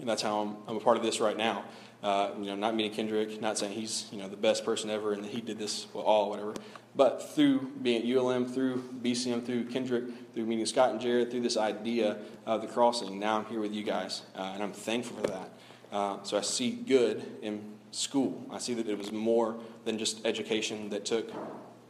and 0.00 0.08
that's 0.08 0.22
how 0.22 0.40
I'm, 0.40 0.56
I'm 0.66 0.76
a 0.76 0.80
part 0.80 0.96
of 0.96 1.02
this 1.02 1.20
right 1.20 1.36
now. 1.36 1.64
Uh, 2.02 2.30
you 2.38 2.46
know, 2.46 2.56
not 2.56 2.74
meeting 2.74 2.92
Kendrick, 2.92 3.40
not 3.40 3.56
saying 3.56 3.72
he's 3.72 4.06
you 4.10 4.18
know 4.18 4.28
the 4.28 4.36
best 4.36 4.64
person 4.64 4.90
ever 4.90 5.12
and 5.12 5.22
that 5.22 5.30
he 5.30 5.40
did 5.40 5.58
this 5.58 5.86
well, 5.94 6.04
all 6.04 6.30
whatever, 6.30 6.52
but 6.94 7.34
through 7.34 7.70
being 7.80 8.02
at 8.02 8.16
ULM, 8.16 8.46
through 8.46 8.82
BCM, 9.02 9.46
through 9.46 9.66
Kendrick, 9.66 10.04
through 10.34 10.44
meeting 10.44 10.66
Scott 10.66 10.90
and 10.90 11.00
Jared, 11.00 11.30
through 11.30 11.40
this 11.40 11.56
idea 11.56 12.18
of 12.44 12.60
the 12.60 12.66
crossing, 12.66 13.18
now 13.18 13.38
I'm 13.38 13.44
here 13.46 13.60
with 13.60 13.72
you 13.72 13.82
guys, 13.82 14.22
uh, 14.36 14.50
and 14.54 14.62
I'm 14.62 14.72
thankful 14.72 15.16
for 15.16 15.26
that. 15.28 15.50
Uh, 15.92 16.22
so 16.22 16.36
I 16.36 16.40
see 16.40 16.70
good 16.70 17.22
in 17.40 17.62
school. 17.92 18.46
I 18.50 18.58
see 18.58 18.74
that 18.74 18.88
it 18.88 18.98
was 18.98 19.12
more 19.12 19.56
than 19.84 19.98
just 19.98 20.24
education 20.26 20.90
that 20.90 21.04
took 21.04 21.30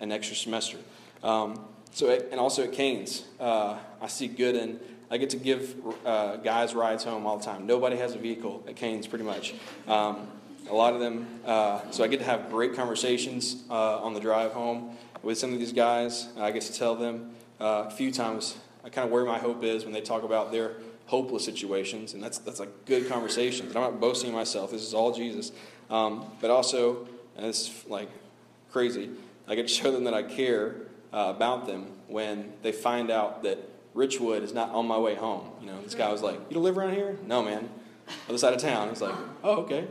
an 0.01 0.13
extra 0.13 0.37
semester. 0.37 0.79
Um, 1.23 1.65
so 1.93 2.11
at, 2.11 2.29
and 2.31 2.41
also 2.41 2.65
at 2.65 2.73
Cane's, 2.73 3.25
uh, 3.39 3.79
I 4.01 4.07
see 4.09 4.27
good 4.27 4.57
in 4.57 4.81
I 5.13 5.19
get 5.19 5.29
to 5.31 5.37
give 5.37 5.77
uh, 6.07 6.37
guys 6.37 6.75
rides 6.75 7.05
home 7.05 7.27
all 7.27 7.37
the 7.37 7.45
time. 7.45 7.67
Nobody 7.67 7.97
has 7.99 8.15
a 8.15 8.19
vehicle 8.19 8.65
at 8.67 8.77
Cane's, 8.77 9.07
pretty 9.07 9.27
much. 9.27 9.55
Um, 9.87 10.27
a 10.71 10.75
lot 10.75 10.95
of 10.95 11.01
them, 11.01 11.27
uh, 11.45 11.83
so 11.91 12.03
I 12.03 12.09
get 12.09 12.21
to 12.21 12.25
have 12.25 12.49
great 12.49 12.75
conversations 12.75 13.63
uh, 13.69 14.03
on 14.03 14.15
the 14.15 14.21
drive 14.21 14.53
home 14.53 14.97
with 15.23 15.37
some 15.37 15.53
of 15.53 15.59
these 15.59 15.75
guys. 15.75 16.29
I 16.39 16.51
get 16.51 16.63
to 16.63 16.73
tell 16.73 16.95
them 16.95 17.33
uh, 17.61 17.85
a 17.89 17.91
few 17.91 18.11
times 18.11 18.57
I 18.85 18.89
kind 18.89 19.05
of 19.05 19.13
where 19.13 19.27
my 19.27 19.39
hope 19.39 19.63
is 19.63 19.85
when 19.85 19.93
they 19.93 20.01
talk 20.01 20.23
about 20.23 20.51
their 20.51 20.77
hopeless 21.05 21.45
situations, 21.45 22.15
and 22.15 22.23
that's 22.23 22.39
that's 22.39 22.59
like 22.59 22.87
good 22.87 23.07
conversations. 23.07 23.77
I'm 23.77 23.83
not 23.83 24.01
boasting 24.01 24.33
myself. 24.33 24.71
This 24.71 24.83
is 24.83 24.95
all 24.95 25.13
Jesus, 25.13 25.53
um, 25.91 26.25
but 26.41 26.51
also, 26.51 27.07
and 27.37 27.45
this 27.45 27.69
is 27.69 27.85
like 27.87 28.09
crazy. 28.71 29.11
I 29.47 29.57
get 29.57 29.69
to 29.69 29.75
show 29.75 29.93
them 29.93 30.05
that 30.05 30.15
I 30.15 30.23
care 30.23 30.75
uh, 31.13 31.35
about 31.37 31.67
them 31.67 31.89
when 32.09 32.55
they 32.63 32.73
find 32.73 33.11
out 33.11 33.43
that 33.43 33.59
Richwood 33.95 34.43
is 34.43 34.53
not 34.53 34.71
on 34.71 34.87
my 34.87 34.99
way 34.99 35.15
home. 35.15 35.51
You 35.61 35.67
know, 35.67 35.81
this 35.83 35.95
guy 35.95 36.11
was 36.11 36.23
like, 36.23 36.39
"You 36.49 36.55
don't 36.55 36.63
live 36.63 36.79
around 36.79 36.95
here?" 36.95 37.19
No, 37.27 37.43
man, 37.43 37.69
other 38.29 38.39
side 38.39 38.55
of 38.55 38.61
town. 38.61 38.89
He's 38.89 39.03
like, 39.03 39.15
"Oh, 39.43 39.63
okay." 39.63 39.87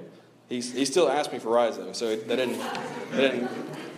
He's, 0.49 0.73
he 0.73 0.83
still 0.83 1.09
asked 1.09 1.31
me 1.31 1.39
for 1.39 1.49
rides 1.49 1.77
though, 1.77 1.93
so 1.93 2.07
it, 2.07 2.27
that 2.27 2.35
didn't 2.35 2.57
that 2.57 3.21
didn't 3.31 3.49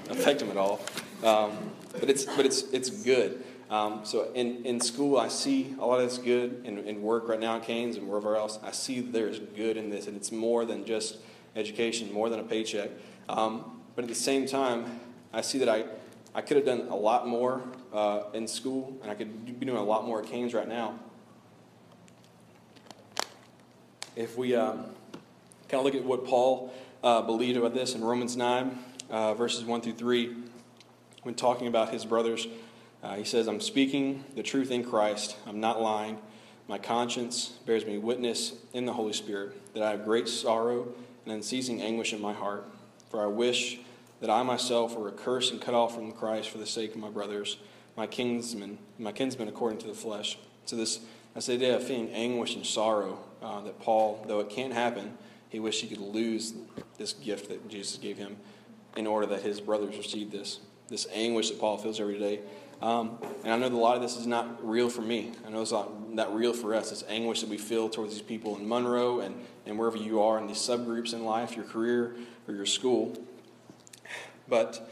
affect 0.09 0.41
him 0.41 0.51
at 0.51 0.57
all. 0.57 0.81
Um, 1.23 1.71
but 1.99 2.09
it's 2.09 2.25
but 2.25 2.45
it's 2.45 2.63
it's 2.71 2.89
good. 2.89 3.43
Um, 3.69 4.01
so 4.03 4.31
in, 4.33 4.63
in 4.65 4.79
school, 4.79 5.17
I 5.17 5.29
see 5.29 5.73
a 5.79 5.85
lot 5.85 5.99
of 5.99 6.07
this 6.07 6.19
good 6.19 6.61
in, 6.63 6.77
in 6.79 7.01
work 7.01 7.27
right 7.27 7.39
now 7.39 7.55
at 7.55 7.63
Cane's 7.63 7.95
and 7.95 8.07
wherever 8.07 8.35
else. 8.35 8.59
I 8.61 8.69
see 8.69 8.99
there's 8.99 9.39
good 9.39 9.77
in 9.77 9.89
this, 9.89 10.05
and 10.05 10.15
it's 10.15 10.31
more 10.31 10.63
than 10.63 10.85
just 10.85 11.17
education, 11.55 12.13
more 12.13 12.29
than 12.29 12.39
a 12.39 12.43
paycheck. 12.43 12.91
Um, 13.27 13.81
but 13.95 14.03
at 14.03 14.09
the 14.09 14.15
same 14.15 14.45
time, 14.45 14.99
I 15.31 15.41
see 15.41 15.57
that 15.57 15.69
I, 15.69 15.85
I 16.35 16.41
could 16.41 16.57
have 16.57 16.65
done 16.65 16.87
a 16.89 16.95
lot 16.95 17.27
more 17.27 17.61
uh, 17.93 18.23
in 18.33 18.47
school, 18.47 18.97
and 19.01 19.11
I 19.11 19.15
could 19.15 19.59
be 19.59 19.65
doing 19.65 19.77
a 19.77 19.83
lot 19.83 20.05
more 20.05 20.21
at 20.21 20.27
Cane's 20.27 20.53
right 20.53 20.67
now. 20.67 20.97
If 24.15 24.35
we 24.37 24.55
um, 24.55 24.85
kind 25.69 25.79
of 25.79 25.85
look 25.85 25.95
at 25.95 26.03
what 26.03 26.25
Paul 26.25 26.73
uh, 27.03 27.21
believed 27.21 27.57
about 27.57 27.73
this 27.73 27.93
in 27.93 28.03
Romans 28.03 28.35
9, 28.35 28.77
uh, 29.09 29.33
verses 29.35 29.63
1 29.63 29.81
through 29.81 29.93
3, 29.93 30.35
when 31.21 31.35
talking 31.35 31.67
about 31.67 31.89
his 31.89 32.03
brothers, 32.03 32.47
uh, 33.03 33.15
he 33.15 33.23
says, 33.23 33.47
I'm 33.47 33.61
speaking 33.61 34.23
the 34.35 34.43
truth 34.43 34.71
in 34.71 34.83
Christ, 34.83 35.35
I'm 35.45 35.59
not 35.59 35.81
lying. 35.81 36.17
My 36.67 36.77
conscience 36.77 37.59
bears 37.65 37.85
me 37.85 37.97
witness 37.97 38.53
in 38.73 38.85
the 38.85 38.93
Holy 38.93 39.13
Spirit 39.13 39.73
that 39.73 39.83
I 39.83 39.91
have 39.91 40.05
great 40.05 40.27
sorrow 40.27 40.87
and 41.25 41.33
unceasing 41.33 41.81
anguish 41.81 42.13
in 42.13 42.21
my 42.21 42.33
heart. 42.33 42.65
For 43.09 43.21
I 43.21 43.27
wish 43.27 43.79
that 44.23 44.29
I 44.29 44.41
myself 44.41 44.95
were 44.95 45.09
accursed 45.09 45.51
and 45.51 45.59
cut 45.59 45.73
off 45.73 45.95
from 45.95 46.13
Christ 46.13 46.49
for 46.49 46.57
the 46.57 46.65
sake 46.65 46.91
of 46.91 46.97
my 46.97 47.09
brothers, 47.09 47.57
my 47.97 48.07
kinsmen, 48.07 48.77
my 48.97 49.11
kinsmen 49.11 49.49
according 49.49 49.79
to 49.79 49.87
the 49.87 49.93
flesh. 49.93 50.37
So 50.63 50.77
this, 50.77 51.01
this 51.35 51.49
idea 51.49 51.75
of 51.75 51.83
feeling 51.83 52.09
anguish 52.11 52.55
and 52.55 52.65
sorrow 52.65 53.19
uh, 53.41 53.59
that 53.63 53.81
Paul, 53.81 54.23
though 54.25 54.39
it 54.39 54.49
can't 54.49 54.71
happen, 54.71 55.17
he 55.49 55.59
wished 55.59 55.81
he 55.81 55.89
could 55.89 55.97
lose 55.97 56.53
this 56.97 57.11
gift 57.11 57.49
that 57.49 57.67
Jesus 57.67 57.97
gave 57.97 58.17
him 58.17 58.37
in 58.95 59.07
order 59.07 59.25
that 59.25 59.41
his 59.41 59.59
brothers 59.59 59.97
receive 59.97 60.31
this. 60.31 60.61
This 60.87 61.05
anguish 61.11 61.49
that 61.49 61.59
Paul 61.59 61.77
feels 61.77 61.99
every 61.99 62.17
day. 62.17 62.39
Um, 62.81 63.17
and 63.43 63.51
I 63.51 63.57
know 63.57 63.67
that 63.67 63.75
a 63.75 63.77
lot 63.77 63.97
of 63.97 64.01
this 64.01 64.15
is 64.15 64.25
not 64.25 64.65
real 64.65 64.89
for 64.89 65.01
me. 65.01 65.33
I 65.45 65.49
know 65.49 65.61
it's 65.61 65.73
not 65.73 66.15
that 66.15 66.31
real 66.31 66.53
for 66.53 66.73
us. 66.73 66.91
This 66.91 67.03
anguish 67.09 67.41
that 67.41 67.49
we 67.49 67.57
feel 67.57 67.89
towards 67.89 68.13
these 68.13 68.21
people 68.21 68.55
in 68.55 68.65
Monroe 68.69 69.19
and, 69.19 69.35
and 69.65 69.77
wherever 69.77 69.97
you 69.97 70.21
are 70.21 70.39
in 70.39 70.47
these 70.47 70.59
subgroups 70.59 71.13
in 71.13 71.25
life, 71.25 71.57
your 71.57 71.65
career 71.65 72.15
or 72.47 72.53
your 72.53 72.65
school. 72.65 73.17
But 74.53 74.87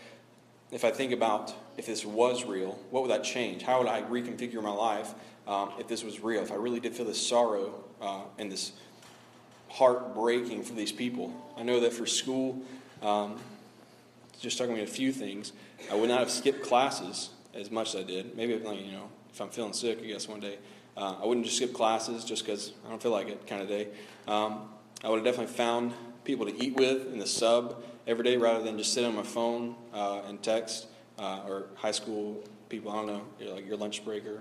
if 0.71 0.83
I 0.83 0.89
think 0.89 1.11
about 1.11 1.53
if 1.77 1.85
this 1.85 2.03
was 2.03 2.45
real, 2.45 2.79
what 2.89 3.03
would 3.03 3.11
that 3.11 3.23
change? 3.23 3.61
How 3.61 3.77
would 3.77 3.87
I 3.87 4.01
reconfigure 4.01 4.59
my 4.63 4.71
life 4.71 5.13
um, 5.45 5.73
if 5.77 5.87
this 5.87 6.03
was 6.03 6.19
real? 6.19 6.41
If 6.41 6.51
I 6.51 6.55
really 6.55 6.79
did 6.79 6.95
feel 6.95 7.05
this 7.05 7.23
sorrow 7.27 7.83
uh, 8.01 8.21
and 8.39 8.51
this 8.51 8.71
heartbreaking 9.69 10.63
for 10.63 10.73
these 10.73 10.91
people. 10.91 11.31
I 11.55 11.61
know 11.61 11.79
that 11.81 11.93
for 11.93 12.07
school, 12.07 12.59
um, 13.03 13.39
just 14.39 14.57
talking 14.57 14.73
about 14.73 14.85
a 14.85 14.91
few 14.91 15.11
things, 15.11 15.53
I 15.91 15.95
would 15.95 16.09
not 16.09 16.21
have 16.21 16.31
skipped 16.31 16.63
classes 16.63 17.29
as 17.53 17.69
much 17.69 17.93
as 17.93 18.01
I 18.01 18.03
did. 18.03 18.35
Maybe 18.35 18.57
like, 18.57 18.83
you 18.83 18.93
know, 18.93 19.09
if 19.31 19.39
I'm 19.39 19.49
feeling 19.49 19.73
sick, 19.73 19.99
I 19.99 20.07
guess 20.07 20.27
one 20.27 20.39
day, 20.39 20.57
uh, 20.97 21.17
I 21.21 21.25
wouldn't 21.27 21.45
just 21.45 21.57
skip 21.57 21.71
classes 21.71 22.25
just 22.25 22.43
because 22.43 22.71
I 22.83 22.89
don't 22.89 22.99
feel 22.99 23.11
like 23.11 23.27
it 23.27 23.45
kind 23.45 23.61
of 23.61 23.67
day. 23.67 23.89
Um, 24.27 24.69
I 25.03 25.09
would 25.09 25.17
have 25.17 25.25
definitely 25.25 25.53
found 25.53 25.93
people 26.23 26.47
to 26.47 26.63
eat 26.63 26.75
with 26.75 27.13
in 27.13 27.19
the 27.19 27.27
sub 27.27 27.83
every 28.07 28.23
day 28.23 28.37
rather 28.37 28.63
than 28.63 28.77
just 28.77 28.93
sit 28.93 29.05
on 29.05 29.15
my 29.15 29.23
phone 29.23 29.75
uh, 29.93 30.21
and 30.27 30.41
text 30.41 30.87
uh, 31.19 31.41
or 31.47 31.67
high 31.75 31.91
school 31.91 32.43
people. 32.69 32.91
I 32.91 32.95
don't 32.95 33.07
know, 33.07 33.53
like 33.53 33.67
your 33.67 33.77
lunch 33.77 34.03
breaker. 34.03 34.39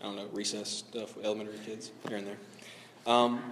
I 0.00 0.04
don't 0.04 0.16
know, 0.16 0.28
recess 0.32 0.68
stuff, 0.68 1.16
elementary 1.22 1.58
kids 1.64 1.90
here 2.08 2.18
and 2.18 2.26
there. 2.26 2.36
Um, 3.06 3.42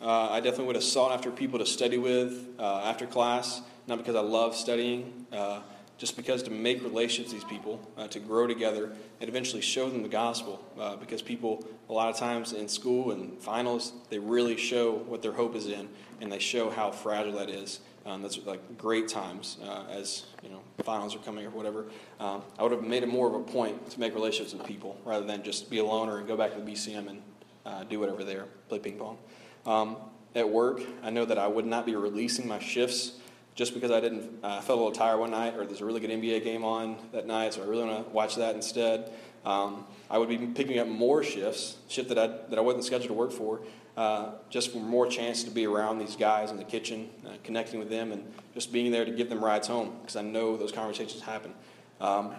uh, 0.00 0.30
I 0.30 0.40
definitely 0.40 0.66
would 0.66 0.76
have 0.76 0.84
sought 0.84 1.12
after 1.12 1.30
people 1.30 1.58
to 1.58 1.66
study 1.66 1.98
with 1.98 2.48
uh, 2.58 2.80
after 2.80 3.06
class, 3.06 3.60
not 3.86 3.98
because 3.98 4.16
I 4.16 4.20
love 4.20 4.56
studying, 4.56 5.26
uh, 5.30 5.60
just 6.00 6.16
because 6.16 6.42
to 6.42 6.50
make 6.50 6.82
relationships 6.82 7.34
with 7.34 7.42
these 7.42 7.50
people, 7.50 7.78
uh, 7.98 8.08
to 8.08 8.18
grow 8.18 8.46
together, 8.46 8.90
and 9.20 9.28
eventually 9.28 9.60
show 9.60 9.90
them 9.90 10.02
the 10.02 10.08
gospel. 10.08 10.58
Uh, 10.78 10.96
because 10.96 11.20
people, 11.20 11.62
a 11.90 11.92
lot 11.92 12.08
of 12.08 12.16
times 12.16 12.54
in 12.54 12.66
school 12.68 13.10
and 13.10 13.38
finals, 13.38 13.92
they 14.08 14.18
really 14.18 14.56
show 14.56 14.94
what 14.94 15.20
their 15.20 15.32
hope 15.32 15.54
is 15.54 15.66
in, 15.66 15.90
and 16.22 16.32
they 16.32 16.38
show 16.38 16.70
how 16.70 16.90
fragile 16.90 17.32
that 17.32 17.50
is. 17.50 17.80
Um, 18.06 18.22
that's 18.22 18.38
like 18.46 18.78
great 18.78 19.08
times 19.08 19.58
uh, 19.62 19.84
as 19.90 20.24
you 20.42 20.48
know 20.48 20.62
finals 20.84 21.14
are 21.14 21.18
coming 21.18 21.44
or 21.44 21.50
whatever. 21.50 21.84
Um, 22.18 22.42
I 22.58 22.62
would 22.62 22.72
have 22.72 22.82
made 22.82 23.02
it 23.02 23.10
more 23.10 23.28
of 23.28 23.34
a 23.34 23.40
point 23.40 23.90
to 23.90 24.00
make 24.00 24.14
relationships 24.14 24.54
with 24.54 24.66
people 24.66 24.98
rather 25.04 25.26
than 25.26 25.42
just 25.42 25.68
be 25.68 25.80
a 25.80 25.84
loner 25.84 26.16
and 26.16 26.26
go 26.26 26.34
back 26.34 26.54
to 26.54 26.60
the 26.60 26.72
BCM 26.72 27.10
and 27.10 27.88
do 27.90 28.00
whatever 28.00 28.24
there, 28.24 28.46
play 28.70 28.78
ping 28.78 28.96
pong. 28.96 29.18
Um, 29.66 29.96
at 30.34 30.48
work, 30.48 30.80
I 31.02 31.10
know 31.10 31.26
that 31.26 31.38
I 31.38 31.46
would 31.46 31.66
not 31.66 31.84
be 31.84 31.94
releasing 31.94 32.48
my 32.48 32.58
shifts 32.58 33.19
just 33.54 33.74
because 33.74 33.90
I 33.90 34.00
didn't 34.00 34.30
uh, 34.42 34.60
felt 34.60 34.78
a 34.78 34.82
little 34.82 34.92
tired 34.92 35.18
one 35.18 35.30
night, 35.30 35.54
or 35.56 35.66
there's 35.66 35.80
a 35.80 35.84
really 35.84 36.00
good 36.00 36.10
NBA 36.10 36.44
game 36.44 36.64
on 36.64 36.96
that 37.12 37.26
night, 37.26 37.54
so 37.54 37.62
I 37.62 37.66
really 37.66 37.84
want 37.84 38.06
to 38.06 38.12
watch 38.12 38.36
that 38.36 38.54
instead. 38.54 39.12
Um, 39.44 39.86
I 40.10 40.18
would 40.18 40.28
be 40.28 40.38
picking 40.38 40.78
up 40.78 40.86
more 40.86 41.22
shifts, 41.22 41.76
shift 41.88 42.08
that 42.08 42.18
I 42.18 42.26
that 42.48 42.58
I 42.58 42.62
wasn't 42.62 42.84
scheduled 42.84 43.08
to 43.08 43.14
work 43.14 43.32
for, 43.32 43.60
uh, 43.96 44.32
just 44.50 44.72
for 44.72 44.78
more 44.78 45.06
chance 45.06 45.44
to 45.44 45.50
be 45.50 45.66
around 45.66 45.98
these 45.98 46.16
guys 46.16 46.50
in 46.50 46.56
the 46.56 46.64
kitchen, 46.64 47.08
uh, 47.26 47.30
connecting 47.42 47.78
with 47.78 47.90
them, 47.90 48.12
and 48.12 48.24
just 48.54 48.72
being 48.72 48.92
there 48.92 49.04
to 49.04 49.10
give 49.10 49.28
them 49.28 49.42
rides 49.42 49.68
home 49.68 49.96
because 50.00 50.16
I 50.16 50.22
know 50.22 50.56
those 50.56 50.72
conversations 50.72 51.22
happen. 51.22 51.52
Um, 52.00 52.32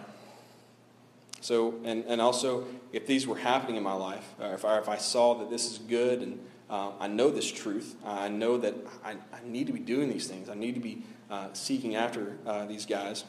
so, 1.42 1.74
and, 1.84 2.04
and 2.06 2.20
also, 2.20 2.64
if 2.92 3.06
these 3.06 3.26
were 3.26 3.36
happening 3.36 3.76
in 3.76 3.82
my 3.82 3.94
life, 3.94 4.24
or 4.40 4.54
if 4.54 4.64
I, 4.64 4.78
if 4.78 4.88
I 4.88 4.96
saw 4.96 5.34
that 5.40 5.50
this 5.50 5.70
is 5.72 5.78
good 5.78 6.22
and 6.22 6.38
um, 6.72 6.94
I 6.98 7.06
know 7.06 7.30
this 7.30 7.52
truth. 7.52 7.96
I 8.02 8.30
know 8.30 8.56
that 8.56 8.74
I, 9.04 9.10
I, 9.10 9.46
need 9.46 9.66
to 9.66 9.74
be 9.74 9.78
doing 9.78 10.08
these 10.08 10.26
things. 10.26 10.48
I 10.48 10.54
need 10.54 10.74
to 10.74 10.80
be 10.80 11.02
uh, 11.30 11.48
seeking 11.52 11.96
after 11.96 12.38
uh, 12.46 12.64
these 12.64 12.86
guys. 12.86 13.24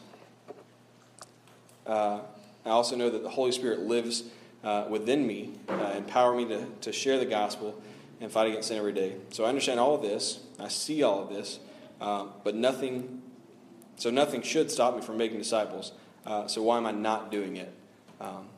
Uh, 1.86 2.20
I 2.64 2.70
also 2.70 2.96
know 2.96 3.10
that 3.10 3.22
the 3.22 3.28
Holy 3.28 3.52
Spirit 3.52 3.80
lives 3.80 4.24
uh, 4.64 4.86
within 4.88 5.26
me, 5.26 5.58
uh, 5.68 5.92
empower 5.94 6.34
me 6.34 6.46
to, 6.46 6.64
to 6.80 6.90
share 6.90 7.18
the 7.18 7.26
gospel 7.26 7.78
and 8.18 8.32
fight 8.32 8.48
against 8.48 8.68
sin 8.68 8.78
every 8.78 8.94
day. 8.94 9.16
So 9.28 9.44
I 9.44 9.50
understand 9.50 9.78
all 9.78 9.94
of 9.94 10.00
this. 10.00 10.40
I 10.58 10.68
see 10.68 11.02
all 11.02 11.24
of 11.24 11.28
this, 11.28 11.58
uh, 12.00 12.28
but 12.44 12.54
nothing. 12.54 13.20
So 13.96 14.08
nothing 14.08 14.40
should 14.40 14.70
stop 14.70 14.96
me 14.96 15.02
from 15.02 15.18
making 15.18 15.36
disciples. 15.36 15.92
so 16.46 16.62
why 16.62 16.78
am 16.78 16.86
I 16.86 16.92
not 16.92 17.30
doing 17.30 17.56
it? 17.56 17.74
Um, 18.22 18.48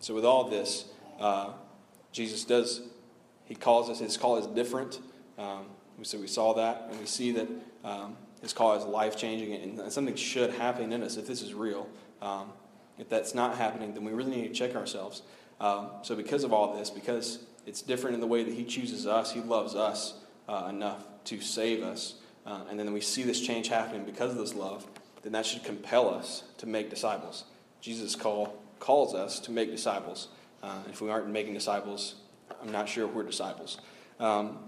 so 0.00 0.14
with 0.14 0.24
all 0.24 0.44
this, 0.48 0.86
Jesus 2.12 2.44
does 2.44 2.80
he 3.46 3.54
calls 3.54 3.88
us, 3.88 4.00
his 4.00 4.16
call 4.16 4.36
is 4.36 4.46
different. 4.48 5.00
Um, 5.38 5.66
so 6.02 6.18
we 6.18 6.26
saw 6.26 6.52
that, 6.54 6.88
and 6.90 7.00
we 7.00 7.06
see 7.06 7.32
that 7.32 7.48
um, 7.84 8.16
his 8.42 8.52
call 8.52 8.74
is 8.74 8.84
life 8.84 9.16
changing, 9.16 9.54
and 9.54 9.92
something 9.92 10.14
should 10.14 10.50
happen 10.54 10.92
in 10.92 11.02
us 11.02 11.16
if 11.16 11.26
this 11.26 11.42
is 11.42 11.54
real. 11.54 11.88
Um, 12.20 12.52
if 12.98 13.08
that's 13.08 13.34
not 13.34 13.56
happening, 13.56 13.94
then 13.94 14.04
we 14.04 14.12
really 14.12 14.30
need 14.30 14.48
to 14.48 14.54
check 14.54 14.74
ourselves. 14.76 15.22
Um, 15.60 15.88
so, 16.02 16.14
because 16.14 16.44
of 16.44 16.52
all 16.52 16.76
this, 16.76 16.90
because 16.90 17.40
it's 17.64 17.82
different 17.82 18.14
in 18.14 18.20
the 18.20 18.26
way 18.26 18.44
that 18.44 18.52
he 18.52 18.64
chooses 18.64 19.06
us, 19.06 19.32
he 19.32 19.40
loves 19.40 19.74
us 19.74 20.14
uh, 20.48 20.66
enough 20.68 21.06
to 21.24 21.40
save 21.40 21.82
us, 21.82 22.16
uh, 22.44 22.64
and 22.70 22.78
then 22.78 22.92
we 22.92 23.00
see 23.00 23.22
this 23.22 23.40
change 23.40 23.68
happening 23.68 24.04
because 24.04 24.32
of 24.32 24.38
this 24.38 24.54
love, 24.54 24.86
then 25.22 25.32
that 25.32 25.46
should 25.46 25.64
compel 25.64 26.12
us 26.12 26.44
to 26.58 26.66
make 26.66 26.90
disciples. 26.90 27.44
Jesus' 27.80 28.14
call 28.14 28.62
calls 28.78 29.14
us 29.14 29.40
to 29.40 29.50
make 29.50 29.70
disciples. 29.70 30.28
Uh, 30.62 30.78
if 30.88 31.00
we 31.00 31.10
aren't 31.10 31.28
making 31.28 31.54
disciples, 31.54 32.16
I'm 32.62 32.72
not 32.72 32.88
sure 32.88 33.06
if 33.06 33.12
we're 33.12 33.22
disciples. 33.22 33.78
Um, 34.18 34.58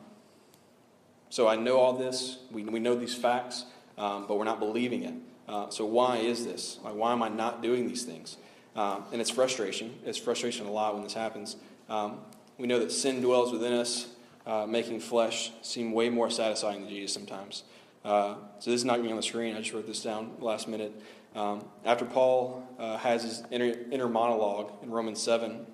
so 1.30 1.46
I 1.46 1.56
know 1.56 1.78
all 1.78 1.94
this. 1.94 2.38
We, 2.50 2.64
we 2.64 2.80
know 2.80 2.94
these 2.94 3.14
facts, 3.14 3.64
um, 3.96 4.26
but 4.26 4.38
we're 4.38 4.44
not 4.44 4.60
believing 4.60 5.02
it. 5.04 5.14
Uh, 5.48 5.70
so 5.70 5.84
why 5.84 6.18
is 6.18 6.44
this? 6.44 6.78
Like, 6.82 6.94
why 6.94 7.12
am 7.12 7.22
I 7.22 7.28
not 7.28 7.62
doing 7.62 7.86
these 7.86 8.04
things? 8.04 8.36
Um, 8.76 9.04
and 9.12 9.20
it's 9.20 9.30
frustration. 9.30 9.94
It's 10.04 10.18
frustration 10.18 10.66
a 10.66 10.70
lot 10.70 10.94
when 10.94 11.02
this 11.02 11.14
happens. 11.14 11.56
Um, 11.88 12.18
we 12.58 12.66
know 12.66 12.78
that 12.78 12.92
sin 12.92 13.20
dwells 13.20 13.52
within 13.52 13.72
us, 13.72 14.08
uh, 14.46 14.66
making 14.66 15.00
flesh 15.00 15.52
seem 15.62 15.92
way 15.92 16.10
more 16.10 16.30
satisfying 16.30 16.82
than 16.82 16.88
Jesus 16.88 17.12
sometimes. 17.12 17.64
Uh, 18.04 18.36
so 18.58 18.70
this 18.70 18.80
is 18.80 18.84
not 18.84 18.94
going 18.94 19.04
to 19.04 19.08
be 19.08 19.12
on 19.12 19.16
the 19.16 19.22
screen. 19.22 19.56
I 19.56 19.60
just 19.60 19.72
wrote 19.72 19.86
this 19.86 20.02
down 20.02 20.32
last 20.40 20.68
minute. 20.68 20.92
Um, 21.34 21.64
after 21.84 22.04
Paul 22.04 22.66
uh, 22.78 22.96
has 22.98 23.22
his 23.22 23.42
inner, 23.50 23.74
inner 23.90 24.08
monologue 24.08 24.72
in 24.82 24.90
Romans 24.90 25.20
7 25.20 25.66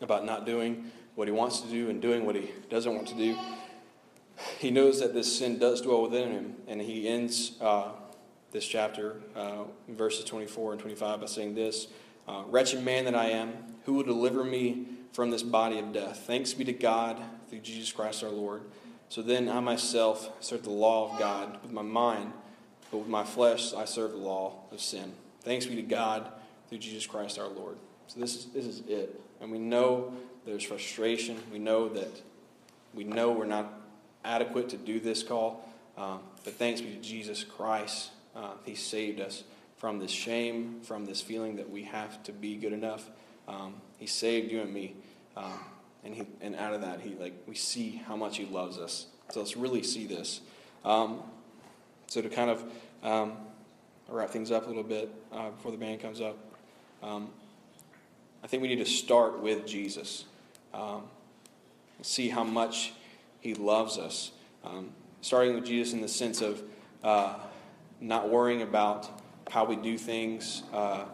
about 0.00 0.24
not 0.24 0.44
doing 0.44 0.90
what 1.14 1.28
he 1.28 1.32
wants 1.32 1.60
to 1.60 1.68
do 1.68 1.90
and 1.90 2.02
doing 2.02 2.26
what 2.26 2.34
he 2.34 2.50
doesn't 2.68 2.94
want 2.94 3.08
to 3.08 3.14
do. 3.14 3.36
He 4.58 4.70
knows 4.70 5.00
that 5.00 5.14
this 5.14 5.38
sin 5.38 5.58
does 5.58 5.80
dwell 5.80 6.02
within 6.02 6.30
him, 6.30 6.54
and 6.66 6.80
he 6.80 7.08
ends 7.08 7.52
uh, 7.60 7.90
this 8.50 8.66
chapter, 8.66 9.16
uh, 9.36 9.64
verses 9.88 10.24
24 10.24 10.72
and 10.72 10.80
25, 10.80 11.20
by 11.20 11.26
saying 11.26 11.54
this 11.54 11.88
uh, 12.26 12.42
Wretched 12.46 12.82
man 12.82 13.04
that 13.04 13.14
I 13.14 13.26
am, 13.26 13.52
who 13.84 13.94
will 13.94 14.02
deliver 14.02 14.44
me 14.44 14.86
from 15.12 15.30
this 15.30 15.42
body 15.42 15.78
of 15.78 15.92
death? 15.92 16.24
Thanks 16.26 16.52
be 16.52 16.64
to 16.64 16.72
God 16.72 17.20
through 17.48 17.60
Jesus 17.60 17.92
Christ 17.92 18.24
our 18.24 18.30
Lord. 18.30 18.62
So 19.08 19.22
then 19.22 19.48
I 19.48 19.60
myself 19.60 20.30
serve 20.40 20.64
the 20.64 20.70
law 20.70 21.12
of 21.12 21.18
God 21.18 21.62
with 21.62 21.70
my 21.70 21.82
mind, 21.82 22.32
but 22.90 22.98
with 22.98 23.08
my 23.08 23.24
flesh 23.24 23.72
I 23.72 23.84
serve 23.84 24.12
the 24.12 24.16
law 24.16 24.54
of 24.72 24.80
sin. 24.80 25.12
Thanks 25.42 25.66
be 25.66 25.76
to 25.76 25.82
God 25.82 26.28
through 26.68 26.78
Jesus 26.78 27.06
Christ 27.06 27.38
our 27.38 27.48
Lord. 27.48 27.76
So 28.08 28.18
this 28.18 28.34
is, 28.34 28.46
this 28.46 28.66
is 28.66 28.82
it. 28.88 29.20
And 29.40 29.52
we 29.52 29.58
know 29.58 30.14
there's 30.44 30.64
frustration. 30.64 31.38
We 31.52 31.58
know 31.58 31.88
that 31.88 32.22
we 32.94 33.04
know 33.04 33.32
we're 33.32 33.46
not 33.46 33.72
adequate 34.24 34.68
to 34.70 34.76
do 34.76 35.00
this 35.00 35.22
call. 35.22 35.68
Um, 35.96 36.20
but 36.44 36.54
thanks 36.54 36.80
be 36.80 36.94
to 36.94 37.00
Jesus 37.00 37.44
Christ. 37.44 38.10
Uh, 38.34 38.52
he 38.64 38.74
saved 38.74 39.20
us 39.20 39.44
from 39.76 39.98
this 39.98 40.10
shame, 40.10 40.80
from 40.82 41.04
this 41.04 41.20
feeling 41.20 41.56
that 41.56 41.70
we 41.70 41.84
have 41.84 42.22
to 42.24 42.32
be 42.32 42.56
good 42.56 42.72
enough. 42.72 43.10
Um, 43.46 43.74
he 43.98 44.06
saved 44.06 44.50
you 44.50 44.60
and 44.60 44.72
me. 44.72 44.96
Um, 45.36 45.60
and, 46.04 46.14
he, 46.14 46.26
and 46.40 46.56
out 46.56 46.74
of 46.74 46.82
that, 46.82 47.00
he, 47.00 47.14
like, 47.14 47.34
we 47.46 47.54
see 47.54 48.02
how 48.06 48.16
much 48.16 48.36
He 48.36 48.44
loves 48.44 48.78
us. 48.78 49.06
So 49.30 49.40
let's 49.40 49.56
really 49.56 49.82
see 49.82 50.06
this. 50.06 50.40
Um, 50.84 51.20
so 52.06 52.20
to 52.20 52.28
kind 52.28 52.50
of 52.50 52.64
um, 53.02 53.32
wrap 54.08 54.30
things 54.30 54.50
up 54.50 54.66
a 54.66 54.68
little 54.68 54.82
bit 54.82 55.10
uh, 55.32 55.50
before 55.50 55.72
the 55.72 55.78
band 55.78 56.00
comes 56.00 56.20
up, 56.20 56.36
um, 57.02 57.30
I 58.42 58.46
think 58.46 58.62
we 58.62 58.68
need 58.68 58.84
to 58.84 58.90
start 58.90 59.40
with 59.40 59.66
Jesus 59.66 60.26
um, 60.74 61.04
see 62.02 62.28
how 62.28 62.44
much 62.44 62.92
He 63.40 63.54
loves 63.54 63.98
us. 63.98 64.32
Um, 64.64 64.90
starting 65.20 65.54
with 65.54 65.64
Jesus 65.64 65.94
in 65.94 66.00
the 66.02 66.08
sense 66.08 66.42
of 66.42 66.62
uh, 67.02 67.34
not 68.00 68.28
worrying 68.28 68.62
about 68.62 69.08
how 69.50 69.64
we 69.64 69.76
do 69.76 69.96
things, 69.96 70.62
uh, 70.72 71.04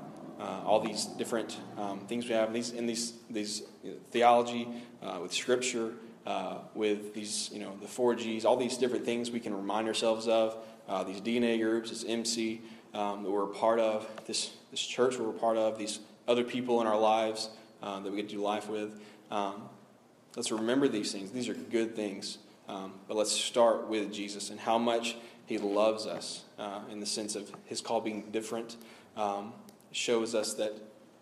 uh, 0.41 0.61
all 0.65 0.81
these 0.81 1.05
different 1.05 1.59
um, 1.77 2.01
things 2.01 2.27
we 2.27 2.33
have 2.33 2.49
in 2.49 2.55
these, 2.55 2.71
in 2.71 2.87
these, 2.87 3.13
these 3.29 3.63
you 3.85 3.91
know, 3.91 3.97
theology, 4.11 4.67
uh, 5.03 5.19
with 5.21 5.33
scripture, 5.33 5.93
uh, 6.27 6.59
with 6.75 7.15
these, 7.15 7.51
you 7.53 7.61
know, 7.61 7.77
the 7.81 7.87
4Gs, 7.87 8.45
all 8.45 8.57
these 8.57 8.77
different 8.77 9.05
things 9.05 9.31
we 9.31 9.41
can 9.41 9.55
remind 9.55 9.87
ourselves 9.87 10.27
of, 10.27 10.57
uh, 10.89 11.05
these 11.05 11.21
DNA 11.21 11.61
groups, 11.61 11.91
this 11.91 12.05
MC 12.05 12.61
um, 12.95 13.23
that 13.23 13.31
we're 13.31 13.45
a 13.45 13.55
part 13.55 13.79
of, 13.79 14.09
this, 14.27 14.51
this 14.71 14.81
church 14.81 15.19
we're 15.19 15.31
a 15.31 15.33
part 15.33 15.57
of, 15.57 15.79
these 15.79 16.01
other 16.27 16.45
people 16.45 16.81
in 16.81 16.87
our 16.87 16.99
lives 16.99 17.51
that 17.83 18.05
we 18.05 18.17
get 18.17 18.29
to 18.29 18.37
do 18.37 18.43
life 18.43 18.69
with. 18.69 19.01
Um, 19.31 19.68
let's 20.37 20.51
remember 20.51 20.89
these 20.89 21.12
things. 21.12 21.31
These 21.31 21.49
are 21.49 21.55
good 21.55 21.95
things. 21.95 22.39
Um, 22.68 22.95
but 23.09 23.16
let's 23.16 23.33
start 23.33 23.89
with 23.89 24.12
Jesus 24.12 24.51
and 24.51 24.61
how 24.61 24.78
much 24.78 25.16
he 25.47 25.59
loves 25.59 26.07
us 26.07 26.45
uh, 26.59 26.81
in 26.91 27.01
the 27.01 27.07
sense 27.07 27.35
of 27.35 27.51
his 27.64 27.81
call 27.81 28.01
being 28.01 28.31
different. 28.31 28.76
Um, 29.16 29.53
shows 29.93 30.35
us 30.35 30.55
that, 30.55 30.72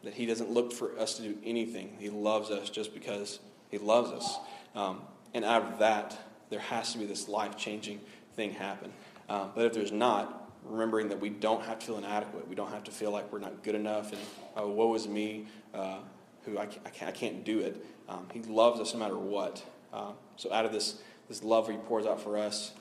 that 0.04 0.12
he 0.12 0.26
doesn't 0.26 0.50
look 0.50 0.72
for 0.72 0.98
us 0.98 1.14
to 1.14 1.22
do 1.22 1.38
anything. 1.44 1.96
He 1.98 2.11
loves 2.11 2.50
us 2.50 2.68
just 2.68 2.92
because 2.92 3.40
he 3.70 3.78
loves 3.78 4.11
us. 4.11 4.38
Um, 4.74 5.00
and 5.32 5.44
out 5.44 5.62
of 5.62 5.78
that, 5.78 6.18
there 6.50 6.61
has 6.61 6.92
to 6.92 6.98
be 6.98 7.06
this 7.06 7.28
life 7.28 7.56
changing 7.56 8.00
thing 8.34 8.52
happen. 8.52 8.92
Um, 9.28 9.52
but 9.54 9.64
if 9.64 9.72
there's 9.72 9.92
not, 9.92 10.48
remembering 10.64 11.09
that 11.09 11.20
we 11.20 11.30
don't 11.30 11.62
have 11.62 11.78
to 11.78 11.86
feel 11.86 11.98
inadequate. 11.98 12.46
We 12.48 12.54
don't 12.54 12.70
have 12.70 12.84
to 12.84 12.90
feel 12.90 13.11
like 13.11 13.32
we're 13.32 13.38
not 13.38 13.62
good 13.62 13.74
enough 13.74 14.12
and, 14.12 14.20
oh, 14.56 14.68
woe 14.68 14.94
is 14.94 15.09
me, 15.09 15.46
uh, 15.74 15.98
who 16.44 16.59
I 16.59 16.66
can't, 16.66 16.86
I 16.86 16.90
can't, 16.90 17.09
I 17.09 17.12
can't, 17.12 17.44
do 17.44 17.61
it. 17.61 17.84
Um, 18.09 18.26
he 18.32 18.40
loves 18.42 18.80
us 18.80 18.94
no 18.94 19.00
matter 19.00 19.18
what. 19.18 19.62
Uh, 19.92 20.12
so 20.36 20.52
out 20.52 20.64
of 20.64 20.72
this, 20.72 20.98
this 21.28 21.42
love 21.42 21.68
he 21.68 21.76
pours 21.76 22.06
out 22.06 22.20
for 22.20 22.38
us, 22.38 22.72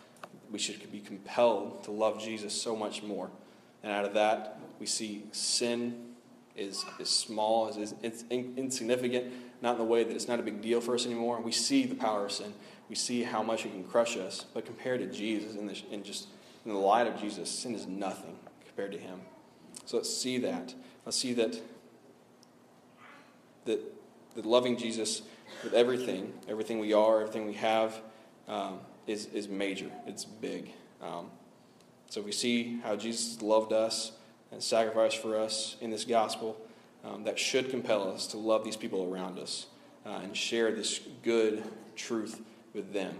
we 0.51 0.59
should 0.59 0.91
be 0.91 0.99
compelled 0.99 1.83
to 1.83 1.91
love 1.91 2.21
Jesus 2.21 2.59
so 2.59 2.75
much 2.75 3.03
more. 3.03 3.29
And 3.83 3.91
out 3.91 4.05
of 4.05 4.13
that, 4.13 4.59
we 4.79 4.85
see 4.85 5.23
sin 5.31 6.13
is, 6.55 6.85
is 6.99 7.09
small, 7.09 7.67
is, 7.67 7.93
is 8.01 8.25
insignificant, 8.29 9.33
not 9.61 9.73
in 9.73 9.77
the 9.77 9.83
way 9.83 10.03
that 10.03 10.13
it's 10.13 10.27
not 10.27 10.39
a 10.39 10.43
big 10.43 10.61
deal 10.61 10.81
for 10.81 10.95
us 10.95 11.05
anymore. 11.05 11.39
We 11.41 11.51
see 11.51 11.85
the 11.85 11.95
power 11.95 12.25
of 12.25 12.31
sin. 12.31 12.53
We 12.89 12.95
see 12.95 13.23
how 13.23 13.43
much 13.43 13.65
it 13.65 13.71
can 13.71 13.83
crush 13.83 14.17
us. 14.17 14.45
But 14.53 14.65
compared 14.65 15.01
to 15.01 15.07
Jesus, 15.07 15.55
in, 15.55 15.67
the, 15.67 15.77
in 15.91 16.03
just 16.03 16.27
in 16.65 16.71
the 16.71 16.79
light 16.79 17.07
of 17.07 17.19
Jesus, 17.19 17.49
sin 17.49 17.75
is 17.75 17.85
nothing 17.85 18.37
compared 18.65 18.91
to 18.93 18.97
him. 18.97 19.21
So 19.85 19.97
let's 19.97 20.15
see 20.15 20.37
that. 20.39 20.73
Let's 21.05 21.17
see 21.17 21.33
that, 21.33 21.61
that, 23.65 23.79
that 24.37 24.45
loving 24.45 24.77
Jesus 24.77 25.23
with 25.63 25.73
everything, 25.73 26.31
everything 26.47 26.77
we 26.77 26.93
are, 26.93 27.21
everything 27.21 27.47
we 27.47 27.53
have, 27.53 27.99
um, 28.47 28.79
is, 29.07 29.25
is 29.33 29.49
major. 29.49 29.89
It's 30.05 30.25
big. 30.25 30.71
Um, 31.01 31.31
so 32.07 32.21
we 32.21 32.31
see 32.31 32.79
how 32.83 32.95
Jesus 32.95 33.41
loved 33.41 33.73
us 33.73 34.11
and 34.51 34.61
sacrificed 34.61 35.21
for 35.21 35.37
us 35.37 35.75
in 35.81 35.89
this 35.89 36.05
gospel. 36.05 36.55
Um, 37.03 37.23
that 37.23 37.39
should 37.39 37.69
compel 37.69 38.11
us 38.11 38.27
to 38.27 38.37
love 38.37 38.63
these 38.63 38.75
people 38.75 39.11
around 39.11 39.39
us 39.39 39.67
uh, 40.05 40.19
and 40.23 40.35
share 40.35 40.71
this 40.71 40.99
good 41.23 41.63
truth 41.95 42.41
with 42.73 42.93
them. 42.93 43.15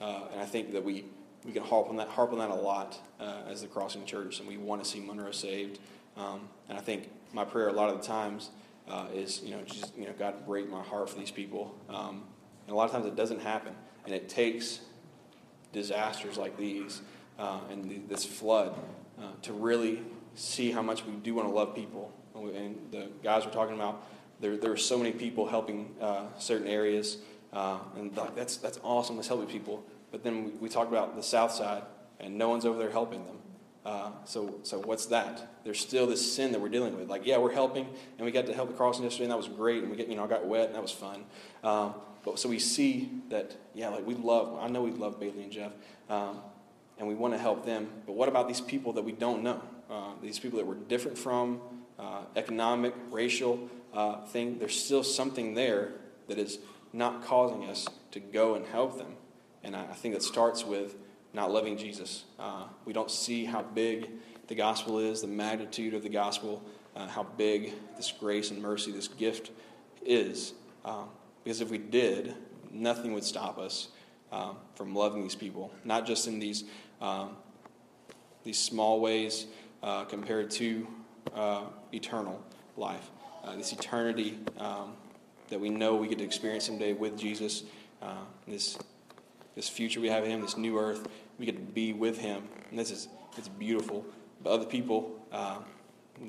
Uh, 0.00 0.22
and 0.32 0.40
I 0.40 0.46
think 0.46 0.72
that 0.72 0.82
we, 0.82 1.04
we 1.44 1.52
can 1.52 1.62
harp 1.62 1.88
on 1.88 1.96
that, 1.96 2.08
harp 2.08 2.32
on 2.32 2.38
that 2.38 2.50
a 2.50 2.54
lot 2.54 2.98
uh, 3.20 3.42
as 3.48 3.62
the 3.62 3.68
Crossing 3.68 4.04
Church, 4.04 4.40
and 4.40 4.48
we 4.48 4.56
want 4.56 4.82
to 4.82 4.88
see 4.88 5.00
Monroe 5.00 5.32
saved. 5.32 5.78
Um, 6.16 6.48
and 6.68 6.76
I 6.78 6.80
think 6.80 7.10
my 7.32 7.44
prayer 7.44 7.68
a 7.68 7.72
lot 7.72 7.90
of 7.90 8.00
the 8.00 8.06
times 8.06 8.50
uh, 8.88 9.06
is, 9.14 9.42
you 9.42 9.52
know, 9.52 9.62
just, 9.62 9.96
you 9.96 10.06
know, 10.06 10.12
God, 10.18 10.46
break 10.46 10.70
my 10.70 10.82
heart 10.82 11.10
for 11.10 11.18
these 11.18 11.30
people. 11.30 11.74
Um, 11.88 12.24
and 12.66 12.74
a 12.74 12.76
lot 12.76 12.84
of 12.84 12.92
times 12.92 13.06
it 13.06 13.16
doesn't 13.16 13.40
happen. 13.40 13.74
And 14.04 14.14
it 14.14 14.28
takes 14.28 14.80
disasters 15.72 16.36
like 16.36 16.56
these 16.56 17.02
uh, 17.38 17.60
and 17.70 18.08
this 18.08 18.24
flood 18.24 18.74
uh, 19.18 19.32
to 19.42 19.52
really 19.52 20.02
see 20.34 20.70
how 20.70 20.82
much 20.82 21.04
we 21.04 21.12
do 21.14 21.34
want 21.34 21.48
to 21.48 21.54
love 21.54 21.74
people. 21.74 22.12
And 22.34 22.78
the 22.90 23.08
guys 23.22 23.44
were 23.44 23.50
talking 23.50 23.74
about 23.74 24.06
there, 24.40 24.56
there 24.56 24.70
are 24.70 24.76
so 24.76 24.98
many 24.98 25.12
people 25.12 25.46
helping 25.46 25.94
uh, 26.00 26.24
certain 26.38 26.66
areas, 26.66 27.18
uh, 27.52 27.78
and 27.96 28.14
that's, 28.34 28.58
that's 28.58 28.78
awesome, 28.82 29.16
let's 29.16 29.28
help 29.28 29.48
people. 29.48 29.82
But 30.12 30.22
then 30.22 30.44
we, 30.44 30.50
we 30.52 30.68
talk 30.68 30.88
about 30.88 31.16
the 31.16 31.22
south 31.22 31.52
side, 31.52 31.82
and 32.20 32.36
no 32.36 32.48
one's 32.48 32.66
over 32.66 32.78
there 32.78 32.90
helping 32.90 33.24
them. 33.24 33.36
Uh, 33.86 34.10
so, 34.24 34.58
so 34.64 34.80
what's 34.80 35.06
that? 35.06 35.48
There's 35.62 35.78
still 35.78 36.08
this 36.08 36.34
sin 36.34 36.50
that 36.50 36.60
we're 36.60 36.68
dealing 36.68 36.96
with. 36.96 37.08
Like, 37.08 37.24
yeah, 37.24 37.38
we're 37.38 37.52
helping, 37.52 37.86
and 38.18 38.24
we 38.24 38.32
got 38.32 38.46
to 38.46 38.52
help 38.52 38.68
the 38.68 38.74
crossing 38.74 39.04
yesterday, 39.04 39.26
and 39.26 39.30
that 39.30 39.36
was 39.36 39.46
great. 39.46 39.82
And 39.82 39.92
we 39.92 39.96
get, 39.96 40.08
you 40.08 40.16
know, 40.16 40.24
I 40.24 40.26
got 40.26 40.44
wet, 40.44 40.66
and 40.66 40.74
that 40.74 40.82
was 40.82 40.90
fun. 40.90 41.24
Um, 41.62 41.94
but 42.24 42.40
so 42.40 42.48
we 42.48 42.58
see 42.58 43.12
that, 43.28 43.54
yeah, 43.74 43.90
like 43.90 44.04
we 44.04 44.16
love. 44.16 44.58
I 44.60 44.66
know 44.66 44.82
we 44.82 44.90
love 44.90 45.20
Bailey 45.20 45.44
and 45.44 45.52
Jeff, 45.52 45.70
um, 46.10 46.40
and 46.98 47.06
we 47.06 47.14
want 47.14 47.34
to 47.34 47.38
help 47.38 47.64
them. 47.64 47.86
But 48.06 48.14
what 48.14 48.28
about 48.28 48.48
these 48.48 48.60
people 48.60 48.92
that 48.94 49.02
we 49.02 49.12
don't 49.12 49.44
know? 49.44 49.62
Uh, 49.88 50.14
these 50.20 50.40
people 50.40 50.58
that 50.58 50.66
we're 50.66 50.74
different 50.74 51.16
from, 51.16 51.60
uh, 51.96 52.22
economic, 52.34 52.92
racial 53.12 53.70
uh, 53.94 54.26
thing. 54.26 54.58
There's 54.58 54.74
still 54.74 55.04
something 55.04 55.54
there 55.54 55.92
that 56.26 56.38
is 56.38 56.58
not 56.92 57.24
causing 57.24 57.70
us 57.70 57.86
to 58.10 58.18
go 58.18 58.56
and 58.56 58.66
help 58.66 58.98
them. 58.98 59.14
And 59.62 59.76
I, 59.76 59.82
I 59.82 59.94
think 59.94 60.14
that 60.14 60.24
starts 60.24 60.64
with 60.64 60.96
not 61.36 61.52
loving 61.52 61.76
Jesus. 61.76 62.24
Uh, 62.38 62.64
we 62.86 62.94
don't 62.94 63.10
see 63.10 63.44
how 63.44 63.62
big 63.62 64.10
the 64.48 64.54
gospel 64.54 64.98
is, 64.98 65.20
the 65.20 65.26
magnitude 65.26 65.92
of 65.92 66.02
the 66.02 66.08
gospel, 66.08 66.64
uh, 66.96 67.06
how 67.06 67.24
big 67.36 67.74
this 67.96 68.10
grace 68.10 68.50
and 68.50 68.60
mercy, 68.60 68.90
this 68.90 69.06
gift 69.06 69.50
is. 70.04 70.54
Um, 70.84 71.10
because 71.44 71.60
if 71.60 71.70
we 71.70 71.76
did, 71.76 72.34
nothing 72.72 73.12
would 73.12 73.22
stop 73.22 73.58
us 73.58 73.88
um, 74.32 74.56
from 74.74 74.94
loving 74.94 75.22
these 75.22 75.34
people, 75.34 75.70
not 75.84 76.06
just 76.06 76.26
in 76.26 76.38
these 76.38 76.64
um, 77.00 77.36
these 78.42 78.58
small 78.58 79.00
ways 79.00 79.46
uh, 79.82 80.04
compared 80.04 80.50
to 80.52 80.86
uh, 81.34 81.64
eternal 81.92 82.40
life, 82.76 83.10
uh, 83.44 83.54
this 83.56 83.72
eternity 83.72 84.38
um, 84.58 84.92
that 85.48 85.60
we 85.60 85.68
know 85.68 85.96
we 85.96 86.08
get 86.08 86.18
to 86.18 86.24
experience 86.24 86.64
someday 86.64 86.92
with 86.92 87.18
Jesus, 87.18 87.64
uh, 88.00 88.14
this 88.48 88.78
this 89.56 89.68
future 89.68 90.00
we 90.00 90.08
have 90.08 90.24
in 90.24 90.30
Him, 90.30 90.40
this 90.42 90.56
new 90.56 90.78
earth, 90.78 91.08
we 91.38 91.46
get 91.46 91.56
to 91.56 91.72
be 91.72 91.92
with 91.92 92.18
Him, 92.18 92.44
and 92.70 92.78
this 92.78 92.90
is 92.90 93.08
it's 93.36 93.48
beautiful. 93.48 94.04
But 94.42 94.50
other 94.50 94.66
people, 94.66 95.20
uh, 95.32 95.58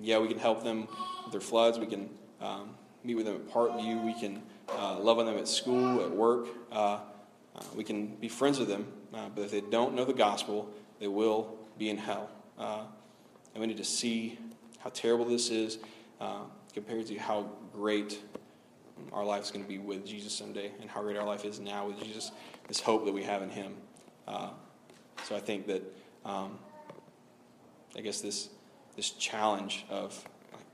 yeah, 0.02 0.20
we 0.20 0.28
can 0.28 0.40
help 0.40 0.64
them 0.64 0.88
with 1.24 1.32
their 1.32 1.42
floods. 1.42 1.80
We 1.80 1.86
can 1.86 2.10
um, 2.42 2.76
meet 3.04 3.16
with 3.16 3.26
them 3.26 3.36
at 3.36 3.48
Parkview. 3.48 4.06
We 4.06 4.20
can 4.20 4.42
uh, 4.70 5.00
love 5.00 5.20
on 5.20 5.26
them 5.26 5.38
at 5.38 5.48
school, 5.48 6.02
at 6.04 6.12
work. 6.12 6.48
Uh, 6.72 7.00
we 7.76 7.84
can 7.84 8.16
be 8.16 8.28
friends 8.28 8.60
with 8.60 8.68
them, 8.68 8.88
uh, 9.14 9.30
but 9.34 9.42
if 9.42 9.52
they 9.52 9.62
don't 9.62 9.96
know 9.96 10.06
the 10.06 10.14
gospel, 10.14 10.70
they 11.00 11.08
will 11.08 11.56
be 11.78 11.90
in 11.90 11.98
hell. 11.98 12.30
Uh, 12.58 12.84
and 13.54 13.62
we 13.62 13.68
need 13.68 13.78
to 13.78 13.84
see 13.84 14.38
how 14.80 14.90
terrible 14.92 15.26
this 15.26 15.50
is 15.50 15.80
uh, 16.22 16.42
compared 16.74 17.06
to 17.08 17.18
how 17.18 17.50
great 17.74 18.20
our 19.12 19.26
life 19.26 19.44
is 19.44 19.52
going 19.52 19.64
to 19.64 19.70
be 19.70 19.78
with 19.78 20.06
Jesus 20.06 20.34
someday 20.34 20.72
and 20.82 20.90
how 20.90 21.02
great 21.02 21.18
our 21.18 21.26
life 21.26 21.46
is 21.46 21.60
now 21.60 21.88
with 21.88 22.00
Jesus, 22.00 22.32
this 22.68 22.80
hope 22.80 23.06
that 23.06 23.14
we 23.14 23.24
have 23.24 23.42
in 23.42 23.50
Him. 23.50 23.76
Uh, 24.28 24.50
so 25.24 25.36
I 25.36 25.40
think 25.40 25.68
that, 25.68 25.84
um, 26.26 26.58
I 27.96 28.02
guess, 28.02 28.22
this, 28.22 28.50
this 28.96 29.12
challenge 29.12 29.86
of 29.90 30.24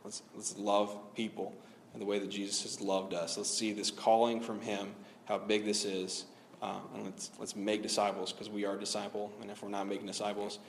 let's, 0.03 0.21
let's 0.35 0.57
love 0.57 0.97
people 1.15 1.53
in 1.93 1.99
the 1.99 2.05
way 2.05 2.19
that 2.19 2.29
Jesus 2.29 2.63
has 2.63 2.81
loved 2.81 3.13
us. 3.13 3.37
Let's 3.37 3.49
see 3.49 3.71
this 3.73 3.91
calling 3.91 4.41
from 4.41 4.61
Him, 4.61 4.93
how 5.25 5.37
big 5.37 5.65
this 5.65 5.85
is, 5.85 6.25
uh, 6.61 6.79
and 6.95 7.05
let's, 7.05 7.31
let's 7.39 7.55
make 7.55 7.81
disciples 7.81 8.31
because 8.31 8.49
we 8.49 8.65
are 8.65 8.77
disciple. 8.77 9.31
And 9.41 9.51
if 9.51 9.61
we're 9.61 9.69
not 9.69 9.87
making 9.87 10.07
disciples, 10.07 10.59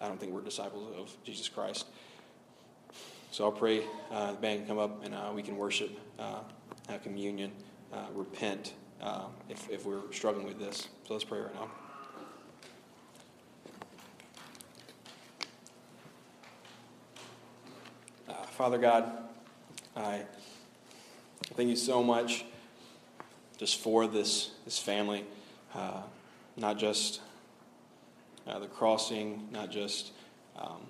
I 0.00 0.08
don't 0.08 0.18
think 0.18 0.32
we're 0.32 0.42
disciples 0.42 0.96
of 0.96 1.16
Jesus 1.24 1.48
Christ. 1.48 1.86
So 3.30 3.44
I'll 3.44 3.52
pray 3.52 3.82
uh, 4.10 4.32
the 4.32 4.38
band 4.38 4.60
can 4.60 4.68
come 4.68 4.78
up 4.78 5.04
and 5.04 5.14
uh, 5.14 5.32
we 5.34 5.42
can 5.42 5.56
worship, 5.56 5.90
uh, 6.18 6.40
have 6.88 7.02
communion, 7.02 7.50
uh, 7.92 8.06
repent 8.14 8.74
uh, 9.00 9.24
if, 9.48 9.70
if 9.70 9.86
we're 9.86 10.12
struggling 10.12 10.46
with 10.46 10.58
this. 10.58 10.88
So 11.06 11.14
let's 11.14 11.24
pray 11.24 11.40
right 11.40 11.54
now. 11.54 11.70
Father 18.52 18.76
God, 18.76 19.10
I 19.96 20.24
thank 21.54 21.70
you 21.70 21.76
so 21.76 22.02
much 22.02 22.44
just 23.56 23.80
for 23.80 24.06
this, 24.06 24.50
this 24.66 24.78
family, 24.78 25.24
uh, 25.74 26.02
not 26.58 26.76
just 26.76 27.22
uh, 28.46 28.58
the 28.58 28.66
crossing, 28.66 29.48
not 29.52 29.70
just 29.70 30.12
um, 30.58 30.82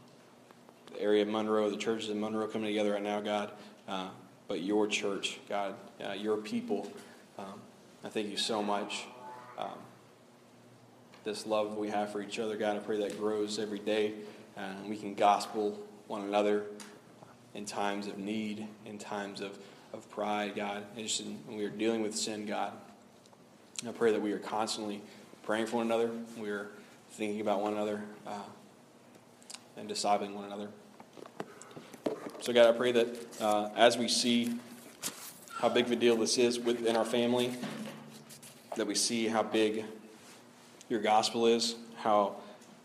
the 0.93 1.01
area 1.01 1.23
of 1.23 1.29
Monroe, 1.29 1.71
the 1.71 1.77
churches 1.77 2.11
in 2.11 2.19
Monroe 2.19 2.49
coming 2.49 2.67
together 2.67 2.95
right 2.95 3.03
now, 3.03 3.21
God, 3.21 3.53
uh, 3.87 4.09
but 4.49 4.63
your 4.63 4.89
church, 4.89 5.39
God, 5.49 5.77
uh, 6.05 6.15
your 6.15 6.39
people. 6.39 6.91
Um, 7.39 7.61
I 8.03 8.09
thank 8.09 8.29
you 8.29 8.37
so 8.37 8.61
much. 8.61 9.05
Um, 9.57 9.79
this 11.23 11.47
love 11.47 11.77
we 11.77 11.91
have 11.91 12.11
for 12.11 12.21
each 12.21 12.41
other, 12.41 12.57
God, 12.57 12.75
I 12.75 12.81
pray 12.81 12.99
that 12.99 13.17
grows 13.21 13.61
every 13.61 13.79
day 13.79 14.15
and 14.57 14.89
we 14.89 14.97
can 14.97 15.15
gospel 15.15 15.81
one 16.09 16.23
another 16.23 16.65
in 17.55 17.65
times 17.65 18.07
of 18.07 18.19
need, 18.19 18.67
in 18.87 18.99
times 18.99 19.41
of 19.41 19.59
of 19.93 20.09
pride, 20.11 20.55
God. 20.55 20.85
And 20.97 21.07
just 21.07 21.21
in, 21.21 21.39
when 21.47 21.57
we 21.57 21.65
are 21.65 21.71
dealing 21.71 22.03
with 22.03 22.17
sin, 22.17 22.47
God, 22.47 22.73
I 23.87 23.93
pray 23.93 24.13
that 24.13 24.23
we 24.23 24.33
are 24.33 24.39
constantly 24.39 25.03
praying 25.43 25.67
for 25.67 25.77
one 25.77 25.87
another. 25.87 26.11
We 26.37 26.51
are 26.51 26.69
thinking 27.11 27.41
about 27.41 27.61
one 27.61 27.75
another 27.75 28.03
uh, 28.27 28.43
and 29.77 29.89
discipling 29.89 30.35
one 30.35 30.45
another. 30.45 30.69
So, 32.41 32.53
God, 32.53 32.75
I 32.75 32.77
pray 32.77 32.93
that 32.93 33.41
uh, 33.41 33.71
as 33.77 33.97
we 33.97 34.09
see 34.09 34.55
how 35.59 35.69
big 35.69 35.87
of 35.87 35.93
a 35.93 35.97
deal 35.97 36.17
this 36.17 36.39
is 36.39 36.59
within 36.59 36.97
our 36.97 37.05
family, 37.05 37.53
that 38.77 38.87
we 38.87 38.95
see 38.95 39.29
how 39.29 39.43
big 39.43 39.85
your 40.89 41.01
gospel 41.01 41.47
is, 41.47 41.77
how, 41.97 42.37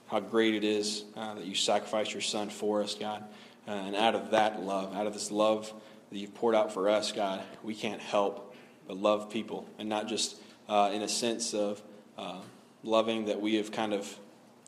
how 0.07 0.19
great 0.19 0.53
it 0.53 0.63
is 0.63 1.05
uh, 1.15 1.35
that 1.35 1.45
you 1.45 1.55
sacrificed 1.55 2.13
your 2.13 2.21
son 2.21 2.49
for 2.49 2.83
us, 2.83 2.93
God. 2.93 3.23
Uh, 3.67 3.71
and 3.71 3.95
out 3.95 4.15
of 4.15 4.31
that 4.31 4.61
love, 4.61 4.95
out 4.95 5.07
of 5.07 5.13
this 5.13 5.29
love 5.31 5.73
that 6.09 6.17
you've 6.17 6.33
poured 6.33 6.55
out 6.55 6.73
for 6.73 6.89
us, 6.89 7.11
God, 7.11 7.41
we 7.63 7.75
can't 7.75 8.01
help 8.01 8.55
but 8.87 8.97
love 8.97 9.29
people. 9.29 9.67
And 9.77 9.89
not 9.89 10.07
just 10.07 10.37
uh, 10.69 10.91
in 10.93 11.01
a 11.01 11.07
sense 11.07 11.53
of 11.53 11.81
uh, 12.17 12.39
loving 12.83 13.25
that 13.25 13.41
we 13.41 13.55
have 13.55 13.71
kind 13.71 13.93
of 13.93 14.17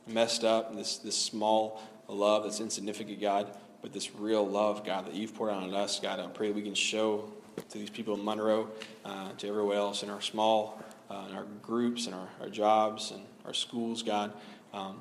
messed 0.06 0.44
up, 0.44 0.76
this, 0.76 0.98
this 0.98 1.18
small 1.18 1.82
love 2.08 2.44
that's 2.44 2.60
insignificant, 2.60 3.22
God, 3.22 3.56
but 3.82 3.94
this 3.94 4.14
real 4.16 4.46
love, 4.46 4.86
God, 4.86 5.06
that 5.06 5.14
you've 5.14 5.34
poured 5.34 5.52
out 5.52 5.64
on 5.64 5.74
us, 5.74 6.00
God. 6.00 6.20
I 6.20 6.28
pray 6.28 6.52
we 6.52 6.62
can 6.62 6.76
show 6.76 7.32
to 7.70 7.78
these 7.78 7.90
people 7.90 8.16
in 8.16 8.24
Monroe, 8.24 8.70
uh, 9.06 9.32
to 9.38 9.48
everywhere 9.48 9.78
else 9.78 10.04
in 10.04 10.10
our 10.10 10.22
small, 10.22 10.82
uh, 11.10 11.26
in 11.30 11.36
our 11.36 11.46
groups, 11.62 12.06
and 12.06 12.16
our, 12.16 12.28
our 12.42 12.50
jobs, 12.50 13.12
and 13.12 13.22
our 13.46 13.54
schools, 13.54 14.04
God, 14.04 14.34
um, 14.74 15.00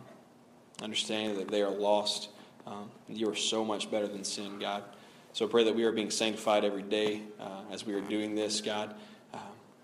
understanding 0.82 1.36
that 1.38 1.48
they 1.48 1.62
are 1.62 1.70
lost. 1.70 2.28
Um, 2.68 2.90
you 3.08 3.30
are 3.30 3.34
so 3.34 3.64
much 3.64 3.90
better 3.90 4.06
than 4.06 4.24
sin, 4.24 4.58
God. 4.58 4.84
So 5.32 5.46
I 5.46 5.48
pray 5.48 5.64
that 5.64 5.74
we 5.74 5.84
are 5.84 5.92
being 5.92 6.10
sanctified 6.10 6.64
every 6.64 6.82
day 6.82 7.22
uh, 7.40 7.62
as 7.70 7.86
we 7.86 7.94
are 7.94 8.00
doing 8.00 8.34
this, 8.34 8.60
God, 8.60 8.94
uh, 9.32 9.38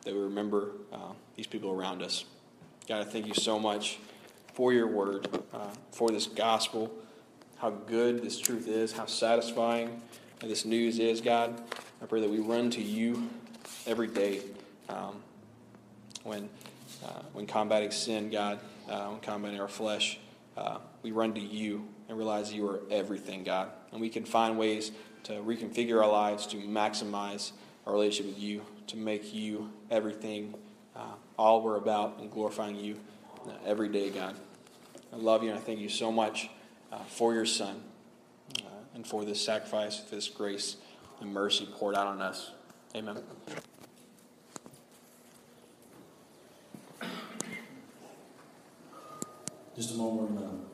that 0.04 0.12
we 0.12 0.20
remember 0.20 0.72
uh, 0.92 1.12
these 1.34 1.46
people 1.46 1.70
around 1.70 2.02
us. 2.02 2.26
God, 2.86 3.00
I 3.00 3.04
thank 3.04 3.26
you 3.26 3.32
so 3.32 3.58
much 3.58 3.98
for 4.52 4.74
your 4.74 4.86
word, 4.86 5.28
uh, 5.54 5.70
for 5.92 6.10
this 6.10 6.26
gospel, 6.26 6.92
how 7.56 7.70
good 7.70 8.22
this 8.22 8.38
truth 8.38 8.68
is, 8.68 8.92
how 8.92 9.06
satisfying 9.06 10.02
this 10.42 10.66
news 10.66 10.98
is, 10.98 11.22
God. 11.22 11.62
I 12.02 12.06
pray 12.06 12.20
that 12.20 12.28
we 12.28 12.38
run 12.38 12.68
to 12.70 12.82
you 12.82 13.30
every 13.86 14.08
day 14.08 14.42
um, 14.90 15.22
when, 16.22 16.50
uh, 17.02 17.22
when 17.32 17.46
combating 17.46 17.92
sin, 17.92 18.28
God, 18.28 18.60
uh, 18.90 19.06
when 19.06 19.20
combating 19.20 19.58
our 19.58 19.68
flesh. 19.68 20.18
We 21.02 21.12
run 21.12 21.34
to 21.34 21.40
you 21.40 21.86
and 22.08 22.18
realize 22.18 22.52
you 22.52 22.68
are 22.68 22.80
everything, 22.90 23.44
God. 23.44 23.70
And 23.92 24.00
we 24.00 24.08
can 24.08 24.24
find 24.24 24.58
ways 24.58 24.92
to 25.24 25.32
reconfigure 25.34 26.02
our 26.02 26.10
lives 26.10 26.46
to 26.48 26.56
maximize 26.58 27.52
our 27.86 27.92
relationship 27.92 28.34
with 28.34 28.42
you, 28.42 28.62
to 28.88 28.96
make 28.96 29.34
you 29.34 29.70
everything, 29.90 30.54
uh, 30.94 31.14
all 31.38 31.62
we're 31.62 31.76
about, 31.76 32.18
and 32.20 32.30
glorifying 32.30 32.76
you 32.76 32.98
uh, 33.46 33.52
every 33.66 33.88
day, 33.88 34.10
God. 34.10 34.36
I 35.12 35.16
love 35.16 35.42
you 35.42 35.50
and 35.50 35.58
I 35.58 35.62
thank 35.62 35.80
you 35.80 35.88
so 35.88 36.10
much 36.12 36.50
uh, 36.92 36.98
for 37.08 37.34
your 37.34 37.46
Son 37.46 37.82
uh, 38.60 38.68
and 38.94 39.06
for 39.06 39.24
this 39.24 39.40
sacrifice, 39.40 39.98
for 39.98 40.14
this 40.14 40.28
grace 40.28 40.76
and 41.20 41.32
mercy 41.32 41.68
poured 41.72 41.94
out 41.94 42.06
on 42.06 42.20
us. 42.20 42.50
Amen. 42.94 43.18
Just 49.76 49.94
a 49.94 49.96
moment, 49.96 50.38
to 50.38 50.73